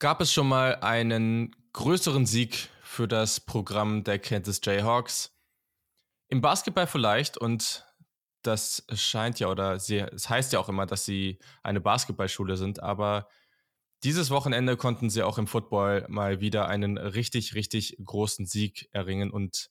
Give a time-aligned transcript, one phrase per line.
[0.00, 5.30] Gab es schon mal einen größeren Sieg für das Programm der Kansas Jayhawks?
[6.28, 7.84] Im Basketball vielleicht und
[8.40, 12.82] das scheint ja oder sie, es heißt ja auch immer, dass sie eine Basketballschule sind,
[12.82, 13.28] aber
[14.02, 19.30] dieses Wochenende konnten sie auch im Football mal wieder einen richtig, richtig großen Sieg erringen
[19.30, 19.68] und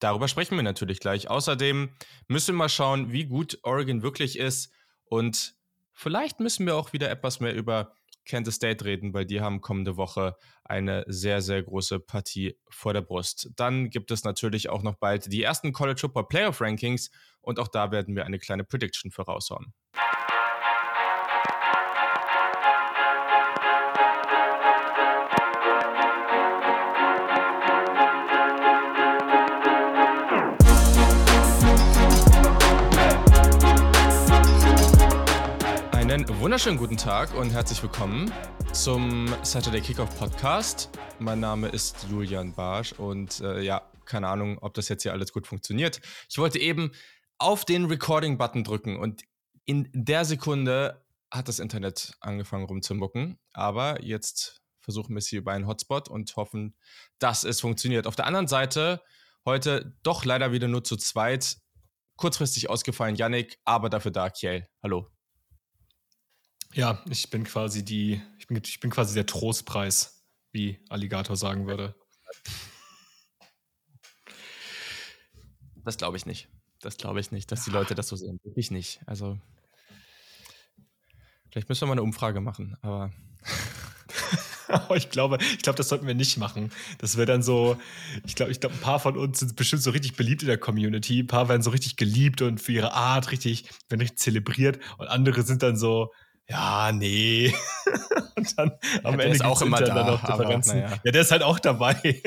[0.00, 1.30] darüber sprechen wir natürlich gleich.
[1.30, 1.94] Außerdem
[2.26, 4.72] müssen wir mal schauen, wie gut Oregon wirklich ist
[5.04, 5.54] und
[5.92, 7.94] vielleicht müssen wir auch wieder etwas mehr über
[8.28, 13.02] Kansas State reden, weil die haben kommende Woche eine sehr, sehr große Partie vor der
[13.02, 13.50] Brust.
[13.56, 17.10] Dann gibt es natürlich auch noch bald die ersten College Football Playoff Rankings
[17.40, 19.72] und auch da werden wir eine kleine Prediction voraushauen.
[36.48, 38.32] Wunderschönen guten Tag und herzlich willkommen
[38.72, 40.88] zum Saturday Kickoff Podcast.
[41.18, 45.34] Mein Name ist Julian Barsch und äh, ja, keine Ahnung, ob das jetzt hier alles
[45.34, 46.00] gut funktioniert.
[46.30, 46.92] Ich wollte eben
[47.36, 49.24] auf den Recording-Button drücken und
[49.66, 53.38] in der Sekunde hat das Internet angefangen rumzumucken.
[53.52, 56.74] Aber jetzt versuchen wir es hier über einen Hotspot und hoffen,
[57.18, 58.06] dass es funktioniert.
[58.06, 59.02] Auf der anderen Seite
[59.44, 61.58] heute doch leider wieder nur zu zweit.
[62.16, 64.66] Kurzfristig ausgefallen Yannick, aber dafür da Kiel.
[64.82, 65.10] Hallo.
[66.74, 71.66] Ja, ich bin quasi die, ich bin, ich bin quasi der Trostpreis, wie Alligator sagen
[71.66, 71.94] würde.
[75.84, 76.48] Das glaube ich nicht.
[76.80, 78.38] Das glaube ich nicht, dass die Leute das so sehen.
[78.44, 79.00] Wirklich nicht.
[79.06, 79.38] Also,
[81.50, 83.10] vielleicht müssen wir mal eine Umfrage machen, aber.
[84.94, 86.70] ich glaube, ich glaube, das sollten wir nicht machen.
[86.98, 87.78] Das wäre dann so,
[88.26, 90.58] ich glaube, ich glaube, ein paar von uns sind bestimmt so richtig beliebt in der
[90.58, 91.20] Community.
[91.20, 94.78] Ein paar werden so richtig geliebt und für ihre Art richtig, werden richtig zelebriert.
[94.98, 96.12] Und andere sind dann so,
[96.48, 97.54] ja, nee.
[98.36, 100.82] Und dann am ja, Ende ist auch immer da, noch Differenzen.
[100.82, 101.00] Aber, ja.
[101.04, 101.94] ja, der ist halt auch dabei.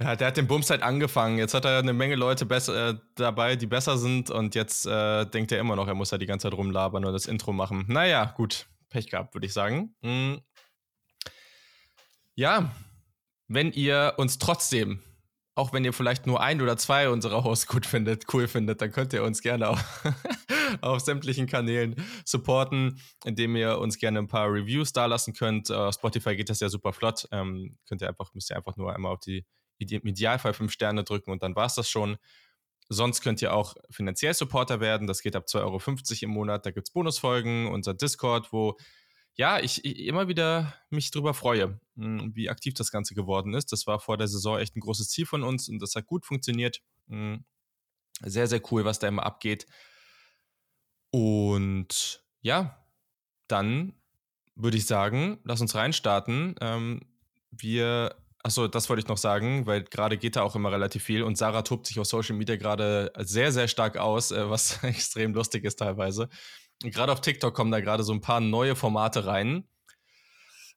[0.00, 1.38] ja, der hat den Bums halt angefangen.
[1.38, 4.30] Jetzt hat er eine Menge Leute besser, äh, dabei, die besser sind.
[4.30, 7.12] Und jetzt äh, denkt er immer noch, er muss ja die ganze Zeit rumlabern und
[7.12, 7.84] das Intro machen.
[7.88, 8.66] Naja, gut.
[8.88, 9.94] Pech gehabt, würde ich sagen.
[10.02, 10.40] Hm.
[12.34, 12.72] Ja,
[13.48, 15.02] wenn ihr uns trotzdem
[15.54, 18.90] auch wenn ihr vielleicht nur ein oder zwei unserer Hosts gut findet, cool findet, dann
[18.90, 19.80] könnt ihr uns gerne auch
[20.80, 25.68] auf sämtlichen Kanälen supporten, indem ihr uns gerne ein paar Reviews dalassen könnt.
[25.68, 27.28] Uh, Spotify geht das ja super flott.
[27.32, 29.44] Ähm, könnt ihr einfach, müsst ihr einfach nur einmal auf die
[29.78, 32.16] im Idealfall fünf Sterne drücken und dann war es das schon.
[32.88, 35.06] Sonst könnt ihr auch finanziell Supporter werden.
[35.06, 35.80] Das geht ab 2,50 Euro
[36.22, 36.66] im Monat.
[36.66, 38.76] Da gibt es Bonusfolgen, unser Discord, wo
[39.34, 43.72] ja, ich, ich, immer wieder mich darüber freue, hm, wie aktiv das Ganze geworden ist.
[43.72, 46.26] Das war vor der Saison echt ein großes Ziel von uns und das hat gut
[46.26, 46.80] funktioniert.
[47.08, 47.44] Hm,
[48.20, 49.66] sehr, sehr cool, was da immer abgeht.
[51.10, 52.78] Und ja,
[53.48, 53.94] dann
[54.54, 56.54] würde ich sagen, lass uns reinstarten.
[56.60, 57.00] Ähm,
[57.50, 61.22] wir, achso, das wollte ich noch sagen, weil gerade geht da auch immer relativ viel
[61.22, 65.34] und Sarah tobt sich auf Social Media gerade sehr, sehr stark aus, äh, was extrem
[65.34, 66.28] lustig ist teilweise
[66.90, 69.68] gerade auf TikTok kommen da gerade so ein paar neue Formate rein.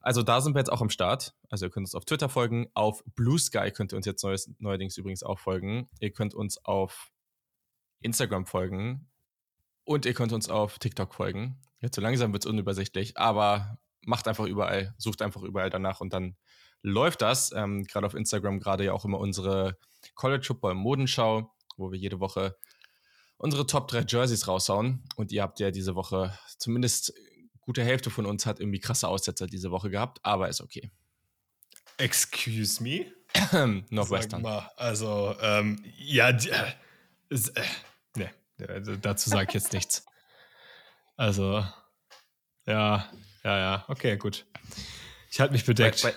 [0.01, 1.33] Also da sind wir jetzt auch am Start.
[1.49, 2.67] Also ihr könnt uns auf Twitter folgen.
[2.75, 5.89] Auf Blue Sky könnt ihr uns jetzt neues, neuerdings übrigens auch folgen.
[5.99, 7.11] Ihr könnt uns auf
[8.01, 9.09] Instagram folgen.
[9.83, 11.59] Und ihr könnt uns auf TikTok folgen.
[11.81, 16.13] Jetzt so langsam wird es unübersichtlich, aber macht einfach überall, sucht einfach überall danach und
[16.13, 16.35] dann
[16.81, 17.51] läuft das.
[17.51, 19.77] Ähm, gerade auf Instagram gerade ja auch immer unsere
[20.13, 22.55] College Football Modenschau, wo wir jede Woche
[23.37, 25.03] unsere Top 3 Jerseys raushauen.
[25.15, 27.13] Und ihr habt ja diese Woche, zumindest
[27.61, 30.91] gute Hälfte von uns hat irgendwie krasse Aussetzer diese Woche gehabt, aber ist okay.
[31.97, 33.11] Excuse me?
[33.89, 34.41] Northwestern.
[34.41, 36.73] Mal, also, ähm, ja, äh,
[37.29, 37.39] äh,
[38.15, 38.29] ne,
[39.01, 40.05] dazu sage ich jetzt nichts.
[41.17, 41.65] Also,
[42.65, 43.09] ja,
[43.43, 44.45] ja, ja, okay, gut.
[45.31, 46.01] Ich halte mich bedeckt.
[46.03, 46.13] Bei,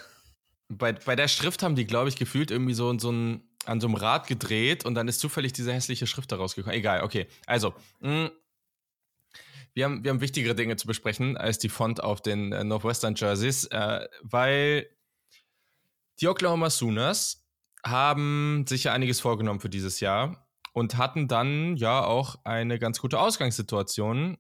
[0.69, 3.87] bei, bei, der Schrift haben die, glaube ich, gefühlt irgendwie so, so ein an so
[3.87, 6.77] einem Rad gedreht und dann ist zufällig diese hässliche Schrift da rausgekommen.
[6.77, 7.27] Egal, okay.
[7.47, 8.31] Also, mh, mm,
[9.75, 13.15] wir haben, wir haben wichtigere Dinge zu besprechen als die Font auf den äh, Northwestern
[13.15, 14.89] Jerseys, äh, weil
[16.21, 17.47] die Oklahoma Sooners
[17.85, 23.01] haben sich ja einiges vorgenommen für dieses Jahr und hatten dann ja auch eine ganz
[23.01, 24.39] gute Ausgangssituation,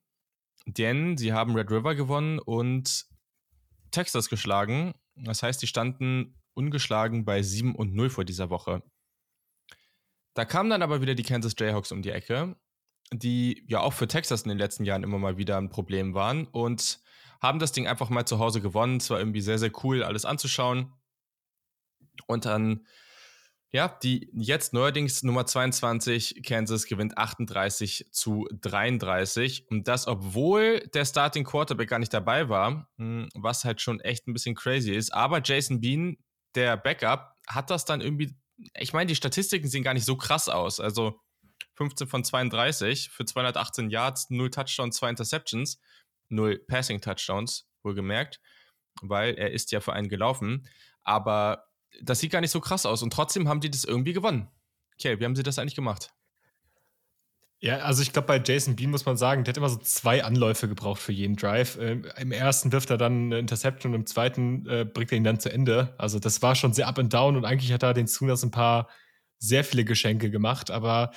[0.66, 3.06] denn sie haben Red River gewonnen und
[3.90, 4.94] Texas geschlagen.
[5.14, 8.82] Das heißt, die standen ungeschlagen bei 7 und 0 vor dieser Woche.
[10.34, 12.56] Da kamen dann aber wieder die Kansas Jayhawks um die Ecke,
[13.12, 16.46] die ja auch für Texas in den letzten Jahren immer mal wieder ein Problem waren
[16.46, 17.00] und
[17.40, 18.98] haben das Ding einfach mal zu Hause gewonnen.
[18.98, 20.92] Es war irgendwie sehr, sehr cool, alles anzuschauen.
[22.26, 22.84] Und dann
[23.70, 29.66] Ja, die jetzt neuerdings Nummer 22, Kansas gewinnt 38 zu 33.
[29.70, 34.26] Und das, obwohl der Starting Quarterback gar nicht dabei war, hm, was halt schon echt
[34.26, 35.12] ein bisschen crazy ist.
[35.12, 36.16] Aber Jason Bean,
[36.54, 38.34] der Backup, hat das dann irgendwie.
[38.74, 40.80] Ich meine, die Statistiken sehen gar nicht so krass aus.
[40.80, 41.20] Also
[41.76, 45.80] 15 von 32 für 218 Yards, 0 Touchdowns, 2 Interceptions,
[46.28, 48.40] 0 Passing Touchdowns, wohlgemerkt,
[49.00, 50.68] weil er ist ja für einen gelaufen.
[51.02, 51.68] Aber
[52.02, 54.50] das sieht gar nicht so krass aus und trotzdem haben die das irgendwie gewonnen.
[54.94, 56.12] Okay, wie haben sie das eigentlich gemacht?
[57.60, 60.22] Ja, also ich glaube, bei Jason Bean muss man sagen, der hat immer so zwei
[60.22, 61.76] Anläufe gebraucht für jeden Drive.
[61.80, 65.24] Ähm, Im ersten wirft er dann eine Interception und im zweiten äh, bringt er ihn
[65.24, 65.92] dann zu Ende.
[65.98, 68.52] Also das war schon sehr up and down und eigentlich hat er den Sooners ein
[68.52, 68.88] paar
[69.38, 70.70] sehr viele Geschenke gemacht.
[70.70, 71.10] Aber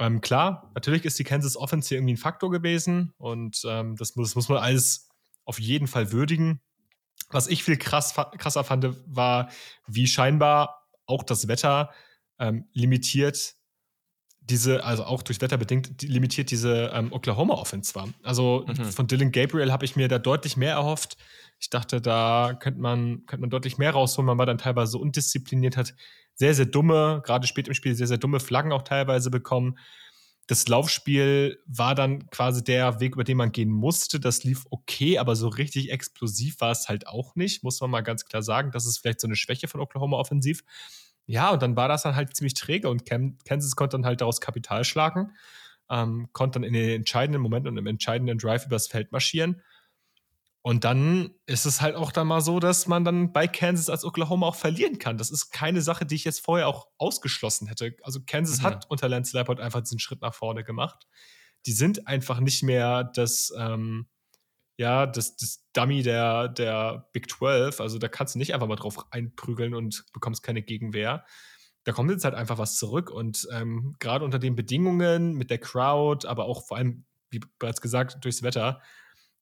[0.00, 4.16] ähm, klar, natürlich ist die Kansas Offense hier irgendwie ein Faktor gewesen und ähm, das,
[4.16, 5.08] muss, das muss man alles
[5.44, 6.60] auf jeden Fall würdigen.
[7.30, 9.50] Was ich viel krass, krasser fand, war,
[9.86, 11.92] wie scheinbar auch das Wetter
[12.40, 13.54] ähm, limitiert
[14.48, 18.08] diese, also auch durch Wetter bedingt, limitiert diese ähm, Oklahoma Offense war.
[18.22, 18.84] Also mhm.
[18.84, 21.16] von Dylan Gabriel habe ich mir da deutlich mehr erhofft.
[21.60, 24.26] Ich dachte, da könnte man, könnte man deutlich mehr rausholen.
[24.26, 25.94] Man war dann teilweise so undiszipliniert, hat
[26.34, 29.78] sehr, sehr dumme, gerade spät im Spiel, sehr, sehr dumme Flaggen auch teilweise bekommen
[30.48, 34.18] das Laufspiel war dann quasi der Weg, über den man gehen musste.
[34.18, 38.00] Das lief okay, aber so richtig explosiv war es halt auch nicht, muss man mal
[38.00, 38.70] ganz klar sagen.
[38.72, 40.62] Das ist vielleicht so eine Schwäche von Oklahoma offensiv.
[41.30, 44.40] Ja, und dann war das dann halt ziemlich träge und Kansas konnte dann halt daraus
[44.40, 45.36] Kapital schlagen,
[45.90, 49.60] ähm, konnte dann in den entscheidenden Momenten und im entscheidenden Drive übers Feld marschieren.
[50.62, 54.06] Und dann ist es halt auch dann mal so, dass man dann bei Kansas als
[54.06, 55.18] Oklahoma auch verlieren kann.
[55.18, 57.94] Das ist keine Sache, die ich jetzt vorher auch ausgeschlossen hätte.
[58.02, 58.64] Also Kansas mhm.
[58.64, 61.06] hat unter Lance Leipold einfach diesen Schritt nach vorne gemacht.
[61.66, 64.06] Die sind einfach nicht mehr das, ähm,
[64.78, 67.80] ja, das, das Dummy der, der Big 12.
[67.80, 71.26] Also da kannst du nicht einfach mal drauf einprügeln und bekommst keine Gegenwehr.
[71.82, 73.10] Da kommt jetzt halt einfach was zurück.
[73.10, 77.80] Und ähm, gerade unter den Bedingungen mit der Crowd, aber auch vor allem, wie bereits
[77.80, 78.80] gesagt, durchs Wetter,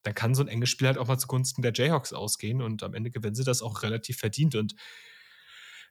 [0.05, 2.95] dann kann so ein enges Spiel halt auch mal zugunsten der Jayhawks ausgehen und am
[2.95, 4.55] Ende gewinnen sie das auch relativ verdient.
[4.55, 4.75] Und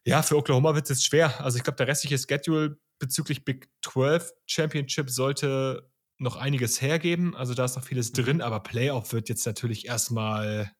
[0.05, 1.39] ja, für Oklahoma wird es jetzt schwer.
[1.43, 7.35] Also ich glaube, der restliche Schedule bezüglich Big 12 Championship sollte noch einiges hergeben.
[7.35, 8.15] Also da ist noch vieles mhm.
[8.15, 10.71] drin, aber Playoff wird jetzt natürlich erstmal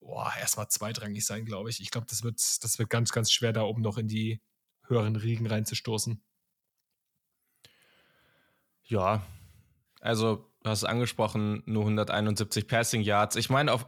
[0.00, 1.80] boah, erstmal zweitrangig sein, glaube ich.
[1.80, 4.42] Ich glaube, das wird, das wird ganz, ganz schwer, da oben noch in die
[4.86, 6.22] höheren Riegen reinzustoßen.
[8.84, 9.26] Ja,
[10.00, 13.36] also Du hast angesprochen, nur 171 Passing Yards.
[13.36, 13.86] Ich meine, auf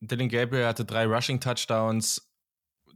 [0.00, 2.32] Dylan Gabriel hatte drei Rushing Touchdowns,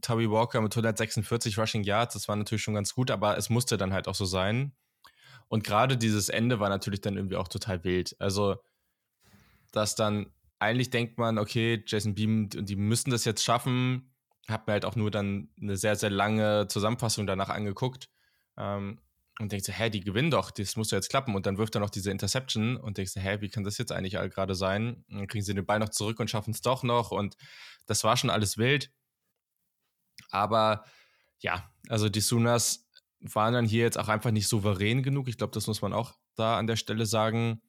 [0.01, 2.15] Toby Walker mit 146 Rushing Yards.
[2.15, 4.75] Das war natürlich schon ganz gut, aber es musste dann halt auch so sein.
[5.47, 8.15] Und gerade dieses Ende war natürlich dann irgendwie auch total wild.
[8.19, 8.57] Also,
[9.71, 14.13] dass dann eigentlich denkt man, okay, Jason Beam, die müssen das jetzt schaffen.
[14.47, 18.09] Hab mir halt auch nur dann eine sehr, sehr lange Zusammenfassung danach angeguckt.
[18.57, 18.99] Ähm,
[19.39, 21.35] und denkst hä, die gewinnen doch, das muss ja jetzt klappen.
[21.35, 24.13] Und dann wirft er noch diese Interception und denkst hä, wie kann das jetzt eigentlich
[24.13, 25.03] gerade sein?
[25.09, 27.11] Und dann kriegen sie den Ball noch zurück und schaffen es doch noch.
[27.11, 27.37] Und
[27.85, 28.91] das war schon alles wild.
[30.31, 30.85] Aber
[31.39, 32.86] ja, also die Sooners
[33.19, 35.27] waren dann hier jetzt auch einfach nicht souverän genug.
[35.27, 37.61] Ich glaube, das muss man auch da an der Stelle sagen.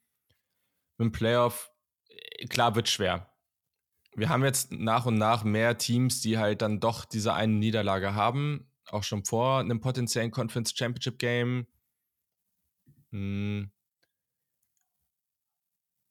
[0.99, 1.71] Mit dem Playoff,
[2.09, 3.33] äh, klar, wird schwer.
[4.15, 8.15] Wir haben jetzt nach und nach mehr Teams, die halt dann doch diese eine Niederlage
[8.15, 11.67] haben auch schon vor einem potenziellen Conference Championship Game.
[13.11, 13.71] Hm.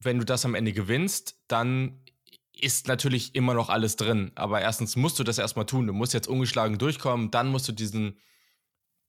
[0.00, 2.04] Wenn du das am Ende gewinnst, dann
[2.52, 4.32] ist natürlich immer noch alles drin.
[4.34, 5.86] Aber erstens musst du das erstmal tun.
[5.86, 8.18] Du musst jetzt ungeschlagen durchkommen, dann musst du diesen,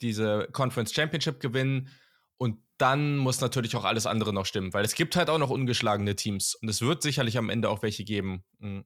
[0.02, 1.90] diese Conference Championship gewinnen
[2.38, 5.50] und dann muss natürlich auch alles andere noch stimmen, weil es gibt halt auch noch
[5.50, 8.44] ungeschlagene Teams und es wird sicherlich am Ende auch welche geben.
[8.60, 8.86] Hm.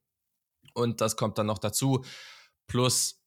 [0.74, 2.03] Und das kommt dann noch dazu.
[2.67, 3.24] Plus,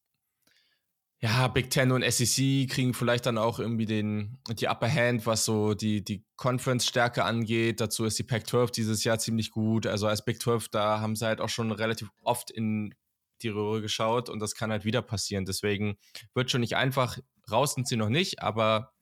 [1.19, 5.45] ja, Big Ten und SEC kriegen vielleicht dann auch irgendwie den, die Upper Hand, was
[5.45, 7.81] so die, die Conference-Stärke angeht.
[7.81, 9.87] Dazu ist die Pac-12 dieses Jahr ziemlich gut.
[9.87, 12.93] Also als Big 12, da haben sie halt auch schon relativ oft in
[13.41, 15.45] die Röhre geschaut und das kann halt wieder passieren.
[15.45, 15.97] Deswegen
[16.35, 17.17] wird schon nicht einfach.
[17.51, 18.93] Raus sind sie noch nicht, aber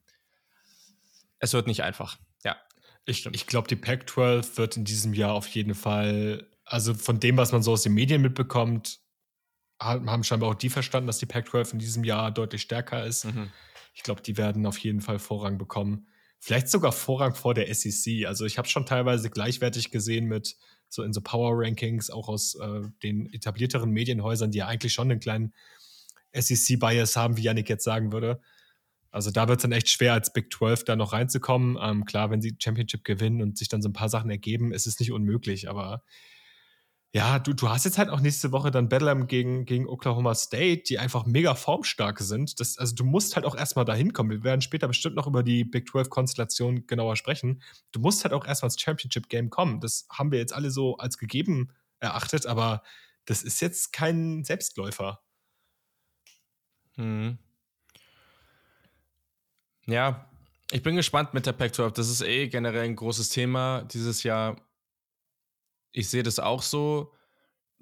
[1.38, 2.18] es wird nicht einfach.
[2.44, 2.56] Ja.
[3.04, 7.36] Ich, ich glaube, die Pac-12 wird in diesem Jahr auf jeden Fall, also von dem,
[7.36, 9.00] was man so aus den Medien mitbekommt,
[9.78, 13.26] haben scheinbar auch die verstanden, dass die Pac-12 in diesem Jahr deutlich stärker ist.
[13.26, 13.50] Mhm.
[13.94, 16.08] Ich glaube, die werden auf jeden Fall Vorrang bekommen.
[16.38, 18.26] Vielleicht sogar Vorrang vor der SEC.
[18.26, 20.56] Also ich habe schon teilweise gleichwertig gesehen mit
[20.88, 25.10] so in so Power Rankings, auch aus äh, den etablierteren Medienhäusern, die ja eigentlich schon
[25.10, 25.52] einen kleinen
[26.40, 28.40] SEC-Bias haben, wie Yannick jetzt sagen würde.
[29.10, 31.78] Also da wird es dann echt schwer, als Big 12 da noch reinzukommen.
[31.80, 34.86] Ähm, klar, wenn sie Championship gewinnen und sich dann so ein paar Sachen ergeben, ist
[34.86, 36.02] es nicht unmöglich, aber
[37.14, 40.82] Ja, du, du hast jetzt halt auch nächste Woche dann Bedlam gegen, gegen Oklahoma State,
[40.82, 42.60] die einfach mega formstark sind.
[42.60, 44.30] Das, also du musst halt auch erstmal dahin kommen.
[44.30, 47.62] Wir werden später bestimmt noch über die Big 12-Konstellation genauer sprechen.
[47.92, 49.80] Du musst halt auch erstmal ins Championship-Game kommen.
[49.80, 52.82] Das haben wir jetzt alle so als gegeben erachtet, aber
[53.24, 55.20] das ist jetzt kein Selbstläufer.
[56.96, 57.38] Hm.
[59.86, 60.28] Ja,
[60.70, 61.90] ich bin gespannt mit der Pac-12.
[61.92, 64.56] Das ist eh generell ein großes Thema dieses Jahr.
[65.92, 67.12] Ich sehe das auch so.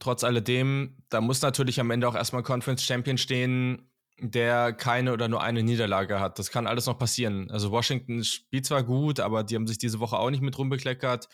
[0.01, 5.29] Trotz alledem, da muss natürlich am Ende auch erstmal Conference Champion stehen, der keine oder
[5.29, 6.39] nur eine Niederlage hat.
[6.39, 7.51] Das kann alles noch passieren.
[7.51, 11.29] Also Washington spielt zwar gut, aber die haben sich diese Woche auch nicht mit rumbekleckert.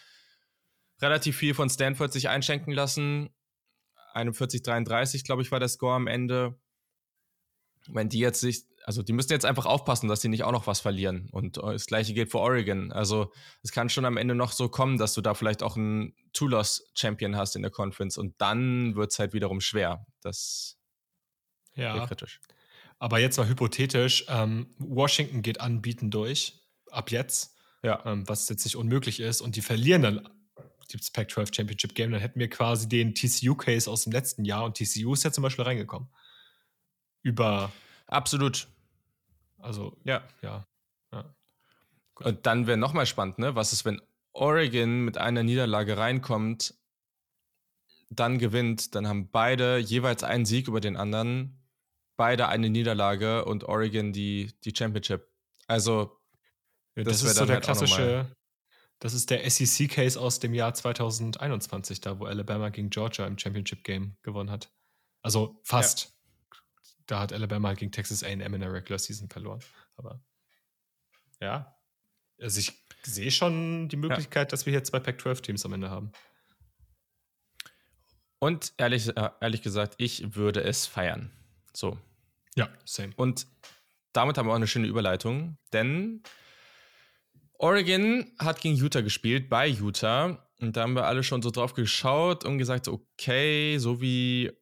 [1.01, 3.31] Relativ viel von Stanford sich einschenken lassen.
[4.15, 6.60] 41-33, glaube ich, war der Score am Ende.
[7.89, 10.67] Wenn die jetzt sich, also die müssen jetzt einfach aufpassen, dass sie nicht auch noch
[10.67, 11.29] was verlieren.
[11.33, 12.93] Und äh, das gleiche gilt für Oregon.
[12.93, 13.33] Also
[13.63, 17.37] es kann schon am Ende noch so kommen, dass du da vielleicht auch einen Two-Loss-Champion
[17.37, 20.07] hast in der Conference und dann wird es halt wiederum schwer.
[20.21, 20.79] Das
[21.75, 21.95] ja.
[21.95, 22.41] wäre kritisch.
[22.99, 26.61] Aber jetzt mal hypothetisch, ähm, Washington geht anbieten durch,
[26.91, 28.05] ab jetzt, ja.
[28.05, 30.29] ähm, was jetzt nicht unmöglich ist, und die verlieren dann
[30.93, 34.77] das Pac-12 Championship Game, dann hätten wir quasi den TCU-Case aus dem letzten Jahr und
[34.77, 36.09] TCU ist ja zum Beispiel reingekommen.
[37.23, 37.73] Über.
[38.07, 38.69] Absolut.
[39.59, 40.67] Also, ja, ja.
[41.13, 41.35] ja.
[42.15, 43.55] Und dann wäre nochmal spannend, ne?
[43.55, 44.01] Was ist, wenn
[44.33, 46.75] Oregon mit einer Niederlage reinkommt,
[48.11, 51.61] dann gewinnt, dann haben beide jeweils einen Sieg über den anderen,
[52.17, 55.29] beide eine Niederlage und Oregon die, die Championship.
[55.67, 56.19] Also,
[56.97, 58.37] ja, das, das ist so der halt klassische,
[58.99, 64.17] das ist der SEC-Case aus dem Jahr 2021, da wo Alabama gegen Georgia im Championship-Game
[64.23, 64.73] gewonnen hat.
[65.23, 66.15] Also fast.
[67.11, 69.61] Da hat Alabama halt gegen Texas AM in der Regular Season verloren.
[69.97, 70.23] Aber
[71.41, 71.77] ja,
[72.41, 74.51] also ich sehe schon die Möglichkeit, ja.
[74.51, 76.13] dass wir hier zwei Pac-12-Teams am Ende haben.
[78.39, 81.33] Und ehrlich, äh, ehrlich gesagt, ich würde es feiern.
[81.75, 81.99] So.
[82.55, 83.13] Ja, same.
[83.17, 83.47] Und
[84.13, 86.23] damit haben wir auch eine schöne Überleitung, denn
[87.59, 90.47] Oregon hat gegen Utah gespielt, bei Utah.
[90.61, 94.53] Und da haben wir alle schon so drauf geschaut und gesagt, okay, so wie,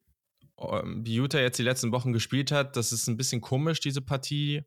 [0.59, 4.65] wie Utah jetzt die letzten Wochen gespielt hat, das ist ein bisschen komisch, diese Partie.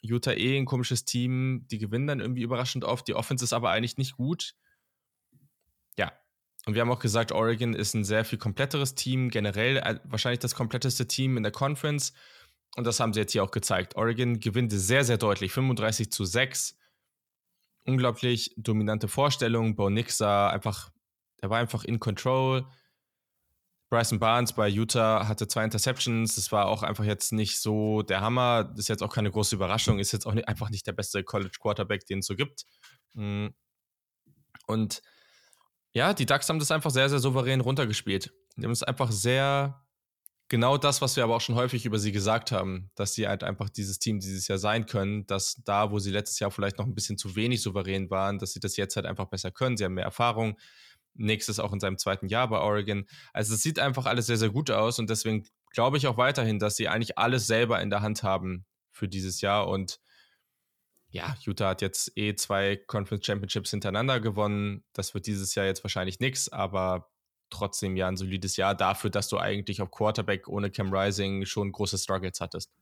[0.00, 3.08] Utah eh ein komisches Team, die gewinnen dann irgendwie überraschend oft.
[3.08, 4.54] Die Offense ist aber eigentlich nicht gut.
[5.98, 6.12] Ja.
[6.66, 10.40] Und wir haben auch gesagt, Oregon ist ein sehr viel kompletteres Team, generell äh, wahrscheinlich
[10.40, 12.12] das kompletteste Team in der Conference.
[12.76, 13.96] Und das haben sie jetzt hier auch gezeigt.
[13.96, 16.76] Oregon gewinnt sehr, sehr deutlich, 35 zu 6
[17.84, 19.76] unglaublich dominante Vorstellung.
[19.76, 20.90] Bo Nix sah einfach,
[21.38, 22.66] er war einfach in control.
[23.94, 26.34] Bryson Barnes bei Utah hatte zwei Interceptions.
[26.34, 28.64] Das war auch einfach jetzt nicht so der Hammer.
[28.64, 30.00] Das ist jetzt auch keine große Überraschung.
[30.00, 32.64] Ist jetzt auch nicht, einfach nicht der beste College Quarterback, den es so gibt.
[33.12, 33.50] Mm.
[34.66, 35.00] Und
[35.92, 38.32] ja, die Ducks haben das einfach sehr, sehr souverän runtergespielt.
[38.56, 39.80] Die haben es einfach sehr
[40.48, 43.44] genau das, was wir aber auch schon häufig über sie gesagt haben, dass sie halt
[43.44, 46.86] einfach dieses Team dieses Jahr sein können, dass da, wo sie letztes Jahr vielleicht noch
[46.86, 49.76] ein bisschen zu wenig souverän waren, dass sie das jetzt halt einfach besser können.
[49.76, 50.58] Sie haben mehr Erfahrung.
[51.14, 53.06] Nächstes auch in seinem zweiten Jahr bei Oregon.
[53.32, 56.58] Also es sieht einfach alles sehr, sehr gut aus und deswegen glaube ich auch weiterhin,
[56.58, 60.00] dass sie eigentlich alles selber in der Hand haben für dieses Jahr und
[61.14, 64.82] ja, Utah hat jetzt eh zwei Conference Championships hintereinander gewonnen.
[64.94, 67.08] Das wird dieses Jahr jetzt wahrscheinlich nichts, aber
[67.50, 71.70] trotzdem ja ein solides Jahr dafür, dass du eigentlich auf Quarterback ohne Cam Rising schon
[71.70, 72.72] große Struggles hattest.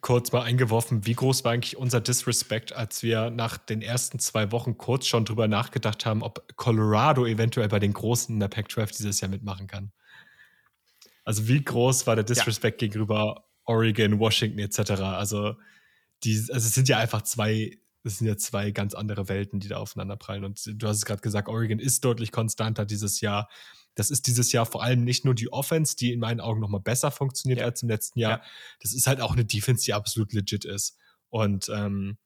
[0.00, 4.52] Kurz mal eingeworfen, wie groß war eigentlich unser Disrespect, als wir nach den ersten zwei
[4.52, 8.96] Wochen kurz schon drüber nachgedacht haben, ob Colorado eventuell bei den Großen in der Pac-12
[8.96, 9.92] dieses Jahr mitmachen kann?
[11.24, 12.88] Also wie groß war der Disrespect ja.
[12.88, 14.90] gegenüber Oregon, Washington etc.?
[15.00, 15.56] Also,
[16.24, 19.68] die, also es sind ja einfach zwei das sind ja zwei ganz andere Welten, die
[19.68, 20.44] da aufeinander prallen.
[20.44, 23.48] Und du hast es gerade gesagt, Oregon ist deutlich konstanter dieses Jahr.
[24.00, 26.80] Das ist dieses Jahr vor allem nicht nur die Offense, die in meinen Augen nochmal
[26.80, 27.66] besser funktioniert ja.
[27.66, 28.38] als im letzten Jahr.
[28.38, 28.42] Ja.
[28.80, 30.96] Das ist halt auch eine Defense, die absolut legit ist.
[31.28, 32.16] Und ähm,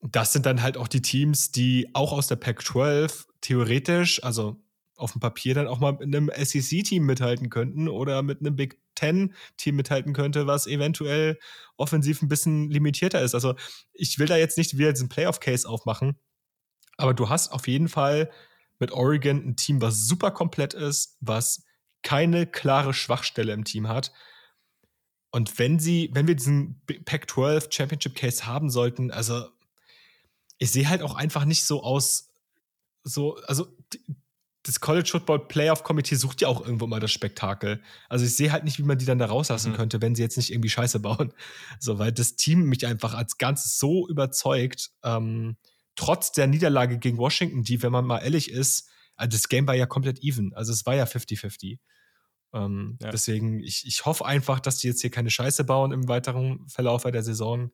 [0.00, 4.56] das sind dann halt auch die Teams, die auch aus der Pac-12 theoretisch, also
[4.96, 8.80] auf dem Papier dann auch mal mit einem SEC-Team mithalten könnten oder mit einem Big
[8.94, 11.38] Ten-Team mithalten könnte, was eventuell
[11.76, 13.34] offensiv ein bisschen limitierter ist.
[13.34, 13.56] Also
[13.92, 16.18] ich will da jetzt nicht wieder diesen Playoff-Case aufmachen,
[16.96, 18.30] aber du hast auf jeden Fall
[18.78, 21.64] mit Oregon ein Team, was super komplett ist, was
[22.02, 24.12] keine klare Schwachstelle im Team hat.
[25.30, 29.48] Und wenn sie, wenn wir diesen Pac-12 Championship Case haben sollten, also
[30.58, 32.30] ich sehe halt auch einfach nicht so aus,
[33.04, 33.66] so, also
[34.62, 37.80] das College Football Playoff Committee sucht ja auch irgendwo mal das Spektakel.
[38.08, 39.76] Also ich sehe halt nicht, wie man die dann da rauslassen mhm.
[39.76, 41.32] könnte, wenn sie jetzt nicht irgendwie Scheiße bauen.
[41.80, 45.56] So, weil das Team mich einfach als Ganzes so überzeugt, ähm,
[45.98, 49.74] trotz der Niederlage gegen Washington, die, wenn man mal ehrlich ist, Also das Game war
[49.74, 50.54] ja komplett even.
[50.54, 51.78] Also es war ja 50-50.
[52.54, 53.10] Ähm, ja.
[53.10, 57.02] Deswegen, ich, ich hoffe einfach, dass die jetzt hier keine Scheiße bauen im weiteren Verlauf
[57.02, 57.72] der Saison.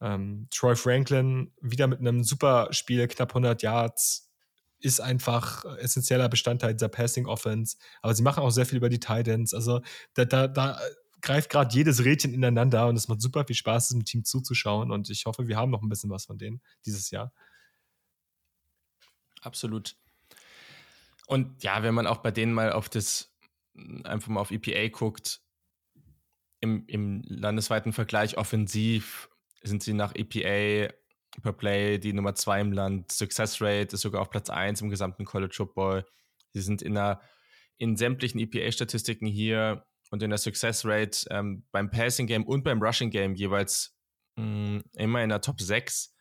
[0.00, 4.30] Ähm, Troy Franklin wieder mit einem super Spiel, knapp 100 Yards,
[4.78, 7.76] ist einfach essentieller Bestandteil dieser Passing Offense.
[8.02, 9.52] Aber sie machen auch sehr viel über die Titans.
[9.52, 9.80] Also
[10.14, 10.80] da, da, da
[11.22, 14.90] greift gerade jedes Rädchen ineinander und es macht super viel Spaß, diesem Team zuzuschauen.
[14.90, 17.32] Und ich hoffe, wir haben noch ein bisschen was von denen dieses Jahr.
[19.40, 19.96] Absolut.
[21.26, 23.32] Und ja, wenn man auch bei denen mal auf das,
[24.04, 25.40] einfach mal auf EPA guckt,
[26.60, 29.28] im, im landesweiten Vergleich offensiv
[29.62, 30.92] sind sie nach EPA
[31.40, 33.10] per Play die Nummer zwei im Land.
[33.10, 36.04] Success Rate ist sogar auf Platz 1 im gesamten College Football.
[36.52, 37.20] Sie sind in, einer,
[37.78, 42.82] in sämtlichen EPA-Statistiken hier und in der Success Rate ähm, beim Passing Game und beim
[42.82, 43.96] Rushing Game jeweils
[44.36, 46.14] mh, mm, immer in der Top 6.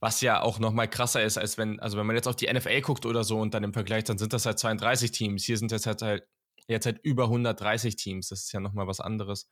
[0.00, 2.80] Was ja auch nochmal krasser ist, als wenn, also wenn man jetzt auf die NFL
[2.82, 5.42] guckt oder so und dann im Vergleich, dann sind das halt 32 Teams.
[5.42, 6.28] Hier sind jetzt halt, halt
[6.68, 8.28] jetzt halt über 130 Teams.
[8.28, 9.48] Das ist ja nochmal was anderes.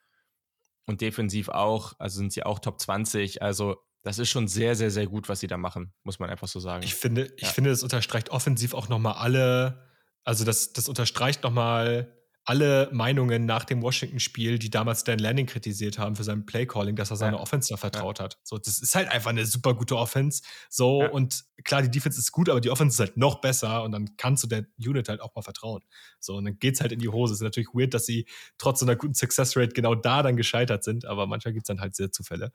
[0.87, 3.43] Und defensiv auch, also sind sie auch Top 20.
[3.43, 6.47] Also das ist schon sehr, sehr, sehr gut, was sie da machen, muss man einfach
[6.47, 6.85] so sagen.
[6.85, 7.49] Ich finde, ich ja.
[7.49, 9.89] finde, das unterstreicht offensiv auch nochmal alle,
[10.23, 12.15] also das, das unterstreicht nochmal
[12.47, 17.11] alle Meinungen nach dem Washington-Spiel, die damals Dan Lanning kritisiert haben für sein Playcalling, dass
[17.11, 17.43] er seine ja.
[17.43, 18.27] Offense da vertraut ja.
[18.27, 18.39] hat.
[18.43, 20.43] So, das ist halt einfach eine super gute Offense.
[20.69, 21.09] So, ja.
[21.09, 24.17] und klar, die Defense ist gut, aber die Offense ist halt noch besser und dann
[24.19, 25.83] kannst du der Unit halt auch mal vertrauen.
[26.21, 27.33] So, und dann geht's halt in die Hose.
[27.33, 28.27] Es ist natürlich weird, dass sie
[28.59, 31.81] trotz so einer guten Success Rate genau da dann gescheitert sind, aber manchmal gibt's dann
[31.81, 32.53] halt sehr Zufälle.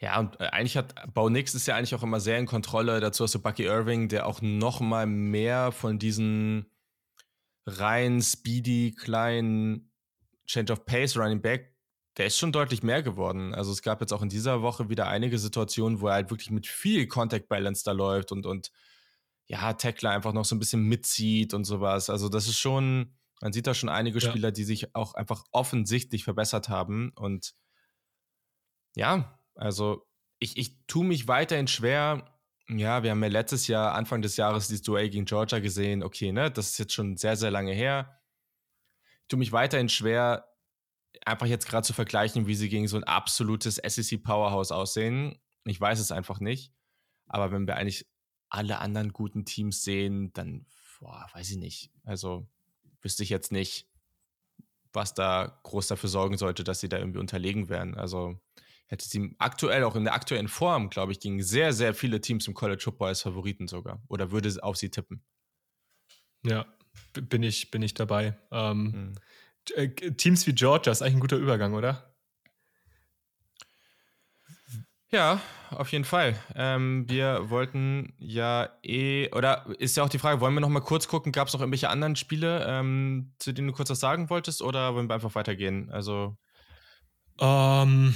[0.00, 3.00] Ja, und äh, eigentlich hat Bau Nix ist ja eigentlich auch immer sehr in Kontrolle.
[3.00, 6.64] Dazu hast du Bucky Irving, der auch noch mal mehr von diesen
[7.78, 9.92] rein speedy, kleinen
[10.46, 11.76] Change of Pace Running Back,
[12.16, 13.54] der ist schon deutlich mehr geworden.
[13.54, 16.50] Also es gab jetzt auch in dieser Woche wieder einige Situationen, wo er halt wirklich
[16.50, 18.72] mit viel Contact Balance da läuft und, und
[19.46, 22.10] ja, Tackler einfach noch so ein bisschen mitzieht und sowas.
[22.10, 24.52] Also das ist schon, man sieht da schon einige Spieler, ja.
[24.52, 27.10] die sich auch einfach offensichtlich verbessert haben.
[27.16, 27.54] Und
[28.94, 30.06] ja, also
[30.38, 32.39] ich, ich tue mich weiterhin schwer,
[32.78, 36.02] ja, wir haben ja letztes Jahr, Anfang des Jahres, dieses Duell gegen Georgia gesehen.
[36.02, 38.20] Okay, ne, das ist jetzt schon sehr, sehr lange her.
[39.22, 40.48] Ich tue mich weiterhin schwer,
[41.24, 45.38] einfach jetzt gerade zu vergleichen, wie sie gegen so ein absolutes SEC-Powerhouse aussehen.
[45.64, 46.72] Ich weiß es einfach nicht.
[47.26, 48.06] Aber wenn wir eigentlich
[48.48, 50.66] alle anderen guten Teams sehen, dann,
[50.98, 51.90] boah, weiß ich nicht.
[52.04, 52.48] Also
[53.02, 53.88] wüsste ich jetzt nicht,
[54.92, 57.94] was da groß dafür sorgen sollte, dass sie da irgendwie unterlegen werden.
[57.94, 58.40] Also
[58.90, 62.48] hätte sie aktuell, auch in der aktuellen Form, glaube ich, gegen sehr, sehr viele Teams
[62.48, 64.02] im College Football als Favoriten sogar.
[64.08, 65.22] Oder würde auf sie tippen.
[66.44, 66.66] Ja,
[67.12, 68.36] bin ich, bin ich dabei.
[68.50, 69.14] Ähm,
[69.76, 70.16] hm.
[70.16, 72.16] Teams wie Georgia ist eigentlich ein guter Übergang, oder?
[75.12, 76.36] Ja, auf jeden Fall.
[76.56, 80.80] Ähm, wir wollten ja eh, oder ist ja auch die Frage, wollen wir noch mal
[80.80, 84.30] kurz gucken, gab es noch irgendwelche anderen Spiele, ähm, zu denen du kurz was sagen
[84.30, 85.90] wolltest, oder wollen wir einfach weitergehen?
[85.90, 86.36] Also.
[87.40, 88.14] Ähm,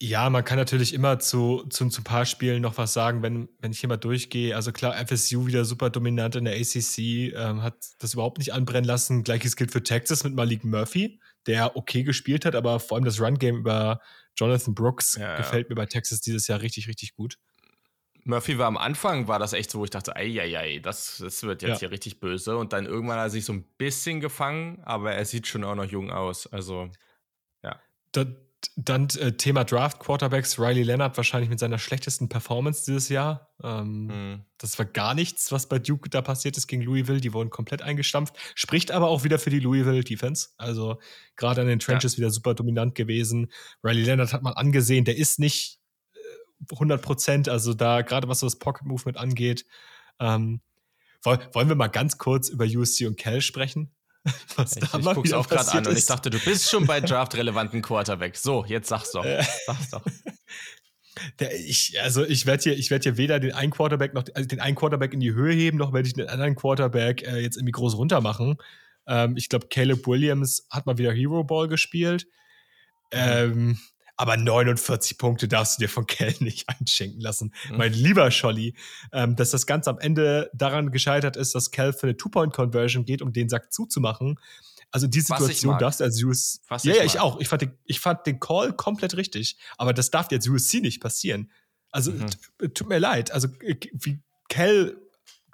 [0.00, 3.48] ja, man kann natürlich immer zu, zu, zu ein paar Spielen noch was sagen, wenn,
[3.60, 4.54] wenn ich hier mal durchgehe.
[4.54, 6.98] Also klar, FSU wieder super dominant in der ACC,
[7.34, 9.24] ähm, hat das überhaupt nicht anbrennen lassen.
[9.24, 13.20] Gleiches gilt für Texas mit Malik Murphy, der okay gespielt hat, aber vor allem das
[13.20, 14.00] Run-Game über
[14.36, 17.38] Jonathan Brooks ja, gefällt mir bei Texas dieses Jahr richtig, richtig gut.
[18.26, 21.18] Murphy war am Anfang, war das echt so, wo ich dachte, ei, ei, ei das,
[21.18, 21.78] das wird jetzt ja.
[21.78, 22.56] hier richtig böse.
[22.56, 25.76] Und dann irgendwann hat er sich so ein bisschen gefangen, aber er sieht schon auch
[25.76, 26.46] noch jung aus.
[26.48, 26.90] Also,
[27.62, 27.80] ja.
[28.10, 28.26] Da,
[28.74, 33.50] dann äh, Thema Draft Quarterbacks, Riley Leonard wahrscheinlich mit seiner schlechtesten Performance dieses Jahr.
[33.62, 34.44] Ähm, mhm.
[34.58, 37.20] Das war gar nichts, was bei Duke da passiert ist gegen Louisville.
[37.20, 38.34] Die wurden komplett eingestampft.
[38.54, 40.48] Spricht aber auch wieder für die Louisville Defense.
[40.58, 40.98] Also
[41.36, 42.18] gerade an den Trenches ja.
[42.18, 43.50] wieder super dominant gewesen.
[43.82, 45.80] Riley Leonard hat man angesehen, der ist nicht
[46.14, 47.48] äh, 100 Prozent.
[47.48, 49.64] Also da gerade was so das Pocket Movement angeht.
[50.20, 50.60] Ähm,
[51.24, 53.95] wollen wir mal ganz kurz über USC und Cal sprechen?
[54.56, 57.00] Was ich, da ich guck's auch gerade an und ich dachte, du bist schon bei
[57.00, 58.36] draft-relevanten Quarterback.
[58.36, 59.24] So, jetzt sag's doch.
[59.24, 59.44] Äh.
[59.66, 60.02] Sag's doch.
[61.40, 64.46] Der, ich, also ich werde hier, ich werde hier weder den einen Quarterback noch also
[64.46, 67.56] den einen Quarterback in die Höhe heben, noch werde ich den anderen Quarterback äh, jetzt
[67.56, 68.58] irgendwie groß runter machen.
[69.06, 72.26] Ähm, ich glaube, Caleb Williams hat mal wieder Hero Ball gespielt.
[73.14, 73.18] Mhm.
[73.18, 73.78] Ähm,
[74.16, 77.52] aber 49 Punkte darfst du dir von Kell nicht einschenken lassen.
[77.70, 77.76] Mhm.
[77.76, 78.74] Mein lieber Scholli,
[79.12, 83.22] ähm, dass das Ganze am Ende daran gescheitert ist, dass Kell für eine Two-Point-Conversion geht,
[83.22, 84.38] um den Sack zuzumachen.
[84.92, 86.60] Also die Situation darfst du als USC.
[86.68, 87.40] Was ja, ja, ich auch.
[87.40, 89.58] Ich fand, den, ich fand den Call komplett richtig.
[89.76, 91.50] Aber das darf jetzt USC nicht passieren.
[91.90, 92.28] Also mhm.
[92.72, 93.30] tut mir leid.
[93.32, 94.96] Also wie Kell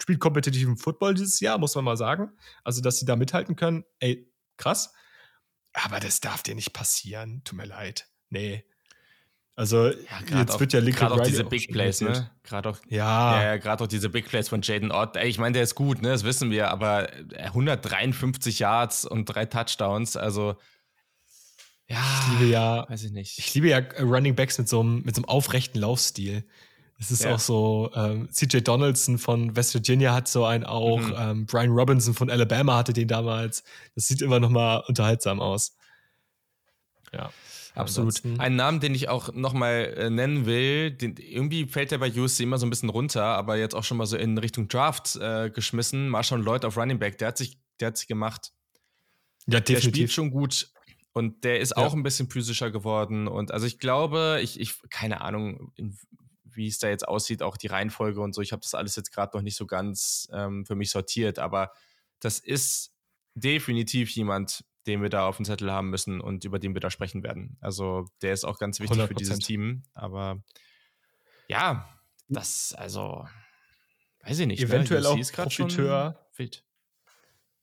[0.03, 2.33] spielt kompetitiven Football dieses Jahr, muss man mal sagen.
[2.65, 4.93] Also, dass sie da mithalten können, ey, krass.
[5.73, 7.43] Aber das darf dir nicht passieren.
[7.45, 8.12] Tut mir leid.
[8.33, 8.65] Nee.
[9.55, 12.31] Also ja, jetzt auch, wird ja Lincoln Gerade auch diese Big Plays, ne?
[12.43, 13.43] Gerade auch, ja.
[13.43, 15.17] ja, gerade auch diese Big Plays von Jaden Ott.
[15.17, 16.09] Ey, ich meine, der ist gut, ne?
[16.09, 20.57] Das wissen wir, aber 153 Yards und drei Touchdowns, also
[21.87, 23.39] ja, ich liebe ja, weiß ich nicht.
[23.39, 26.45] Ich liebe ja Running Backs mit so einem, mit so einem aufrechten Laufstil.
[26.99, 27.35] Es ist ja.
[27.35, 31.15] auch so, ähm, CJ Donaldson von West Virginia hat so einen auch, mhm.
[31.19, 33.65] ähm, Brian Robinson von Alabama hatte den damals.
[33.95, 35.77] Das sieht immer noch mal unterhaltsam aus.
[37.13, 37.31] Ja.
[37.75, 38.09] Absolut.
[38.09, 38.41] Ansonsten.
[38.41, 42.41] Ein Namen, den ich auch nochmal äh, nennen will, den, irgendwie fällt der bei USC
[42.41, 45.51] immer so ein bisschen runter, aber jetzt auch schon mal so in Richtung Draft äh,
[45.51, 46.09] geschmissen.
[46.09, 48.53] Marshawn Lloyd auf Running Back, der hat sich, der hat sich gemacht.
[49.47, 49.83] Ja, definitiv.
[49.83, 50.71] Der spielt schon gut.
[51.15, 51.77] Und der ist ja.
[51.79, 53.29] auch ein bisschen physischer geworden.
[53.29, 55.97] Und also ich glaube, ich, ich keine Ahnung, in,
[56.45, 58.43] wie es da jetzt aussieht, auch die Reihenfolge und so.
[58.43, 61.73] Ich habe das alles jetzt gerade noch nicht so ganz ähm, für mich sortiert, aber
[62.21, 62.93] das ist
[63.35, 66.91] definitiv jemand, den wir da auf dem Zettel haben müssen und über den wir da
[66.91, 67.57] sprechen werden.
[67.61, 69.07] Also der ist auch ganz wichtig 100%.
[69.07, 69.83] für dieses Team.
[69.95, 70.43] Aber
[71.49, 71.89] ja,
[72.29, 73.27] das, also,
[74.25, 74.61] weiß ich nicht.
[74.61, 74.67] Ne?
[74.67, 75.09] Eventuell ne?
[75.09, 76.19] auch Profiteur.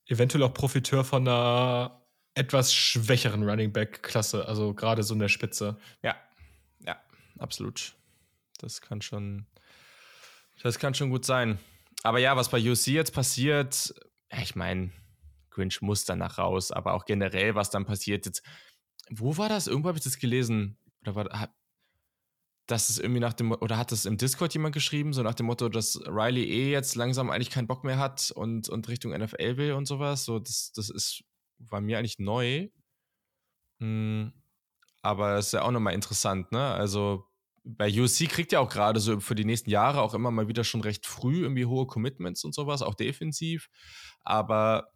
[0.06, 2.00] Eventuell auch Profiteur von einer
[2.34, 5.76] etwas schwächeren Running Back-Klasse, also gerade so in der Spitze.
[6.02, 6.16] Ja,
[6.84, 7.00] ja,
[7.38, 7.94] absolut.
[8.58, 9.46] Das kann schon,
[10.62, 11.58] das kann schon gut sein.
[12.02, 13.94] Aber ja, was bei UC jetzt passiert,
[14.30, 14.90] ich meine,
[15.60, 18.42] Grinch muss danach raus, aber auch generell, was dann passiert jetzt.
[19.10, 19.66] Wo war das?
[19.66, 20.78] Irgendwo habe ich das gelesen.
[21.02, 21.50] Oder war
[22.70, 25.46] das ist irgendwie nach dem, oder hat das im Discord jemand geschrieben, so nach dem
[25.46, 29.56] Motto, dass Riley eh jetzt langsam eigentlich keinen Bock mehr hat und, und Richtung NFL
[29.56, 30.24] will und sowas.
[30.24, 31.24] So, das, das ist,
[31.58, 32.68] war mir eigentlich neu.
[33.80, 34.32] Hm,
[35.02, 36.64] aber es ist ja auch nochmal interessant, ne?
[36.72, 37.26] Also
[37.64, 40.64] bei UC kriegt ja auch gerade so für die nächsten Jahre auch immer mal wieder
[40.64, 43.68] schon recht früh irgendwie hohe Commitments und sowas, auch defensiv.
[44.22, 44.92] Aber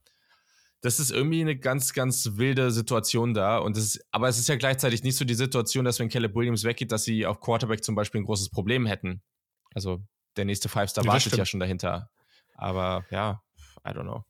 [0.84, 3.56] das ist irgendwie eine ganz, ganz wilde Situation da.
[3.56, 6.34] Und das ist, aber es ist ja gleichzeitig nicht so die Situation, dass wenn Caleb
[6.34, 9.22] Williams weggeht, dass sie auf Quarterback zum Beispiel ein großes Problem hätten.
[9.74, 10.04] Also
[10.36, 12.10] der nächste Five-Star wartet ja schon dahinter.
[12.54, 13.42] Aber ja,
[13.88, 14.24] I don't know.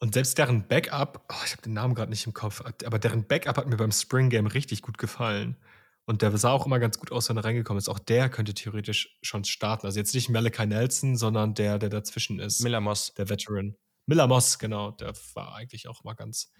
[0.00, 3.26] Und selbst deren Backup, oh, ich habe den Namen gerade nicht im Kopf, aber deren
[3.26, 5.56] Backup hat mir beim Spring Game richtig gut gefallen.
[6.04, 7.88] Und der sah auch immer ganz gut aus, wenn er reingekommen ist.
[7.88, 9.86] Auch der könnte theoretisch schon starten.
[9.86, 12.60] Also jetzt nicht Malachi Nelson, sondern der, der dazwischen ist.
[12.60, 13.14] Miller Moss.
[13.14, 13.78] Der Veteran.
[14.06, 16.52] Miller Moss, genau, der war eigentlich auch mal ganz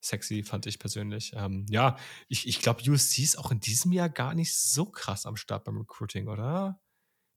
[0.00, 1.32] sexy, fand ich persönlich.
[1.34, 1.96] Ähm, ja,
[2.28, 5.64] ich, ich glaube, USC ist auch in diesem Jahr gar nicht so krass am Start
[5.64, 6.80] beim Recruiting, oder?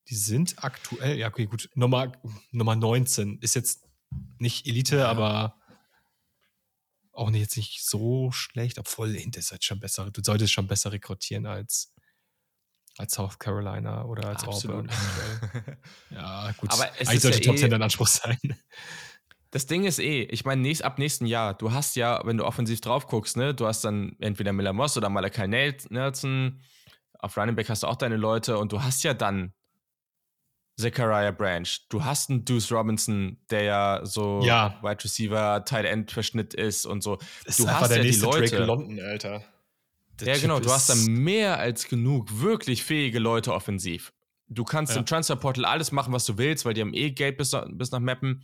[0.10, 2.12] Die sind aktuell, ja, okay, gut, Nummer,
[2.52, 3.88] Nummer 19 ist jetzt
[4.40, 5.08] nicht Elite, ja.
[5.10, 5.60] aber
[7.12, 10.68] auch nicht, jetzt nicht so schlecht, obwohl Hinter ist halt schon besser, du solltest schon
[10.68, 11.96] besser rekrutieren als
[12.98, 14.90] als South Carolina oder als Absolut.
[14.90, 14.90] Auburn.
[16.12, 16.72] ja, gut.
[16.72, 18.40] Aber es Eigentlich sollte ja Top 10 eh dein Anspruch sein.
[19.56, 22.44] Das Ding ist eh, ich meine, nächst, ab nächsten Jahr, du hast ja, wenn du
[22.44, 26.60] offensiv drauf guckst, ne, du hast dann entweder Miller Moss oder Malachi Nelson,
[27.20, 29.54] auf Running Back hast du auch deine Leute und du hast ja dann
[30.76, 34.78] Zachariah Branch, du hast einen Deuce Robinson, der ja so ja.
[34.82, 37.18] Wide Receiver, Tight End Verschnitt ist und so.
[37.46, 38.50] Das du ist hast der ja nächste die Leute.
[38.50, 39.42] Drake London, Alter.
[40.20, 44.12] Der ja, typ genau, du hast dann mehr als genug wirklich fähige Leute offensiv.
[44.50, 45.00] Du kannst ja.
[45.00, 48.02] im Transferportal alles machen, was du willst, weil die haben eh Geld bis, bis nach
[48.02, 48.44] Mappen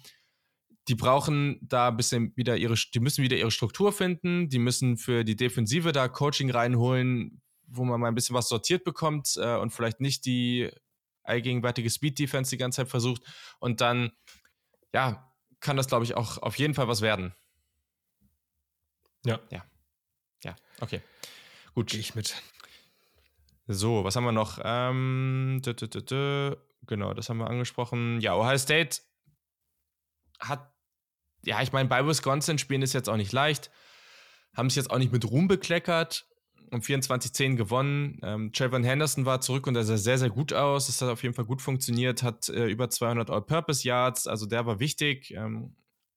[0.92, 4.98] die brauchen da ein bisschen wieder ihre, die müssen wieder ihre Struktur finden, die müssen
[4.98, 9.56] für die Defensive da Coaching reinholen, wo man mal ein bisschen was sortiert bekommt äh,
[9.56, 10.70] und vielleicht nicht die
[11.24, 13.24] allgegenwärtige Speed-Defense die ganze Zeit versucht.
[13.60, 14.12] Und dann,
[14.94, 17.34] ja, kann das, glaube ich, auch auf jeden Fall was werden.
[19.26, 19.40] Ja.
[19.50, 19.64] Ja.
[20.44, 21.02] Ja, okay.
[21.74, 21.90] Gut.
[21.90, 22.36] Gehe ich mit.
[23.68, 24.60] So, was haben wir noch?
[24.62, 28.20] Ähm, dü, dü, dü, genau, das haben wir angesprochen.
[28.20, 28.98] Ja, Ohio State
[30.42, 30.71] hat
[31.44, 33.72] ja, ich meine, bei Wisconsin spielen ist jetzt auch nicht leicht.
[34.56, 36.28] Haben sich jetzt auch nicht mit Ruhm bekleckert.
[36.72, 38.20] Um 24-10 gewonnen.
[38.24, 40.88] Ähm, Trayvon Henderson war zurück und er sah sehr, sehr gut aus.
[40.88, 42.24] Das hat auf jeden Fall gut funktioniert.
[42.24, 44.28] Hat äh, über 200 All-Purpose-Yards.
[44.28, 45.32] Also der war wichtig.
[45.32, 45.76] Ähm,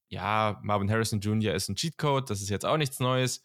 [0.08, 1.54] ja, Marvin Harrison Jr.
[1.54, 2.30] ist ein Cheatcode.
[2.30, 3.42] Das ist jetzt auch nichts Neues.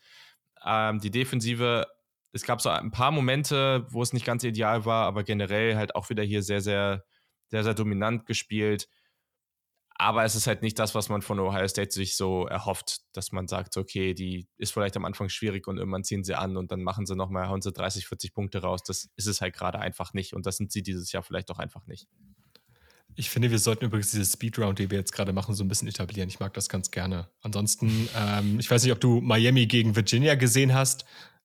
[0.63, 1.88] Ähm, die Defensive,
[2.32, 5.96] es gab so ein paar Momente, wo es nicht ganz ideal war, aber generell halt
[5.96, 7.06] auch wieder hier sehr, sehr,
[7.48, 8.88] sehr, sehr dominant gespielt.
[10.02, 13.34] Aber es ist halt nicht das, was man von Ohio State sich so erhofft, dass
[13.34, 16.72] man sagt, okay, die ist vielleicht am Anfang schwierig und irgendwann ziehen sie an und
[16.72, 18.82] dann machen sie nochmal, hauen sie 30, 40 Punkte raus.
[18.84, 21.60] Das ist es halt gerade einfach nicht und das sind sie dieses Jahr vielleicht auch
[21.60, 22.08] einfach nicht.
[23.16, 25.90] Ich finde, wir sollten übrigens diese Speedround, die wir jetzt gerade machen, so ein bisschen
[25.90, 26.30] etablieren.
[26.30, 27.28] Ich mag das ganz gerne.
[27.42, 31.04] Ansonsten, ähm, ich weiß nicht, ob du Miami gegen Virginia gesehen hast.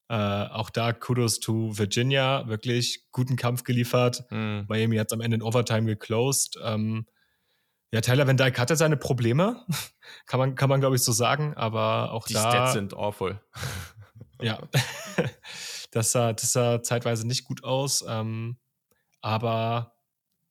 [0.09, 4.25] Äh, auch da Kudos to Virginia, wirklich guten Kampf geliefert.
[4.31, 4.61] Mm.
[4.69, 6.57] Miami hat es am Ende in Overtime geclosed.
[6.63, 7.07] Ähm,
[7.95, 9.65] ja, Tyler Van Dyke hatte seine Probleme,
[10.27, 12.43] kann man, kann man glaube ich so sagen, aber auch Die da.
[12.43, 13.41] Die Stats sind awful.
[14.41, 14.59] ja.
[15.93, 18.05] Das sah, das sah zeitweise nicht gut aus.
[18.09, 18.57] Ähm,
[19.21, 19.95] aber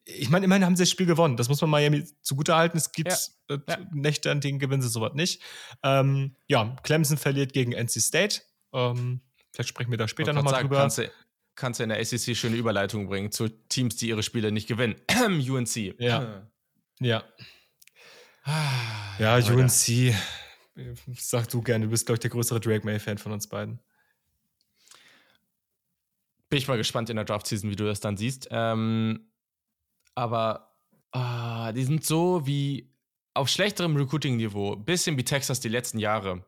[0.05, 1.35] ich meine, immerhin haben sie das Spiel gewonnen.
[1.35, 2.77] Das muss man Miami zugutehalten.
[2.77, 3.09] Es gibt
[3.49, 3.55] ja.
[3.55, 3.77] Äh, ja.
[3.91, 5.41] Nächte, an denen gewinnen sie sowas nicht.
[5.83, 8.41] Ähm, ja, Clemson verliert gegen NC State.
[8.71, 9.19] Ähm,
[9.51, 10.77] vielleicht sprechen wir da später nochmal drüber.
[10.77, 11.11] Kannst du,
[11.55, 14.95] kannst du in der ACC schöne Überleitung bringen zu Teams, die ihre Spiele nicht gewinnen.
[15.49, 15.99] UNC.
[15.99, 16.47] Ja.
[16.99, 17.23] ja.
[18.43, 19.55] Ah, ja, Alter.
[19.55, 20.13] UNC.
[21.17, 23.79] Sag du gerne, du bist, glaube ich, der größere Drake May-Fan von uns beiden.
[26.49, 28.47] Bin ich mal gespannt in der Draft-Season, wie du das dann siehst.
[28.51, 29.31] Ähm,
[30.15, 30.75] aber
[31.11, 32.91] ah, die sind so wie
[33.33, 36.45] auf schlechterem Recruiting-Niveau, bisschen wie Texas die letzten Jahre.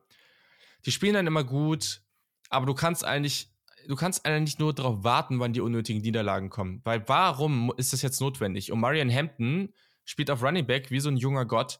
[0.85, 2.01] Die spielen dann immer gut,
[2.49, 3.49] aber du kannst eigentlich,
[3.87, 6.81] du kannst eigentlich nur darauf warten, wann die unnötigen Niederlagen kommen.
[6.83, 8.71] Weil warum ist das jetzt notwendig?
[8.71, 9.73] Und Marian Hampton
[10.05, 11.79] spielt auf Running Back wie so ein junger Gott.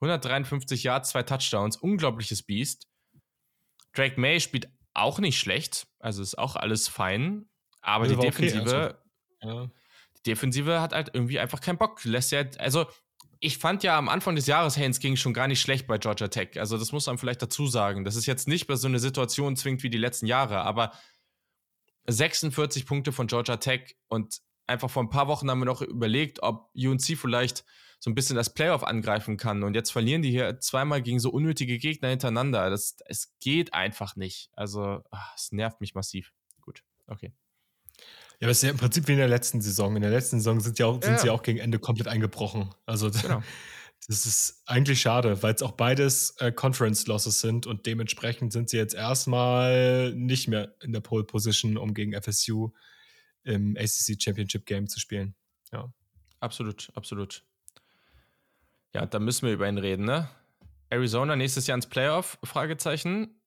[0.00, 2.88] 153 Yards, zwei Touchdowns, unglaubliches Biest.
[3.94, 7.48] Drake May spielt auch nicht schlecht, also ist auch alles fein,
[7.80, 8.94] aber die Defensive, okay,
[9.40, 9.60] also.
[9.60, 9.70] ja.
[10.18, 12.04] die Defensive hat halt irgendwie einfach keinen Bock.
[12.04, 12.86] Lässt ja, also
[13.40, 16.28] ich fand ja am Anfang des Jahres, Haynes ging schon gar nicht schlecht bei Georgia
[16.28, 16.58] Tech.
[16.58, 18.04] Also das muss man vielleicht dazu sagen.
[18.04, 20.92] Das ist jetzt nicht bei so eine Situation zwingt wie die letzten Jahre, aber
[22.06, 26.42] 46 Punkte von Georgia Tech und einfach vor ein paar Wochen haben wir noch überlegt,
[26.42, 27.64] ob UNC vielleicht
[27.98, 29.62] so ein bisschen das Playoff angreifen kann.
[29.62, 32.68] Und jetzt verlieren die hier zweimal gegen so unnötige Gegner hintereinander.
[32.70, 34.50] Das, es geht einfach nicht.
[34.52, 36.32] Also, ach, es nervt mich massiv.
[36.60, 37.32] Gut, okay.
[38.38, 39.96] Ja, aber es ist ja im Prinzip wie in der letzten Saison.
[39.96, 41.18] In der letzten Saison sind, ja auch, sind ja.
[41.18, 42.74] sie auch gegen Ende komplett eingebrochen.
[42.84, 43.42] Also, genau.
[44.06, 48.76] das ist eigentlich schade, weil es auch beides äh, Conference-Losses sind und dementsprechend sind sie
[48.76, 52.72] jetzt erstmal nicht mehr in der Pole Position, um gegen FSU
[53.46, 55.34] im ACC Championship Game zu spielen.
[55.72, 55.92] Ja.
[56.40, 57.44] Absolut, absolut.
[58.92, 60.28] Ja, da müssen wir über ihn reden, ne?
[60.90, 62.38] Arizona nächstes Jahr ins Playoff?
[62.44, 63.40] Fragezeichen.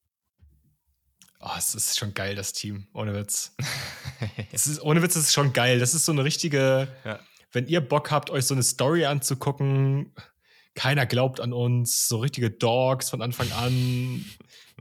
[1.39, 2.87] Oh, es ist schon geil, das Team.
[2.93, 3.55] Ohne Witz.
[4.51, 5.79] es ist, ohne Witz ist es schon geil.
[5.79, 6.87] Das ist so eine richtige.
[7.05, 7.19] Ja.
[7.51, 10.13] Wenn ihr Bock habt, euch so eine Story anzugucken,
[10.75, 14.25] keiner glaubt an uns, so richtige Dogs von Anfang an.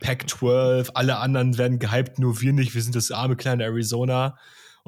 [0.01, 2.75] Pack 12, alle anderen werden gehypt, nur wir nicht.
[2.75, 4.39] Wir sind das arme kleine Arizona.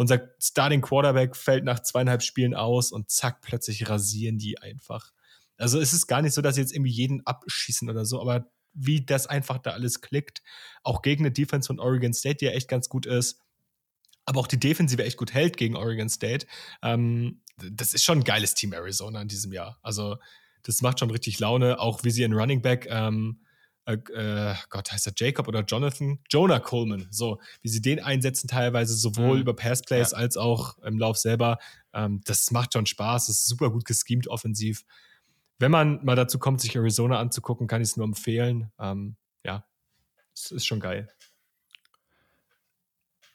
[0.01, 5.13] Unser Starting Quarterback fällt nach zweieinhalb Spielen aus und zack, plötzlich rasieren die einfach.
[5.59, 8.51] Also es ist gar nicht so, dass sie jetzt irgendwie jeden abschießen oder so, aber
[8.73, 10.41] wie das einfach da alles klickt,
[10.85, 13.43] auch gegen eine Defense von Oregon State, die ja echt ganz gut ist,
[14.25, 16.47] aber auch die Defensive echt gut hält gegen Oregon State.
[16.81, 19.79] Ähm, das ist schon ein geiles Team Arizona in diesem Jahr.
[19.83, 20.17] Also
[20.63, 23.43] das macht schon richtig Laune, auch wie sie in Running Back ähm,
[23.93, 26.19] äh, äh, Gott, heißt er Jacob oder Jonathan?
[26.31, 27.07] Jonah Coleman.
[27.11, 29.43] So, wie sie den einsetzen, teilweise sowohl mhm.
[29.43, 30.19] über Passplays ja.
[30.19, 31.59] als auch im Lauf selber.
[31.93, 33.27] Ähm, das macht schon Spaß.
[33.27, 34.85] Das ist super gut geschemt offensiv
[35.61, 38.73] wenn man mal dazu kommt, sich Arizona anzugucken, kann ich es nur empfehlen.
[38.81, 39.65] Ähm, ja,
[40.35, 41.09] es ist schon geil.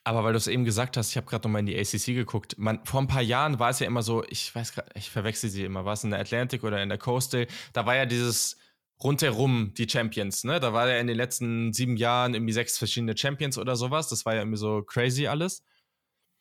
[0.04, 2.58] Aber weil du es eben gesagt hast, ich habe gerade nochmal in die ACC geguckt.
[2.58, 5.50] Man, vor ein paar Jahren war es ja immer so, ich weiß gerade, ich verwechsel
[5.50, 7.48] sie immer, war es in der Atlantic oder in der Coastal?
[7.74, 8.58] Da war ja dieses
[9.04, 10.60] rundherum die Champions, ne?
[10.60, 14.08] Da war ja in den letzten sieben Jahren irgendwie sechs verschiedene Champions oder sowas.
[14.10, 15.64] Das war ja irgendwie so crazy alles.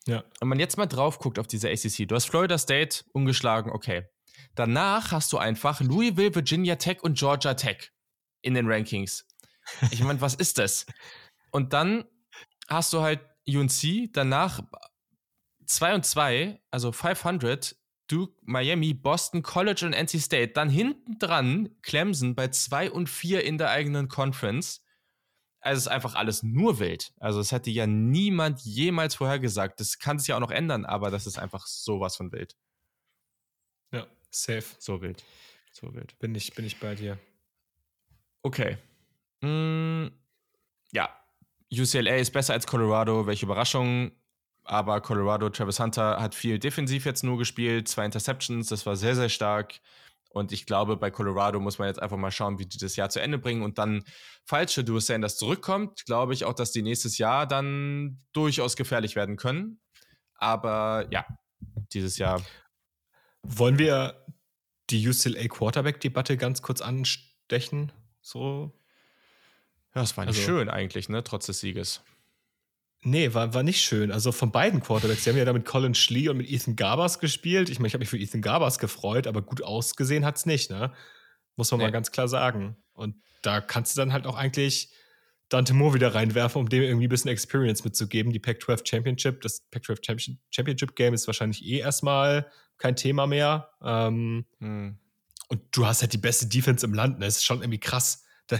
[0.07, 0.25] Ja.
[0.41, 4.05] Und man jetzt mal drauf guckt auf diese ACC, du hast Florida State ungeschlagen, okay.
[4.55, 7.91] Danach hast du einfach Louisville, Virginia Tech und Georgia Tech
[8.43, 9.27] in den Rankings.
[9.91, 10.87] Ich meine, was ist das?
[11.51, 12.05] Und dann
[12.69, 14.61] hast du halt UNC, danach
[15.67, 20.53] 2 und 2, also 500, Duke, Miami, Boston College und NC State.
[20.53, 24.83] Dann hinten dran Clemson bei 2 und 4 in der eigenen Conference.
[25.61, 27.13] Also es ist einfach alles nur wild.
[27.19, 29.81] Also es hätte ja niemand jemals vorhergesagt.
[29.81, 32.55] Das kann sich ja auch noch ändern, aber das ist einfach sowas von wild.
[33.91, 34.07] Ja.
[34.31, 34.65] Safe.
[34.79, 35.25] So wild.
[35.73, 36.19] So wild.
[36.19, 37.19] Bin ich, bin ich bei dir.
[38.43, 38.77] Okay.
[39.41, 40.09] Mm,
[40.93, 41.09] ja.
[41.73, 43.27] UCLA ist besser als Colorado.
[43.27, 44.13] Welche Überraschung.
[44.65, 47.87] Aber Colorado, Travis Hunter hat viel defensiv jetzt nur gespielt.
[47.89, 48.69] Zwei Interceptions.
[48.69, 49.81] Das war sehr, sehr stark.
[50.31, 53.09] Und ich glaube, bei Colorado muss man jetzt einfach mal schauen, wie die das Jahr
[53.09, 53.63] zu Ende bringen.
[53.63, 54.03] Und dann,
[54.45, 59.37] falls Shadur Sanders zurückkommt, glaube ich auch, dass die nächstes Jahr dann durchaus gefährlich werden
[59.37, 59.81] können.
[60.35, 61.25] Aber ja,
[61.93, 62.43] dieses Jahr
[63.45, 64.27] wollen wir
[64.91, 67.93] die UCLA Quarterback-Debatte ganz kurz anstechen?
[68.21, 68.73] So.
[69.95, 72.03] Ja, es war nicht also, schön eigentlich, ne, trotz des Sieges.
[73.05, 74.11] Nee, war, war nicht schön.
[74.11, 75.25] Also von beiden Quarterbacks.
[75.25, 77.69] Sie haben ja da mit Colin Schlee und mit Ethan Garbers gespielt.
[77.69, 80.71] Ich meine, ich habe mich für Ethan Garbers gefreut, aber gut ausgesehen hat es nicht,
[80.71, 80.91] ne?
[81.57, 81.85] Muss man nee.
[81.85, 82.77] mal ganz klar sagen.
[82.95, 84.91] Und da kannst du dann halt auch eigentlich
[85.51, 88.33] Dante Moore wieder reinwerfen, um dem irgendwie ein bisschen Experience mitzugeben.
[88.33, 93.71] Die Pac-12 Championship, das Pac-12 Championship Game ist wahrscheinlich eh erstmal kein Thema mehr.
[93.83, 94.99] Ähm, hm.
[95.49, 97.19] Und du hast halt die beste Defense im Land.
[97.19, 97.27] Ne?
[97.27, 98.25] Das ist schon irgendwie krass.
[98.47, 98.59] Da,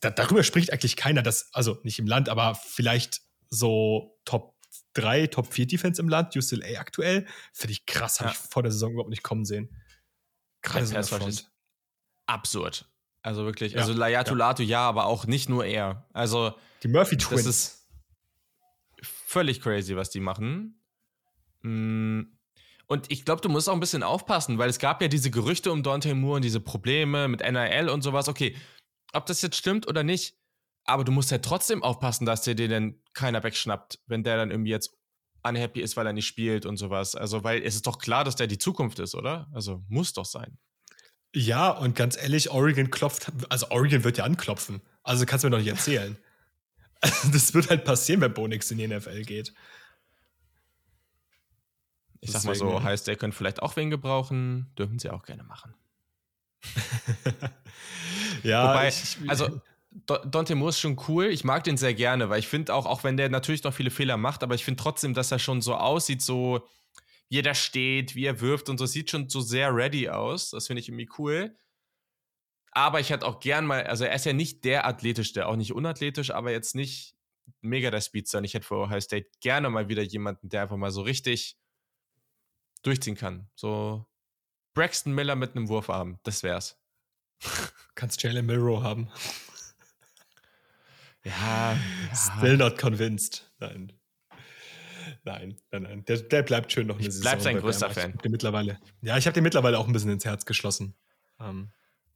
[0.00, 4.54] da, darüber spricht eigentlich keiner, dass, also nicht im Land, aber vielleicht so Top
[4.94, 7.26] 3, Top 4 Defense im Land, UCLA aktuell.
[7.52, 8.34] Finde ich krass, habe Ja.
[8.34, 9.74] ich vor der Saison überhaupt nicht kommen sehen.
[10.66, 11.28] Rush Front.
[11.28, 11.50] ist
[12.26, 12.90] absurd.
[13.22, 14.36] Also wirklich, Ja, also Layatu ja.
[14.38, 16.06] Latu ja, aber auch nicht nur er.
[16.12, 17.46] Also Die Murphy das Twins.
[17.46, 17.88] ist
[19.02, 20.80] völlig crazy, was die machen.
[21.62, 22.22] Mm,
[22.86, 25.70] Und ich glaube, du musst auch ein bisschen aufpassen, weil es gab ja diese Gerüchte
[25.72, 28.28] um Dante Moore und diese Probleme mit NIL und sowas.
[28.28, 28.56] Okay,
[29.12, 30.36] ob das jetzt stimmt oder nicht,
[30.88, 34.50] aber du musst ja trotzdem aufpassen, dass dir den dann keiner wegschnappt, wenn der dann
[34.50, 34.96] irgendwie jetzt
[35.42, 37.14] unhappy ist, weil er nicht spielt und sowas.
[37.14, 39.48] Also, weil es ist doch klar, dass der die Zukunft ist, oder?
[39.52, 40.58] Also, muss doch sein.
[41.34, 44.80] Ja, und ganz ehrlich, Oregon klopft, also Oregon wird ja anklopfen.
[45.02, 46.16] Also kannst du mir doch nicht erzählen.
[47.32, 49.52] das wird halt passieren, wenn Bonix in die NFL geht.
[52.20, 55.44] Ich sag mal so, heißt, der könnte vielleicht auch wen gebrauchen, dürfen sie auch gerne
[55.44, 55.74] machen.
[58.42, 61.26] Ja, Wobei, ich, ich, also Dante Moore ist schon cool.
[61.26, 63.90] Ich mag den sehr gerne, weil ich finde auch, auch wenn der natürlich noch viele
[63.90, 66.66] Fehler macht, aber ich finde trotzdem, dass er schon so aussieht, so
[67.28, 70.50] wie er da steht, wie er wirft und so, sieht schon so sehr ready aus.
[70.50, 71.56] Das finde ich irgendwie cool.
[72.72, 75.72] Aber ich hätte auch gern mal, also er ist ja nicht der athletischste, auch nicht
[75.72, 77.16] unathletisch, aber jetzt nicht
[77.60, 78.42] mega der Speedster.
[78.42, 81.58] Ich hätte für Ohio State gerne mal wieder jemanden, der einfach mal so richtig
[82.82, 83.50] durchziehen kann.
[83.54, 84.06] So
[84.74, 86.78] Braxton Miller mit einem Wurfarm, das wär's.
[87.94, 89.08] kannst Jalen Milrow haben.
[91.28, 91.76] Ja,
[92.14, 93.50] Still not convinced.
[93.58, 93.92] Nein.
[95.24, 96.04] Nein, nein, nein.
[96.06, 97.22] Der, der bleibt schön noch eine Ich Saison.
[97.22, 98.16] bleib sein größter Fan.
[98.18, 100.94] den mittlerweile, ja, ich habe den mittlerweile auch ein bisschen ins Herz geschlossen.
[101.40, 101.70] Ähm,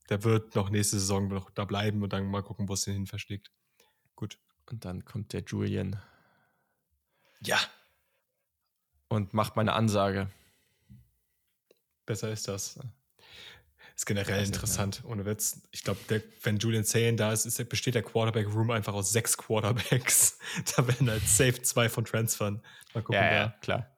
[0.08, 2.94] der wird noch nächste Saison noch da bleiben und dann mal gucken, wo es ihn
[2.94, 3.50] hin verschlägt.
[4.16, 4.38] Gut.
[4.70, 6.00] Und dann kommt der Julian
[7.44, 7.58] Ja,
[9.08, 10.30] und macht meine Ansage.
[12.06, 12.78] besser ist das.
[13.94, 15.62] Ist generell interessant, ohne Witz.
[15.70, 16.00] Ich glaube,
[16.42, 20.38] wenn Julian Sane da ist, ist, besteht der Quarterback-Room einfach aus sechs Quarterbacks.
[20.76, 22.62] da werden halt safe zwei von Transfern.
[22.94, 23.88] Mal gucken, Ja, ja, klar.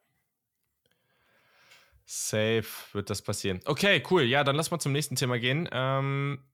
[2.04, 3.60] Safe wird das passieren.
[3.64, 4.22] Okay, cool.
[4.22, 5.68] Ja, dann lass mal zum nächsten Thema gehen.
[5.72, 6.44] Ähm,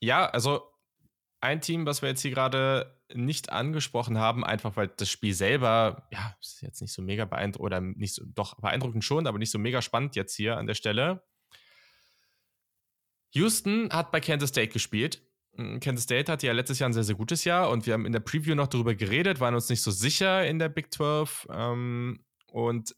[0.00, 0.62] ja, also
[1.40, 6.06] ein Team, was wir jetzt hier gerade nicht angesprochen haben, einfach weil das Spiel selber,
[6.12, 9.50] ja, ist jetzt nicht so mega beeindruckend oder nicht so, doch beeindruckend schon, aber nicht
[9.50, 11.22] so mega spannend jetzt hier an der Stelle.
[13.32, 15.22] Houston hat bei Kansas State gespielt.
[15.52, 18.06] Mm, Kansas State hatte ja letztes Jahr ein sehr, sehr gutes Jahr und wir haben
[18.06, 21.48] in der Preview noch darüber geredet, waren uns nicht so sicher in der Big 12.
[21.50, 22.94] Ähm, und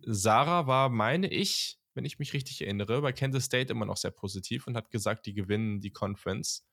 [0.00, 4.10] Sarah war, meine ich, wenn ich mich richtig erinnere, bei Kansas State immer noch sehr
[4.10, 6.66] positiv und hat gesagt, die gewinnen die Conference.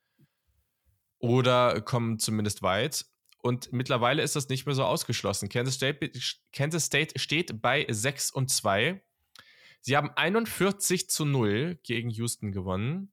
[1.20, 3.06] Oder kommen zumindest weit.
[3.44, 5.50] Und mittlerweile ist das nicht mehr so ausgeschlossen.
[5.50, 6.12] Kansas State,
[6.52, 9.02] Kansas State steht bei 6 und 2.
[9.82, 13.12] Sie haben 41 zu 0 gegen Houston gewonnen.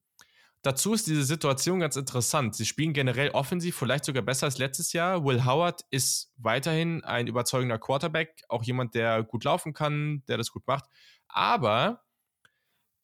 [0.62, 2.54] Dazu ist diese Situation ganz interessant.
[2.54, 5.24] Sie spielen generell offensiv, vielleicht sogar besser als letztes Jahr.
[5.24, 10.50] Will Howard ist weiterhin ein überzeugender Quarterback, auch jemand, der gut laufen kann, der das
[10.50, 10.85] gut macht.
[11.28, 12.04] Aber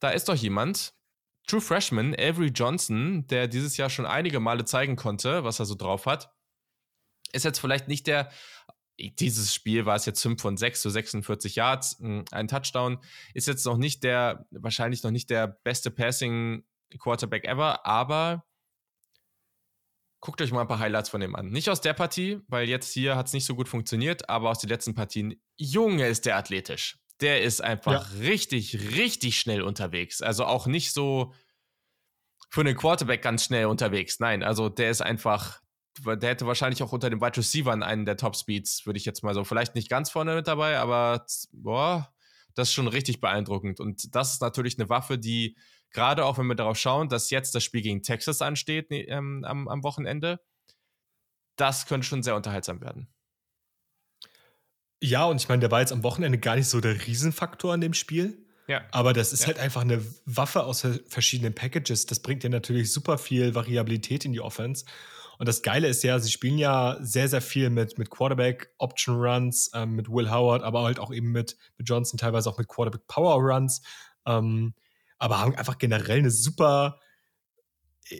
[0.01, 0.95] da ist doch jemand,
[1.47, 5.75] True Freshman, Avery Johnson, der dieses Jahr schon einige Male zeigen konnte, was er so
[5.75, 6.33] drauf hat.
[7.33, 8.31] Ist jetzt vielleicht nicht der,
[8.99, 12.99] dieses Spiel war es jetzt 5 von 6 zu 46 Yards, ein Touchdown,
[13.35, 16.65] ist jetzt noch nicht der, wahrscheinlich noch nicht der beste Passing
[16.99, 18.45] Quarterback ever, aber
[20.21, 21.51] guckt euch mal ein paar Highlights von dem an.
[21.51, 24.59] Nicht aus der Partie, weil jetzt hier hat es nicht so gut funktioniert, aber aus
[24.59, 25.35] den letzten Partien.
[25.57, 26.99] Junge, ist der athletisch.
[27.21, 28.19] Der ist einfach ja.
[28.21, 30.23] richtig, richtig schnell unterwegs.
[30.23, 31.35] Also auch nicht so
[32.49, 34.19] für einen Quarterback ganz schnell unterwegs.
[34.19, 35.61] Nein, also der ist einfach,
[36.05, 39.23] der hätte wahrscheinlich auch unter den Wide Receivern einen der Top Speeds, würde ich jetzt
[39.23, 42.13] mal so, vielleicht nicht ganz vorne mit dabei, aber boah,
[42.55, 43.81] das ist schon richtig beeindruckend.
[43.81, 45.57] Und das ist natürlich eine Waffe, die
[45.91, 49.69] gerade auch wenn wir darauf schauen, dass jetzt das Spiel gegen Texas ansteht ähm, am,
[49.69, 50.41] am Wochenende,
[51.57, 53.09] das könnte schon sehr unterhaltsam werden.
[55.01, 57.81] Ja, und ich meine, der war jetzt am Wochenende gar nicht so der Riesenfaktor an
[57.81, 58.45] dem Spiel.
[58.67, 58.83] Ja.
[58.91, 59.49] Aber das ist ja.
[59.49, 62.07] halt einfach eine Waffe aus verschiedenen Packages.
[62.07, 64.87] Das bringt dir natürlich super viel Variabilität in die Offense.
[65.39, 69.93] Und das Geile ist ja, sie spielen ja sehr, sehr viel mit, mit Quarterback-Option-Runs, ähm,
[69.93, 73.83] mit Will Howard, aber halt auch eben mit, mit Johnson, teilweise auch mit Quarterback-Power-Runs.
[74.27, 74.75] Ähm,
[75.19, 76.99] aber haben einfach generell eine super
[78.09, 78.19] äh,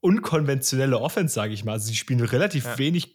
[0.00, 1.72] unkonventionelle Offense, sage ich mal.
[1.72, 2.78] Also sie spielen relativ ja.
[2.78, 3.12] wenig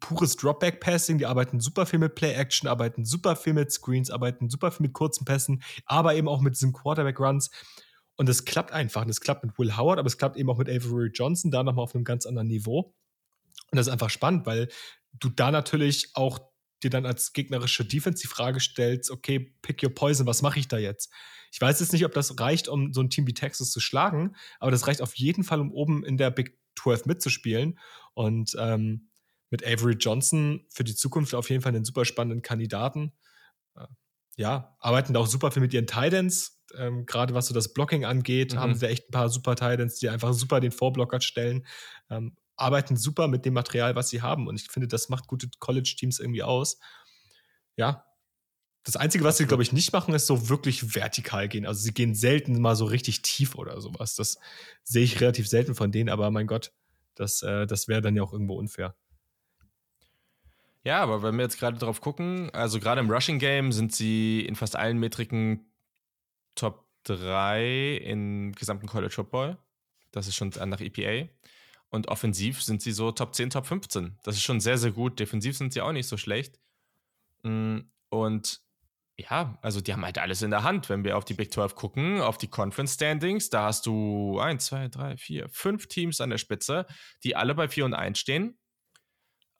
[0.00, 4.70] pures Dropback-Passing, die arbeiten super viel mit Play-Action, arbeiten super viel mit Screens, arbeiten super
[4.70, 7.50] viel mit kurzen Pässen, aber eben auch mit diesen Quarterback-Runs.
[8.16, 9.02] Und es klappt einfach.
[9.02, 11.62] Und es klappt mit Will Howard, aber es klappt eben auch mit Avery Johnson, da
[11.62, 12.94] nochmal auf einem ganz anderen Niveau.
[13.70, 14.68] Und das ist einfach spannend, weil
[15.12, 16.38] du da natürlich auch
[16.82, 20.68] dir dann als gegnerische Defense die Frage stellst, okay, pick your poison, was mache ich
[20.68, 21.10] da jetzt?
[21.50, 24.36] Ich weiß jetzt nicht, ob das reicht, um so ein Team wie Texas zu schlagen,
[24.60, 27.78] aber das reicht auf jeden Fall, um oben in der Big 12 mitzuspielen.
[28.14, 29.08] Und ähm,
[29.50, 33.12] mit Avery Johnson für die Zukunft auf jeden Fall einen super spannenden Kandidaten.
[34.36, 36.62] Ja, arbeiten da auch super viel mit ihren Titans.
[36.76, 38.58] Ähm, Gerade was so das Blocking angeht, mhm.
[38.58, 41.66] haben sie echt ein paar super Titans, die einfach super den Vorblocker stellen.
[42.10, 44.46] Ähm, arbeiten super mit dem Material, was sie haben.
[44.46, 46.78] Und ich finde, das macht gute College-Teams irgendwie aus.
[47.76, 48.04] Ja.
[48.84, 51.66] Das Einzige, was sie, glaube ich, nicht machen, ist so wirklich vertikal gehen.
[51.66, 54.14] Also sie gehen selten mal so richtig tief oder sowas.
[54.14, 54.38] Das
[54.84, 56.72] sehe ich relativ selten von denen, aber mein Gott,
[57.16, 58.94] das, äh, das wäre dann ja auch irgendwo unfair.
[60.86, 64.42] Ja, aber wenn wir jetzt gerade drauf gucken, also gerade im Rushing Game sind sie
[64.46, 65.68] in fast allen Metriken
[66.54, 69.58] Top 3 im gesamten College Football.
[70.12, 71.28] Das ist schon nach EPA.
[71.88, 74.16] Und offensiv sind sie so Top 10, Top 15.
[74.22, 75.18] Das ist schon sehr, sehr gut.
[75.18, 76.60] Defensiv sind sie auch nicht so schlecht.
[77.42, 77.78] Mm,
[78.08, 78.60] und
[79.16, 80.88] ja, also die haben halt alles in der Hand.
[80.88, 84.64] Wenn wir auf die Big 12 gucken, auf die Conference Standings, da hast du 1,
[84.66, 86.86] 2, 3, 4, 5 Teams an der Spitze,
[87.24, 88.56] die alle bei 4 und 1 stehen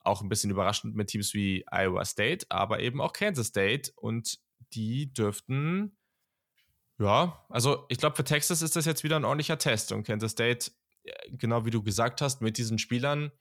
[0.07, 4.39] auch ein bisschen überraschend mit Teams wie Iowa State, aber eben auch Kansas State und
[4.73, 5.97] die dürften,
[6.99, 10.31] ja, also ich glaube, für Texas ist das jetzt wieder ein ordentlicher Test und Kansas
[10.31, 10.71] State,
[11.29, 13.31] genau wie du gesagt hast, mit diesen Spielern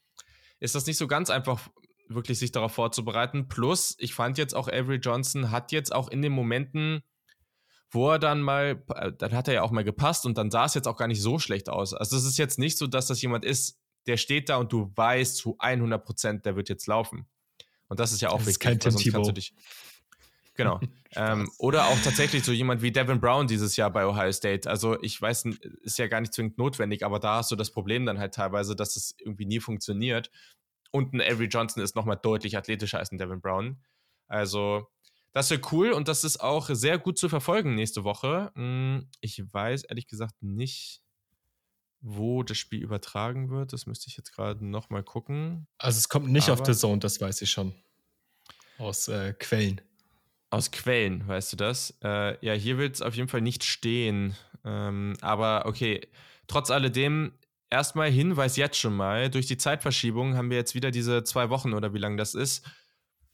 [0.60, 1.68] ist das nicht so ganz einfach,
[2.08, 3.48] wirklich sich darauf vorzubereiten.
[3.48, 7.02] Plus, ich fand jetzt auch Avery Johnson hat jetzt auch in den Momenten,
[7.90, 10.64] wo er dann mal, äh, dann hat er ja auch mal gepasst und dann sah
[10.66, 11.94] es jetzt auch gar nicht so schlecht aus.
[11.94, 14.92] Also es ist jetzt nicht so, dass das jemand ist, der steht da und du
[14.94, 17.26] weißt zu 100 Prozent, der wird jetzt laufen.
[17.88, 18.54] Und das ist ja auch das wichtig.
[18.54, 19.54] Ist kein Tim sonst kannst du dich,
[20.56, 20.80] Genau.
[21.16, 24.68] ähm, oder auch tatsächlich so jemand wie Devin Brown dieses Jahr bei Ohio State.
[24.68, 25.44] Also ich weiß,
[25.82, 28.74] ist ja gar nicht zwingend notwendig, aber da hast du das Problem dann halt teilweise,
[28.74, 30.30] dass es irgendwie nie funktioniert.
[30.90, 33.82] Und ein Avery Johnson ist nochmal deutlich athletischer als ein Devin Brown.
[34.28, 34.88] Also
[35.32, 38.50] das wäre cool und das ist auch sehr gut zu verfolgen nächste Woche.
[38.54, 41.02] Hm, ich weiß ehrlich gesagt nicht,
[42.08, 43.72] wo das Spiel übertragen wird.
[43.72, 45.66] Das müsste ich jetzt gerade nochmal gucken.
[45.76, 47.74] Also es kommt nicht Aber auf The Zone, das weiß ich schon.
[48.78, 49.80] Aus äh, Quellen.
[50.50, 51.98] Aus Quellen, weißt du das?
[52.04, 54.36] Äh, ja, hier wird es auf jeden Fall nicht stehen.
[54.64, 56.06] Ähm, aber okay,
[56.46, 57.32] trotz alledem,
[57.70, 61.74] erstmal Hinweis jetzt schon mal, durch die Zeitverschiebung haben wir jetzt wieder diese zwei Wochen
[61.74, 62.64] oder wie lange das ist,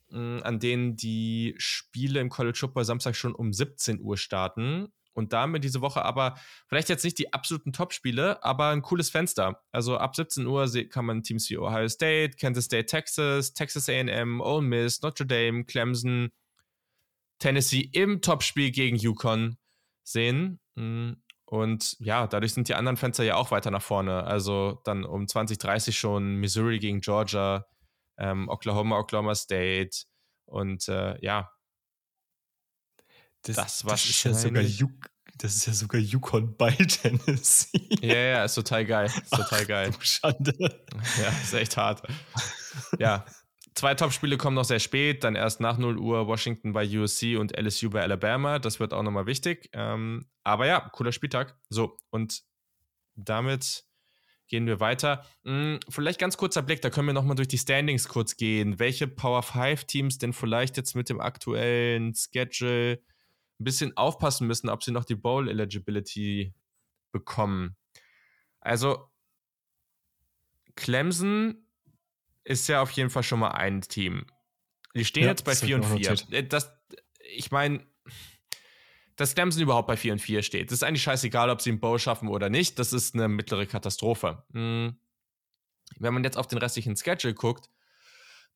[0.08, 5.32] mh, an denen die Spiele im College Football Samstag schon um 17 Uhr starten und
[5.32, 6.36] damit diese Woche aber
[6.68, 9.62] vielleicht jetzt nicht die absoluten Top-Spiele, aber ein cooles Fenster.
[9.70, 14.40] Also ab 17 Uhr kann man Teams wie Ohio State, Kansas State, Texas, Texas AM,
[14.40, 16.30] Ole Miss, Notre Dame, Clemson,
[17.38, 19.58] Tennessee im Topspiel gegen Yukon
[20.04, 20.60] sehen.
[20.76, 21.12] Mm,
[21.44, 24.24] und ja, dadurch sind die anderen Fenster ja auch weiter nach vorne.
[24.24, 27.66] Also dann um 2030 schon Missouri gegen Georgia,
[28.16, 30.04] ähm, Oklahoma, Oklahoma State
[30.46, 31.50] und äh, ja,
[33.42, 37.88] das, das, das ist ja sogar Juk das ist ja sogar Yukon bei Tennessee.
[38.00, 39.06] Ja, ja, ist total geil.
[39.06, 39.90] Ist total geil.
[39.96, 40.54] Ach, Schande.
[41.20, 42.02] Ja, ist echt hart.
[42.98, 43.24] Ja.
[43.74, 47.58] Zwei Top-Spiele kommen noch sehr spät, dann erst nach 0 Uhr Washington bei USC und
[47.58, 48.58] LSU bei Alabama.
[48.58, 49.70] Das wird auch nochmal wichtig.
[49.72, 51.56] Ähm, aber ja, cooler Spieltag.
[51.70, 52.42] So, und
[53.14, 53.84] damit
[54.48, 55.24] gehen wir weiter.
[55.44, 58.78] Hm, vielleicht ganz kurzer Blick, da können wir nochmal durch die Standings kurz gehen.
[58.78, 63.00] Welche Power 5 Teams denn vielleicht jetzt mit dem aktuellen Schedule
[63.62, 66.52] ein bisschen aufpassen müssen, ob sie noch die Bowl Eligibility
[67.12, 67.76] bekommen.
[68.60, 69.08] Also
[70.74, 71.66] Clemson
[72.44, 74.26] ist ja auf jeden Fall schon mal ein Team.
[74.94, 76.16] Die stehen ja, jetzt bei 4 und 4.
[76.30, 76.72] Äh, das,
[77.34, 77.86] ich meine,
[79.16, 81.80] dass Clemson überhaupt bei 4 und 4 steht, das ist eigentlich scheißegal, ob sie einen
[81.80, 82.78] Bowl schaffen oder nicht.
[82.78, 84.44] Das ist eine mittlere Katastrophe.
[84.52, 84.96] Hm.
[85.98, 87.68] Wenn man jetzt auf den restlichen Schedule guckt,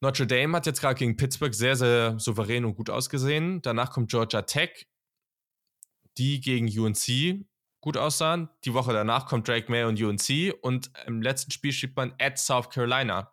[0.01, 3.63] Notre Dame hat jetzt gerade gegen Pittsburgh sehr, sehr souverän und gut ausgesehen.
[3.63, 4.87] Danach kommt Georgia Tech,
[6.19, 7.47] die gegen UNC
[7.81, 8.49] gut aussahen.
[8.65, 12.39] Die Woche danach kommt Drake May und UNC und im letzten Spiel schiebt man at
[12.39, 13.33] South Carolina.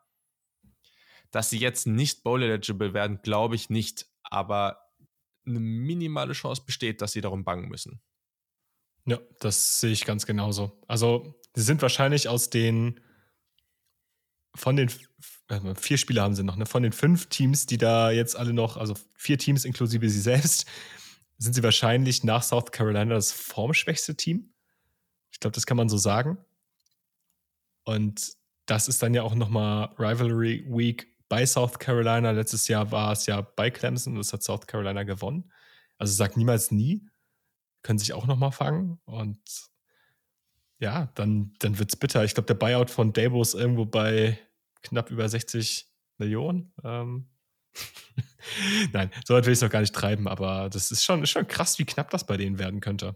[1.32, 4.78] Dass sie jetzt nicht bowl-eligible werden, glaube ich nicht, aber
[5.46, 8.02] eine minimale Chance besteht, dass sie darum bangen müssen.
[9.06, 10.80] Ja, das sehe ich ganz genauso.
[10.88, 13.00] Also, sie sind wahrscheinlich aus den
[14.56, 14.90] von den
[15.50, 16.66] äh, vier Spieler haben sie noch, ne?
[16.66, 20.68] Von den fünf Teams, die da jetzt alle noch, also vier Teams inklusive sie selbst,
[21.44, 24.54] sind sie wahrscheinlich nach South Carolina das formschwächste Team.
[25.32, 26.38] Ich glaube, das kann man so sagen.
[27.84, 28.34] Und
[28.66, 32.32] das ist dann ja auch nochmal Rivalry Week bei South Carolina.
[32.32, 35.52] Letztes Jahr war es ja bei Clemson und das hat South Carolina gewonnen.
[35.98, 37.08] Also sagt niemals nie.
[37.82, 39.00] Können sich auch nochmal fangen.
[39.04, 39.42] Und
[40.80, 42.24] ja, dann, dann wird es bitter.
[42.24, 44.40] Ich glaube, der Buyout von Dabo ist irgendwo bei
[44.82, 46.74] knapp über 60 Millionen.
[46.84, 47.28] Ähm,
[48.92, 51.32] Nein, so weit will ich es noch gar nicht treiben, aber das ist schon, ist
[51.32, 53.16] schon krass, wie knapp das bei denen werden könnte.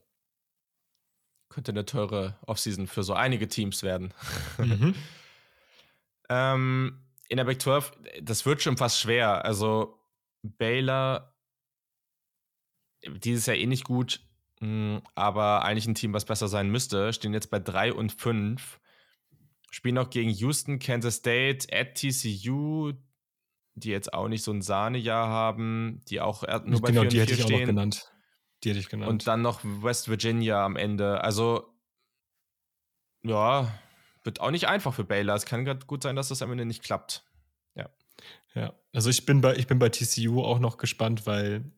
[1.49, 4.13] Könnte eine teure Offseason für so einige Teams werden.
[4.57, 4.95] Mhm.
[6.29, 7.91] ähm, in der Big 12,
[8.21, 9.43] das wird schon fast schwer.
[9.45, 9.99] Also
[10.43, 11.33] Baylor
[13.05, 14.21] dieses Jahr eh nicht gut,
[14.59, 18.79] hm, aber eigentlich ein Team, was besser sein müsste, stehen jetzt bei 3 und 5.
[19.69, 22.93] Spielen noch gegen Houston, Kansas State, at TCU,
[23.77, 27.11] die jetzt auch nicht so ein Sahnejahr haben, die auch nur bei genau, 4 und
[27.11, 27.67] die 4 hätte ich auch noch stehen.
[27.67, 28.11] genannt.
[28.63, 29.09] Die hätte ich genannt.
[29.09, 31.23] Und dann noch West Virginia am Ende.
[31.23, 31.73] Also,
[33.23, 33.71] ja,
[34.23, 35.35] wird auch nicht einfach für Baylor.
[35.35, 37.23] Es kann grad gut sein, dass das am Ende nicht klappt.
[37.75, 37.89] Ja.
[38.55, 41.71] Ja, also ich bin bei, ich bin bei TCU auch noch gespannt, weil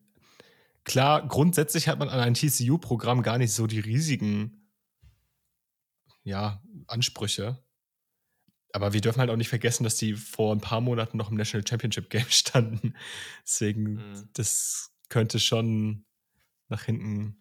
[0.84, 4.70] klar, grundsätzlich hat man an ein TCU-Programm gar nicht so die riesigen
[6.22, 7.62] ja, Ansprüche.
[8.72, 11.36] Aber wir dürfen halt auch nicht vergessen, dass die vor ein paar Monaten noch im
[11.36, 12.94] National Championship Game standen.
[13.44, 14.28] Deswegen, Mhm.
[14.34, 16.04] das könnte schon
[16.68, 17.36] nach hinten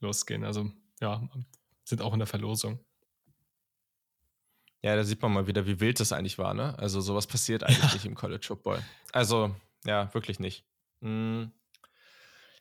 [0.00, 0.44] losgehen.
[0.44, 0.70] Also,
[1.00, 1.28] ja,
[1.84, 2.80] sind auch in der Verlosung.
[4.82, 6.78] Ja, da sieht man mal wieder, wie wild das eigentlich war, ne?
[6.78, 8.82] Also sowas passiert eigentlich nicht im College Football.
[9.12, 9.54] Also,
[9.86, 10.64] ja, wirklich nicht.
[11.00, 11.44] Mm.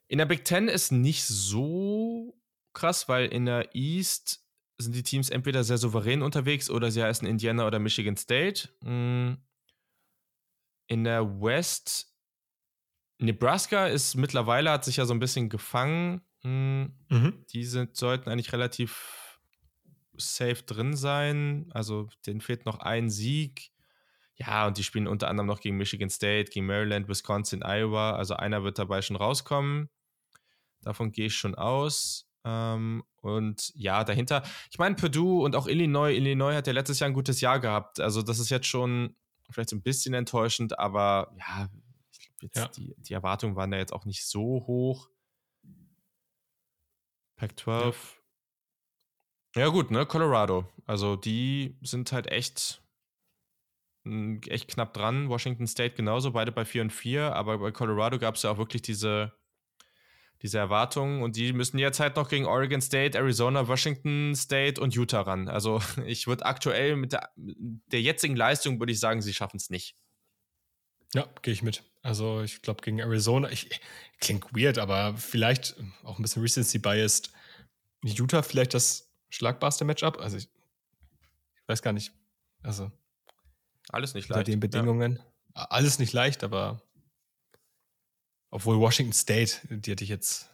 [0.07, 2.37] In der Big Ten ist nicht so
[2.73, 4.42] krass, weil in der East
[4.83, 8.69] sind die Teams entweder sehr souverän unterwegs oder sie heißen Indiana oder Michigan State.
[8.81, 9.37] Mm.
[10.87, 12.13] In der West,
[13.17, 16.21] Nebraska ist mittlerweile, hat sich ja so ein bisschen gefangen.
[16.43, 16.85] Mm.
[17.09, 17.45] Mhm.
[17.51, 19.39] Die sind, sollten eigentlich relativ
[20.17, 21.69] safe drin sein.
[21.71, 23.71] Also denen fehlt noch ein Sieg.
[24.35, 28.15] Ja, und die spielen unter anderem noch gegen Michigan State, gegen Maryland, Wisconsin, Iowa.
[28.15, 29.89] Also einer wird dabei schon rauskommen.
[30.81, 32.29] Davon gehe ich schon aus.
[32.45, 36.11] Ähm, und ja, dahinter, ich meine, Purdue und auch Illinois.
[36.13, 37.99] Illinois hat ja letztes Jahr ein gutes Jahr gehabt.
[37.99, 39.15] Also das ist jetzt schon
[39.49, 41.69] vielleicht so ein bisschen enttäuschend, aber ja,
[42.41, 42.67] jetzt Ja.
[42.69, 45.09] die, die Erwartungen waren da jetzt auch nicht so hoch.
[47.37, 47.95] Pac-12.
[49.55, 49.67] Ja.
[49.69, 50.05] gut, ne?
[50.05, 50.67] Colorado.
[50.85, 52.81] Also die sind halt echt,
[54.05, 55.29] m, echt knapp dran.
[55.29, 57.35] Washington State genauso, beide bei 4 und 4.
[57.35, 59.33] Aber bei Colorado gab es ja auch wirklich diese,
[60.43, 61.23] diese Erwartungen.
[61.23, 65.47] Und die müssen jetzt halt noch gegen Oregon State, Arizona, Washington State und Utah ran.
[65.47, 69.69] Also ich würde aktuell mit der, der jetzigen Leistung, würde ich sagen, sie schaffen es
[69.69, 69.95] nicht.
[71.15, 71.83] Ja, gehe ich mit.
[72.01, 73.79] Also ich glaube gegen Arizona, ich,
[74.19, 77.31] klingt weird, aber vielleicht auch ein bisschen Recency-biased.
[78.03, 80.19] Utah vielleicht das schlagbarste Matchup.
[80.19, 80.49] Also ich,
[81.55, 82.11] ich weiß gar nicht.
[82.61, 82.91] Also
[83.89, 84.47] Alles nicht unter leicht.
[84.49, 85.19] den Bedingungen.
[85.53, 86.81] Alles nicht leicht, aber
[88.53, 90.49] obwohl Washington State, die hätte ich jetzt.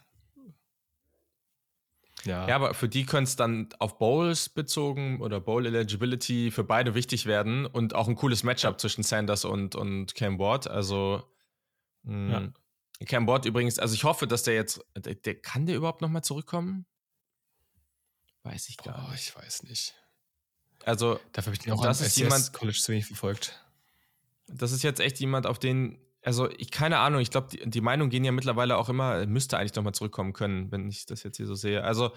[2.24, 2.48] Ja, Ja.
[2.48, 6.94] ja, aber für die könnte es dann auf Bowls bezogen oder Bowl Eligibility für beide
[6.94, 10.68] wichtig werden und auch ein cooles Matchup zwischen Sanders und, und Cam Ward.
[10.68, 11.22] Also
[12.02, 12.52] mh,
[13.06, 16.22] Cam Ward übrigens, also ich hoffe, dass der jetzt, der, der kann der überhaupt nochmal
[16.22, 16.84] zurückkommen?
[18.42, 19.28] Weiß ich gar Boah, nicht.
[19.28, 19.94] ich weiß nicht.
[20.84, 23.64] Also Dafür habe ich den auch Das ist jemand- College zu wenig verfolgt.
[24.46, 27.80] das ist jetzt echt jemand, auf den, also ich keine Ahnung, ich glaube, die, die
[27.80, 31.22] Meinungen gehen ja mittlerweile auch immer, er müsste eigentlich nochmal zurückkommen können, wenn ich das
[31.22, 31.82] jetzt hier so sehe.
[31.82, 32.12] Also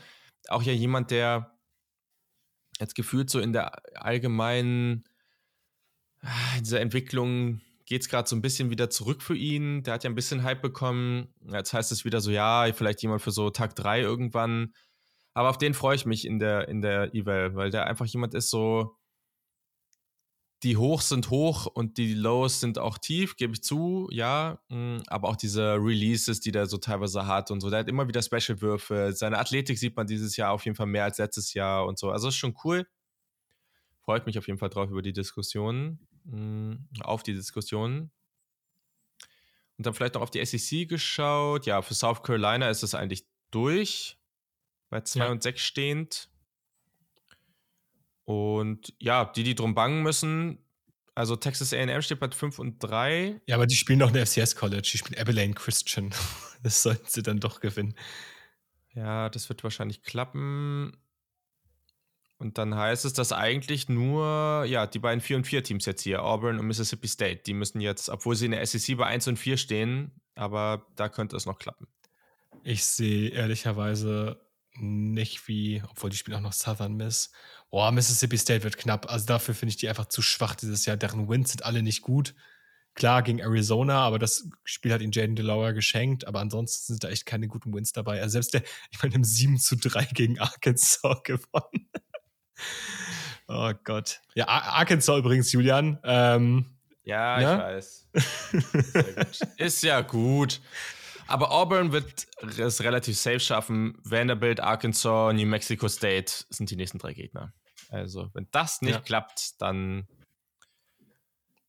[0.49, 1.57] auch ja jemand, der
[2.79, 5.03] jetzt gefühlt so in der allgemeinen,
[6.21, 9.83] ah, in dieser Entwicklung geht es gerade so ein bisschen wieder zurück für ihn.
[9.83, 11.33] Der hat ja ein bisschen Hype bekommen.
[11.51, 14.73] Jetzt heißt es wieder so, ja, vielleicht jemand für so Tag 3 irgendwann.
[15.33, 18.33] Aber auf den freue ich mich in der, in der Eval, weil der einfach jemand
[18.35, 18.97] ist so,
[20.63, 24.59] die Hochs sind hoch und die Lows sind auch tief, gebe ich zu, ja.
[24.69, 27.69] mm, Aber auch diese Releases, die der so teilweise hat und so.
[27.69, 29.11] Der hat immer wieder Special-Würfe.
[29.13, 32.09] Seine Athletik sieht man dieses Jahr auf jeden Fall mehr als letztes Jahr und so.
[32.11, 32.87] Also ist schon cool.
[33.99, 36.07] Freut mich auf jeden Fall drauf über die Diskussionen.
[36.25, 38.11] mm, Auf die Diskussionen.
[39.77, 41.65] Und dann vielleicht noch auf die SEC geschaut.
[41.65, 44.17] Ja, für South Carolina ist es eigentlich durch.
[44.89, 45.31] Bei 2 Ja.
[45.31, 46.29] und 6 stehend.
[48.25, 50.59] Und ja, die, die drum bangen müssen,
[51.15, 53.41] also Texas AM steht bei 5 und 3.
[53.45, 54.89] Ja, aber die spielen noch eine FCS College.
[54.91, 56.13] Die spielen Abilene Christian.
[56.63, 57.93] Das sollten sie dann doch gewinnen.
[58.95, 60.95] Ja, das wird wahrscheinlich klappen.
[62.37, 66.03] Und dann heißt es, dass eigentlich nur, ja, die beiden 4 und 4 Teams jetzt
[66.03, 69.27] hier, Auburn und Mississippi State, die müssen jetzt, obwohl sie in der SEC bei 1
[69.27, 71.87] und 4 stehen, aber da könnte es noch klappen.
[72.63, 74.39] Ich sehe ehrlicherweise
[74.75, 77.31] nicht wie, obwohl die spielen auch noch Southern Miss.
[77.69, 79.09] Boah, Mississippi State wird knapp.
[79.11, 80.97] Also dafür finde ich die einfach zu schwach dieses Jahr.
[80.97, 82.33] Deren Wins sind alle nicht gut.
[82.95, 86.27] Klar, gegen Arizona, aber das Spiel hat ihnen Jaden DeLauer geschenkt.
[86.27, 88.21] Aber ansonsten sind da echt keine guten Wins dabei.
[88.21, 91.89] Also selbst der, ich meine, im 7 zu 3 gegen Arkansas gewonnen.
[93.47, 94.21] oh Gott.
[94.35, 95.99] Ja, Ar Arkansas übrigens, Julian.
[96.03, 97.53] Ähm, Ja, Ja?
[97.55, 98.07] ich weiß.
[98.71, 99.39] Sehr gut.
[99.57, 100.61] Ist ja gut.
[101.27, 102.27] Aber Auburn wird
[102.59, 103.97] es relativ safe schaffen.
[104.03, 107.53] Vanderbilt, Arkansas, New Mexico State sind die nächsten drei Gegner.
[107.89, 108.99] Also, wenn das nicht Ja.
[109.01, 110.07] klappt, dann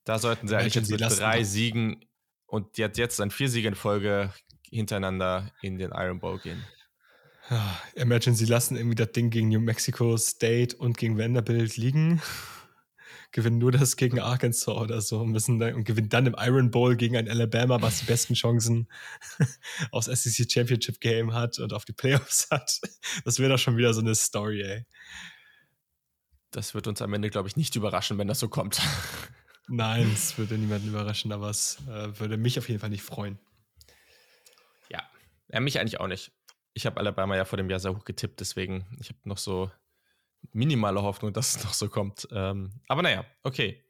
[0.04, 2.04] Da sollten sie eigentlich mit drei Siegen
[2.46, 4.32] und jetzt, jetzt dann vier Siege in Folge
[4.70, 6.62] hintereinander in den Iron Bowl gehen.
[7.94, 12.20] Imagine, sie lassen irgendwie das Ding gegen New Mexico State und gegen Vanderbilt liegen,
[13.34, 16.70] gewinnen nur das gegen Arkansas oder so und, müssen dann, und gewinnen dann im Iron
[16.70, 18.88] Bowl gegen ein Alabama, was die besten Chancen
[19.90, 22.80] aufs SEC Championship Game hat und auf die Playoffs hat.
[23.24, 24.86] Das wäre doch schon wieder so eine Story, ey.
[26.52, 28.80] Das wird uns am Ende, glaube ich, nicht überraschen, wenn das so kommt.
[29.68, 33.40] Nein, es würde niemanden überraschen, aber es äh, würde mich auf jeden Fall nicht freuen.
[34.88, 35.02] Ja,
[35.48, 36.30] ja mich eigentlich auch nicht.
[36.72, 39.72] Ich habe Alabama ja vor dem Jahr sehr hoch getippt, deswegen ich habe noch so
[40.52, 42.28] minimale Hoffnung, dass es noch so kommt.
[42.32, 43.84] Ähm, aber naja, okay.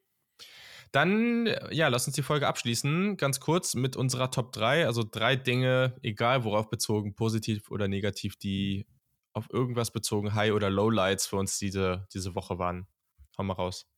[0.93, 4.87] Dann, ja, lass uns die Folge abschließen, ganz kurz mit unserer Top 3.
[4.87, 8.87] Also drei Dinge, egal worauf bezogen, positiv oder negativ, die
[9.33, 12.87] auf irgendwas bezogen High- oder Lowlights für uns diese, diese Woche waren.
[13.37, 13.89] Hau mal raus.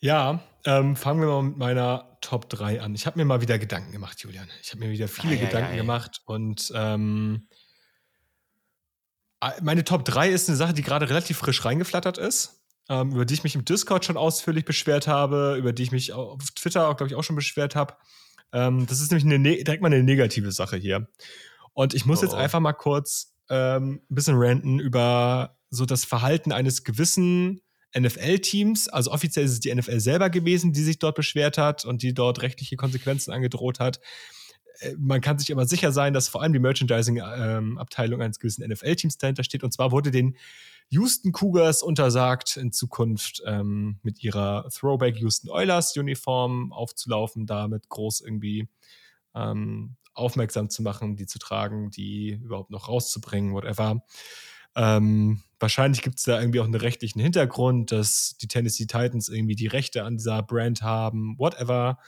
[0.00, 2.94] Ja, ähm, fangen wir mal mit meiner Top 3 an.
[2.94, 4.48] Ich habe mir mal wieder Gedanken gemacht, Julian.
[4.62, 5.76] Ich habe mir wieder viele ei, Gedanken ei, ei.
[5.76, 7.48] gemacht und ähm,
[9.62, 13.34] meine Top 3 ist eine Sache, die gerade relativ frisch reingeflattert ist, ähm, über die
[13.34, 16.96] ich mich im Discord schon ausführlich beschwert habe, über die ich mich auf Twitter auch,
[16.96, 17.94] glaube ich, auch schon beschwert habe.
[18.52, 21.08] Ähm, das ist nämlich eine, ne-, direkt mal eine negative Sache hier.
[21.74, 22.22] Und ich muss oh.
[22.24, 27.60] jetzt einfach mal kurz ähm, ein bisschen ranten über so das Verhalten eines gewissen
[27.96, 28.88] NFL-Teams.
[28.88, 32.14] Also offiziell ist es die NFL selber gewesen, die sich dort beschwert hat und die
[32.14, 34.00] dort rechtliche Konsequenzen angedroht hat.
[34.80, 39.18] Äh, man kann sich aber sicher sein, dass vor allem die Merchandising-Abteilung eines gewissen NFL-Teams
[39.18, 39.64] dahinter steht.
[39.64, 40.36] Und zwar wurde den
[40.90, 48.22] Houston Cougars untersagt, in Zukunft ähm, mit ihrer Throwback Houston Oilers Uniform aufzulaufen, damit groß
[48.22, 48.68] irgendwie
[49.34, 54.02] ähm, aufmerksam zu machen, die zu tragen, die überhaupt noch rauszubringen, whatever.
[54.74, 59.56] Ähm, wahrscheinlich gibt es da irgendwie auch einen rechtlichen Hintergrund, dass die Tennessee Titans irgendwie
[59.56, 61.98] die Rechte an dieser Brand haben, whatever.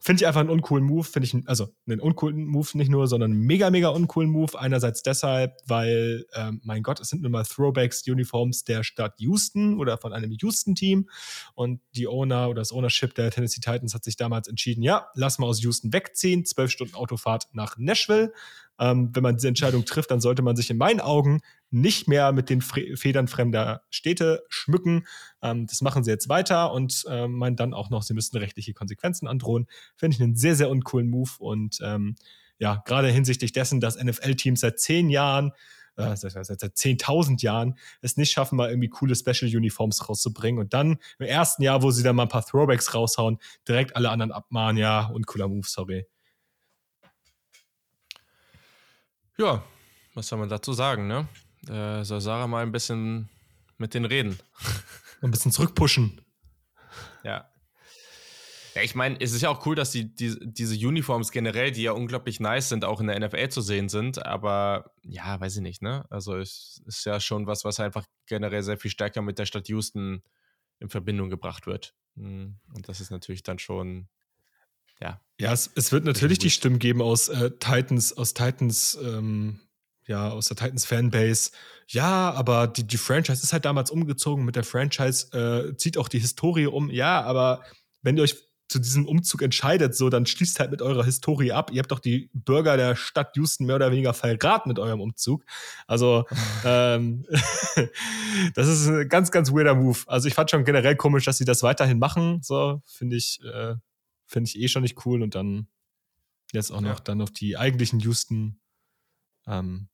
[0.00, 3.32] Finde ich einfach einen uncoolen Move, finde ich, also einen uncoolen Move nicht nur, sondern
[3.32, 4.58] einen mega, mega uncoolen Move.
[4.58, 9.78] Einerseits deshalb, weil, ähm, mein Gott, es sind nun mal Throwbacks, Uniforms der Stadt Houston
[9.78, 11.10] oder von einem Houston-Team.
[11.54, 15.40] Und die Owner oder das Ownership der Tennessee Titans hat sich damals entschieden, ja, lass
[15.40, 18.32] mal aus Houston wegziehen, zwölf Stunden Autofahrt nach Nashville.
[18.78, 22.32] Ähm, wenn man diese Entscheidung trifft, dann sollte man sich in meinen Augen nicht mehr
[22.32, 25.06] mit den Federn fremder Städte schmücken.
[25.42, 28.74] Ähm, das machen sie jetzt weiter und äh, meinen dann auch noch, sie müssten rechtliche
[28.74, 29.66] Konsequenzen androhen.
[29.96, 32.16] Finde ich einen sehr, sehr uncoolen Move und ähm,
[32.58, 35.52] ja, gerade hinsichtlich dessen, dass NFL-Teams seit zehn Jahren
[35.98, 40.98] äh, seit, seit 10.000 Jahren es nicht schaffen, mal irgendwie coole Special-Uniforms rauszubringen und dann
[41.18, 44.78] im ersten Jahr, wo sie dann mal ein paar Throwbacks raushauen, direkt alle anderen abmahnen,
[44.78, 46.06] ja, uncooler Move, sorry.
[49.38, 49.62] Ja,
[50.14, 51.28] was soll man dazu sagen, ne?
[51.68, 53.28] äh, soll Sarah mal ein bisschen
[53.76, 54.38] mit denen reden.
[55.20, 56.20] Ein bisschen zurückpushen.
[57.24, 57.50] Ja.
[58.74, 61.82] Ja, ich meine, es ist ja auch cool, dass die, die, diese Uniforms generell, die
[61.82, 64.24] ja unglaublich nice sind, auch in der NFL zu sehen sind.
[64.24, 66.04] Aber ja, weiß ich nicht, ne?
[66.10, 69.68] Also es ist ja schon was, was einfach generell sehr viel stärker mit der Stadt
[69.68, 70.22] Houston
[70.78, 71.94] in Verbindung gebracht wird.
[72.14, 74.08] Hm, und das ist natürlich dann schon,
[75.00, 75.20] ja.
[75.40, 79.60] Ja, es, es wird natürlich die Stimmen geben aus äh, Titans, aus Titans ähm,
[80.08, 81.50] ja, aus der Titans Fanbase,
[81.86, 84.44] ja, aber die, die Franchise ist halt damals umgezogen.
[84.44, 86.90] Mit der Franchise äh, zieht auch die Historie um.
[86.90, 87.62] Ja, aber
[88.02, 88.36] wenn ihr euch
[88.68, 91.70] zu diesem Umzug entscheidet, so, dann schließt halt mit eurer Historie ab.
[91.72, 95.44] Ihr habt doch die Bürger der Stadt Houston mehr oder weniger verraten mit eurem Umzug.
[95.86, 96.26] Also,
[96.64, 97.24] ähm,
[98.54, 99.98] das ist ein ganz, ganz weirder Move.
[100.06, 102.40] Also, ich fand schon generell komisch, dass sie das weiterhin machen.
[102.42, 103.76] So, finde ich, äh,
[104.28, 105.22] finde ich eh schon nicht cool.
[105.22, 105.66] Und dann
[106.52, 107.04] jetzt auch noch ja.
[107.04, 108.60] dann auf die eigentlichen Houston
[109.48, 109.88] ähm,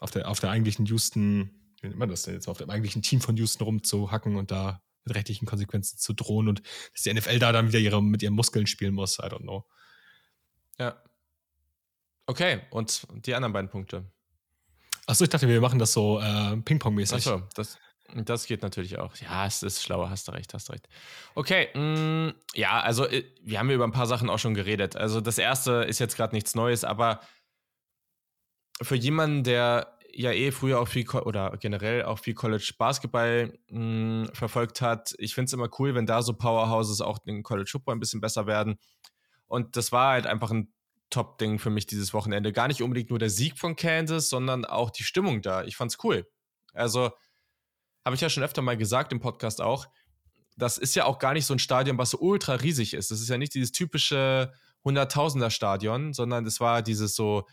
[0.00, 1.50] auf der, auf der eigentlichen Houston,
[1.80, 4.82] wie nennt man das denn jetzt, auf dem eigentlichen Team von Houston rumzuhacken und da
[5.04, 6.62] mit rechtlichen Konsequenzen zu drohen und
[6.92, 9.18] dass die NFL da dann wieder ihre, mit ihren Muskeln spielen muss.
[9.18, 9.66] I don't know.
[10.78, 11.00] Ja.
[12.26, 14.04] Okay, und die anderen beiden Punkte.
[15.06, 17.16] Achso, ich dachte, wir machen das so äh, Ping-Pong-mäßig.
[17.16, 17.78] Achso, das,
[18.14, 19.14] das geht natürlich auch.
[19.16, 20.88] Ja, es ist schlauer, hast du recht, hast du recht.
[21.34, 24.96] Okay, mh, mm, ja, also äh, wir haben über ein paar Sachen auch schon geredet.
[24.96, 27.20] Also das erste ist jetzt gerade nichts Neues, aber
[28.80, 34.26] für jemanden, der ja eh früher auch viel oder generell auch viel College Basketball mh,
[34.26, 37.68] hm, verfolgt hat, ich finde es immer cool, wenn da so Powerhouses auch den College
[37.70, 38.78] Football ein bisschen besser werden.
[39.46, 40.72] Und das war halt einfach ein
[41.10, 42.52] Top-Ding für mich dieses Wochenende.
[42.52, 45.64] Gar nicht unbedingt nur der Sieg von Kansas, sondern auch die Stimmung da.
[45.64, 46.26] Ich fand's cool.
[46.74, 47.10] Also,
[48.08, 49.86] habe ich ja schon öfter mal gesagt im Podcast auch,
[50.56, 53.10] das ist ja auch gar nicht so ein Stadion, was so ultra riesig ist.
[53.10, 54.50] Das ist ja nicht dieses typische
[54.82, 57.46] Hunderttausender-Stadion, sondern das war dieses so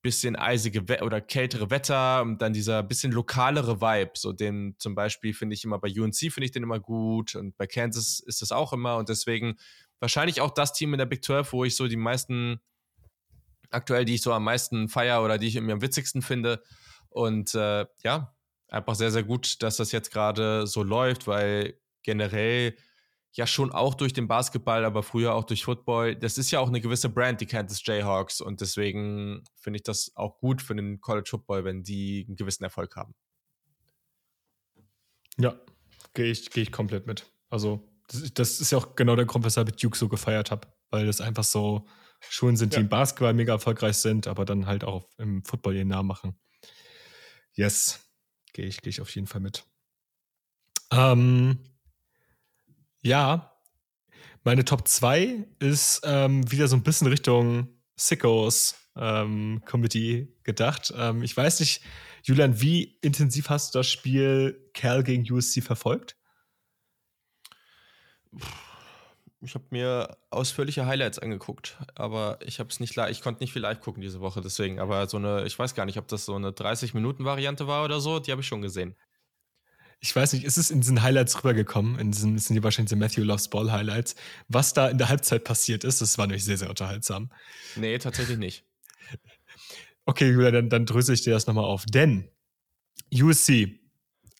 [0.00, 4.12] bisschen eisige We oder kältere Wetter und dann dieser bisschen lokalere Vibe.
[4.14, 7.56] So den zum Beispiel finde ich immer bei UNC finde ich den immer gut und
[7.56, 9.56] bei Kansas ist das auch immer und deswegen
[9.98, 12.60] wahrscheinlich auch das Team in der Big 12, wo ich so die meisten
[13.70, 16.62] aktuell, die ich so am meisten feier oder die ich irgendwie am witzigsten finde.
[17.08, 18.32] Und äh, ja,
[18.70, 22.74] einfach sehr, sehr gut, dass das jetzt gerade so läuft, weil generell
[23.32, 26.16] ja schon auch durch den Basketball, aber früher auch durch Football.
[26.16, 28.40] Das ist ja auch eine gewisse Brand, die Kansas Jayhawks.
[28.40, 32.64] Und deswegen finde ich das auch gut für den College Football, wenn die einen gewissen
[32.64, 33.14] Erfolg haben.
[35.38, 35.54] Ja,
[36.12, 37.30] gehe ich, geh ich komplett mit.
[37.50, 40.66] Also, das, das, ist ja auch genau der Grund, weshalb ich Duke so gefeiert habe.
[40.90, 41.86] Weil das einfach so
[42.20, 42.82] Schulen sind, die ja.
[42.82, 46.38] im Basketball mega erfolgreich sind, aber dann halt auch im Football ihren Namen machen.
[47.54, 48.09] Yes,
[48.52, 49.64] gehe ich, geh ich auf jeden Fall mit.
[50.92, 51.58] Ähm,
[53.02, 53.56] ja,
[54.44, 60.92] meine Top 2 ist ähm, wieder so ein bisschen Richtung Sickos ähm, Committee gedacht.
[60.96, 61.82] Ähm, ich weiß nicht,
[62.22, 66.16] Julian, wie intensiv hast du das Spiel Cal gegen USC verfolgt?
[69.42, 73.62] Ich habe mir ausführliche Highlights angeguckt, aber ich habe es nicht ich konnte nicht viel
[73.62, 74.78] live gucken diese Woche, deswegen.
[74.78, 78.18] Aber so eine, ich weiß gar nicht, ob das so eine 30-Minuten-Variante war oder so,
[78.20, 78.96] die habe ich schon gesehen
[80.00, 82.96] ich weiß nicht, ist es in diesen Highlights rübergekommen, in diesen, sind die wahrscheinlich die
[82.96, 84.14] Matthew Loves Ball Highlights,
[84.48, 87.30] was da in der Halbzeit passiert ist, das war nämlich sehr, sehr unterhaltsam.
[87.76, 88.64] Nee, tatsächlich nicht.
[90.06, 91.84] Okay, Julia, dann, dann dröse ich dir das nochmal auf.
[91.84, 92.30] Denn
[93.12, 93.78] USC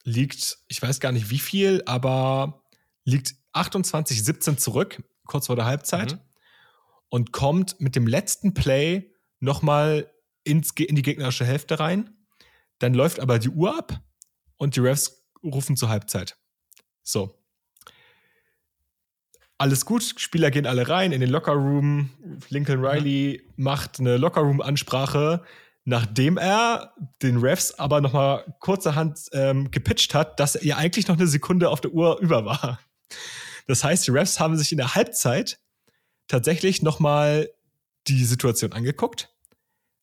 [0.04, 2.64] liegt, ich weiß gar nicht wie viel, aber
[3.04, 6.20] liegt 28-17 zurück, kurz vor der Halbzeit, mhm.
[7.08, 10.10] und kommt mit dem letzten Play nochmal
[10.44, 12.10] in die gegnerische Hälfte rein.
[12.78, 14.00] Dann läuft aber die Uhr ab
[14.56, 16.36] und die Refs rufen zur Halbzeit.
[17.02, 17.36] So.
[19.58, 22.10] Alles gut, Spieler gehen alle rein in den Lockerroom.
[22.48, 22.86] Lincoln mhm.
[22.86, 23.64] Riley mhm.
[23.64, 25.42] macht eine Lockerroom-Ansprache,
[25.84, 31.26] nachdem er den Refs aber nochmal kurzerhand ähm, gepitcht hat, dass er eigentlich noch eine
[31.26, 32.80] Sekunde auf der Uhr über war.
[33.66, 35.60] Das heißt, die Refs haben sich in der Halbzeit
[36.28, 37.50] tatsächlich nochmal
[38.06, 39.30] die Situation angeguckt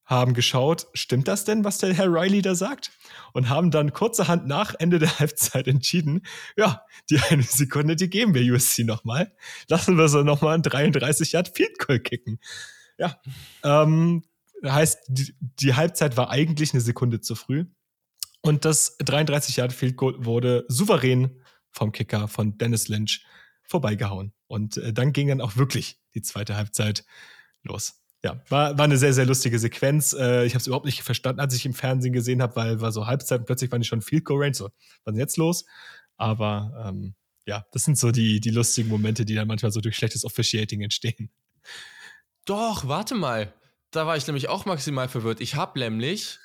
[0.08, 2.92] haben geschaut, stimmt das denn, was der Herr Riley da sagt?
[3.34, 8.34] Und haben dann kurzerhand nach Ende der Halbzeit entschieden, ja, die eine Sekunde, die geben
[8.34, 9.34] wir USC nochmal.
[9.68, 12.40] Lassen wir sie nochmal ein 33 Yard Field Goal kicken.
[12.98, 13.20] Ja,
[13.64, 14.24] ähm,
[14.66, 17.66] heißt, die, die Halbzeit war eigentlich eine Sekunde zu früh.
[18.42, 21.42] Und das 33 Yard Field Goal wurde souverän
[21.72, 23.26] vom Kicker von Dennis Lynch
[23.64, 24.34] vorbeigehauen.
[24.48, 27.06] Und äh, dann ging dann auch wirklich die zweite Halbzeit
[27.64, 30.14] los ja, war, war eine sehr, sehr lustige Sequenz.
[30.14, 32.92] Äh, ich habe es überhaupt nicht verstanden, als ich im Fernsehen gesehen habe, weil war
[32.92, 34.54] so Halbzeit und plötzlich war ich schon Goal Range.
[34.54, 34.70] So,
[35.04, 35.66] was ist jetzt los?
[36.18, 37.16] Aber ähm,
[37.46, 40.82] ja, das sind so die, die lustigen Momente, die dann manchmal so durch schlechtes Officiating
[40.82, 41.30] entstehen.
[42.46, 43.54] Doch, warte mal.
[43.92, 45.40] Da war ich nämlich auch maximal verwirrt.
[45.40, 46.40] Ich habe nämlich.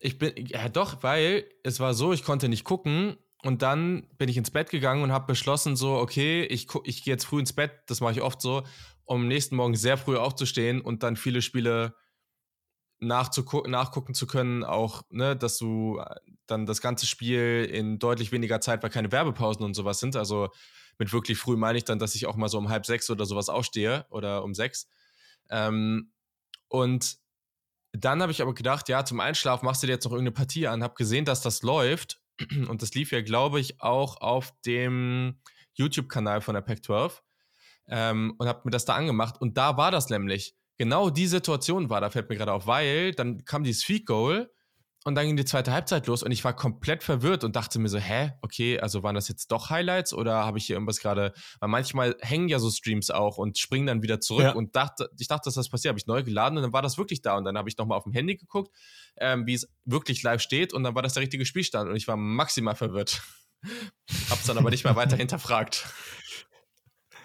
[0.00, 0.32] Ich bin.
[0.46, 3.16] Ja, doch, weil es war so, ich konnte nicht gucken.
[3.42, 7.14] Und dann bin ich ins Bett gegangen und habe beschlossen, so, okay, ich, ich gehe
[7.14, 8.62] jetzt früh ins Bett, das mache ich oft so
[9.04, 11.94] um nächsten Morgen sehr früh aufzustehen und dann viele Spiele
[13.00, 16.14] nachgucken zu können, auch, ne, dass du äh,
[16.46, 20.14] dann das ganze Spiel in deutlich weniger Zeit, weil keine Werbepausen und sowas sind.
[20.14, 20.50] Also
[20.98, 23.26] mit wirklich früh meine ich dann, dass ich auch mal so um halb sechs oder
[23.26, 24.86] sowas aufstehe oder um sechs.
[25.50, 26.12] Ähm,
[26.68, 27.16] und
[27.90, 30.68] dann habe ich aber gedacht, ja, zum Einschlafen machst du dir jetzt noch irgendeine Partie
[30.68, 32.21] an, habe gesehen, dass das läuft.
[32.68, 35.38] Und das lief ja, glaube ich, auch auf dem
[35.74, 37.20] YouTube-Kanal von der Pac-12
[37.88, 39.40] ähm, und habe mir das da angemacht.
[39.40, 40.54] Und da war das nämlich.
[40.78, 44.50] Genau die Situation war, da fällt mir gerade auf, weil dann kam dieses Feed Goal
[45.04, 47.88] und dann ging die zweite Halbzeit los und ich war komplett verwirrt und dachte mir
[47.88, 51.32] so, hä, okay, also waren das jetzt doch Highlights oder habe ich hier irgendwas gerade,
[51.60, 54.52] weil manchmal hängen ja so Streams auch und springen dann wieder zurück ja.
[54.52, 56.98] und dachte, ich dachte, dass das passiert, habe ich neu geladen und dann war das
[56.98, 58.74] wirklich da und dann habe ich nochmal auf dem Handy geguckt,
[59.16, 62.06] ähm, wie es wirklich live steht und dann war das der richtige Spielstand und ich
[62.06, 63.22] war maximal verwirrt.
[64.30, 65.86] Hab's dann aber nicht mehr weiter hinterfragt.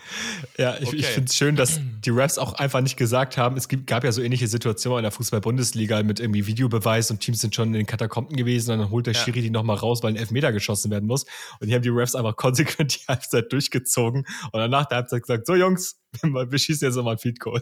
[0.57, 0.95] Ja, ich, okay.
[0.97, 4.11] ich finde es schön, dass die Refs auch einfach nicht gesagt haben, es gab ja
[4.11, 7.85] so ähnliche Situationen in der Fußball-Bundesliga mit irgendwie Videobeweis und Teams sind schon in den
[7.85, 9.19] Katakomben gewesen und dann holt der ja.
[9.19, 11.25] Schiri die nochmal raus, weil ein Elfmeter geschossen werden muss.
[11.59, 15.21] Und die haben die Refs einfach konsequent die Halbzeit durchgezogen und dann nach der Halbzeit
[15.21, 17.61] gesagt, so Jungs, wir schießen jetzt nochmal ein Feed Goal.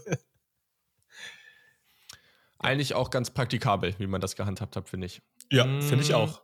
[2.59, 5.21] Eigentlich auch ganz praktikabel, wie man das gehandhabt hat, finde ich.
[5.51, 5.81] Ja, mm.
[5.81, 6.41] finde ich auch.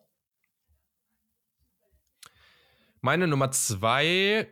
[3.01, 4.47] Meine Nummer zwei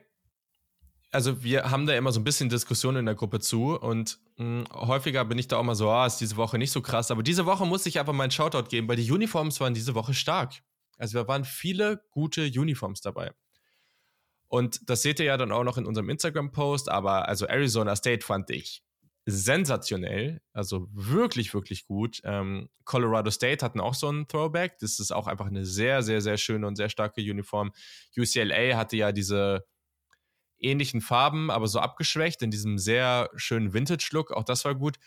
[1.12, 4.66] also wir haben da immer so ein bisschen Diskussion in der Gruppe zu und mh,
[4.70, 7.12] hm, häufiger bin ich da auch mal so, ah, ist diese Woche nicht so krass,
[7.12, 9.95] aber diese Woche muss ich einfach mal einen Shoutout geben, weil die Uniforms waren diese
[9.95, 10.53] Woche stark.
[10.97, 13.32] Also da waren viele gute Uniforms dabei.
[14.47, 18.26] Und das seht ihr ja dann auch noch in unserem Instagram-Post, aber also Arizona State
[18.26, 18.84] fand ich
[19.26, 22.20] sensationell, also wirklich, wirklich gut.
[22.24, 24.80] Ähm, Colorado State hatten auch so einen Throwback.
[24.80, 27.72] Das ist auch einfach eine sehr, sehr, sehr schöne und sehr starke Uniform.
[28.18, 29.66] UCLA hatte ja diese
[30.60, 34.32] ähnlichen Farben, aber so abgeschwächt in diesem sehr schönen Vintage-Look.
[34.32, 34.97] Auch das war gut.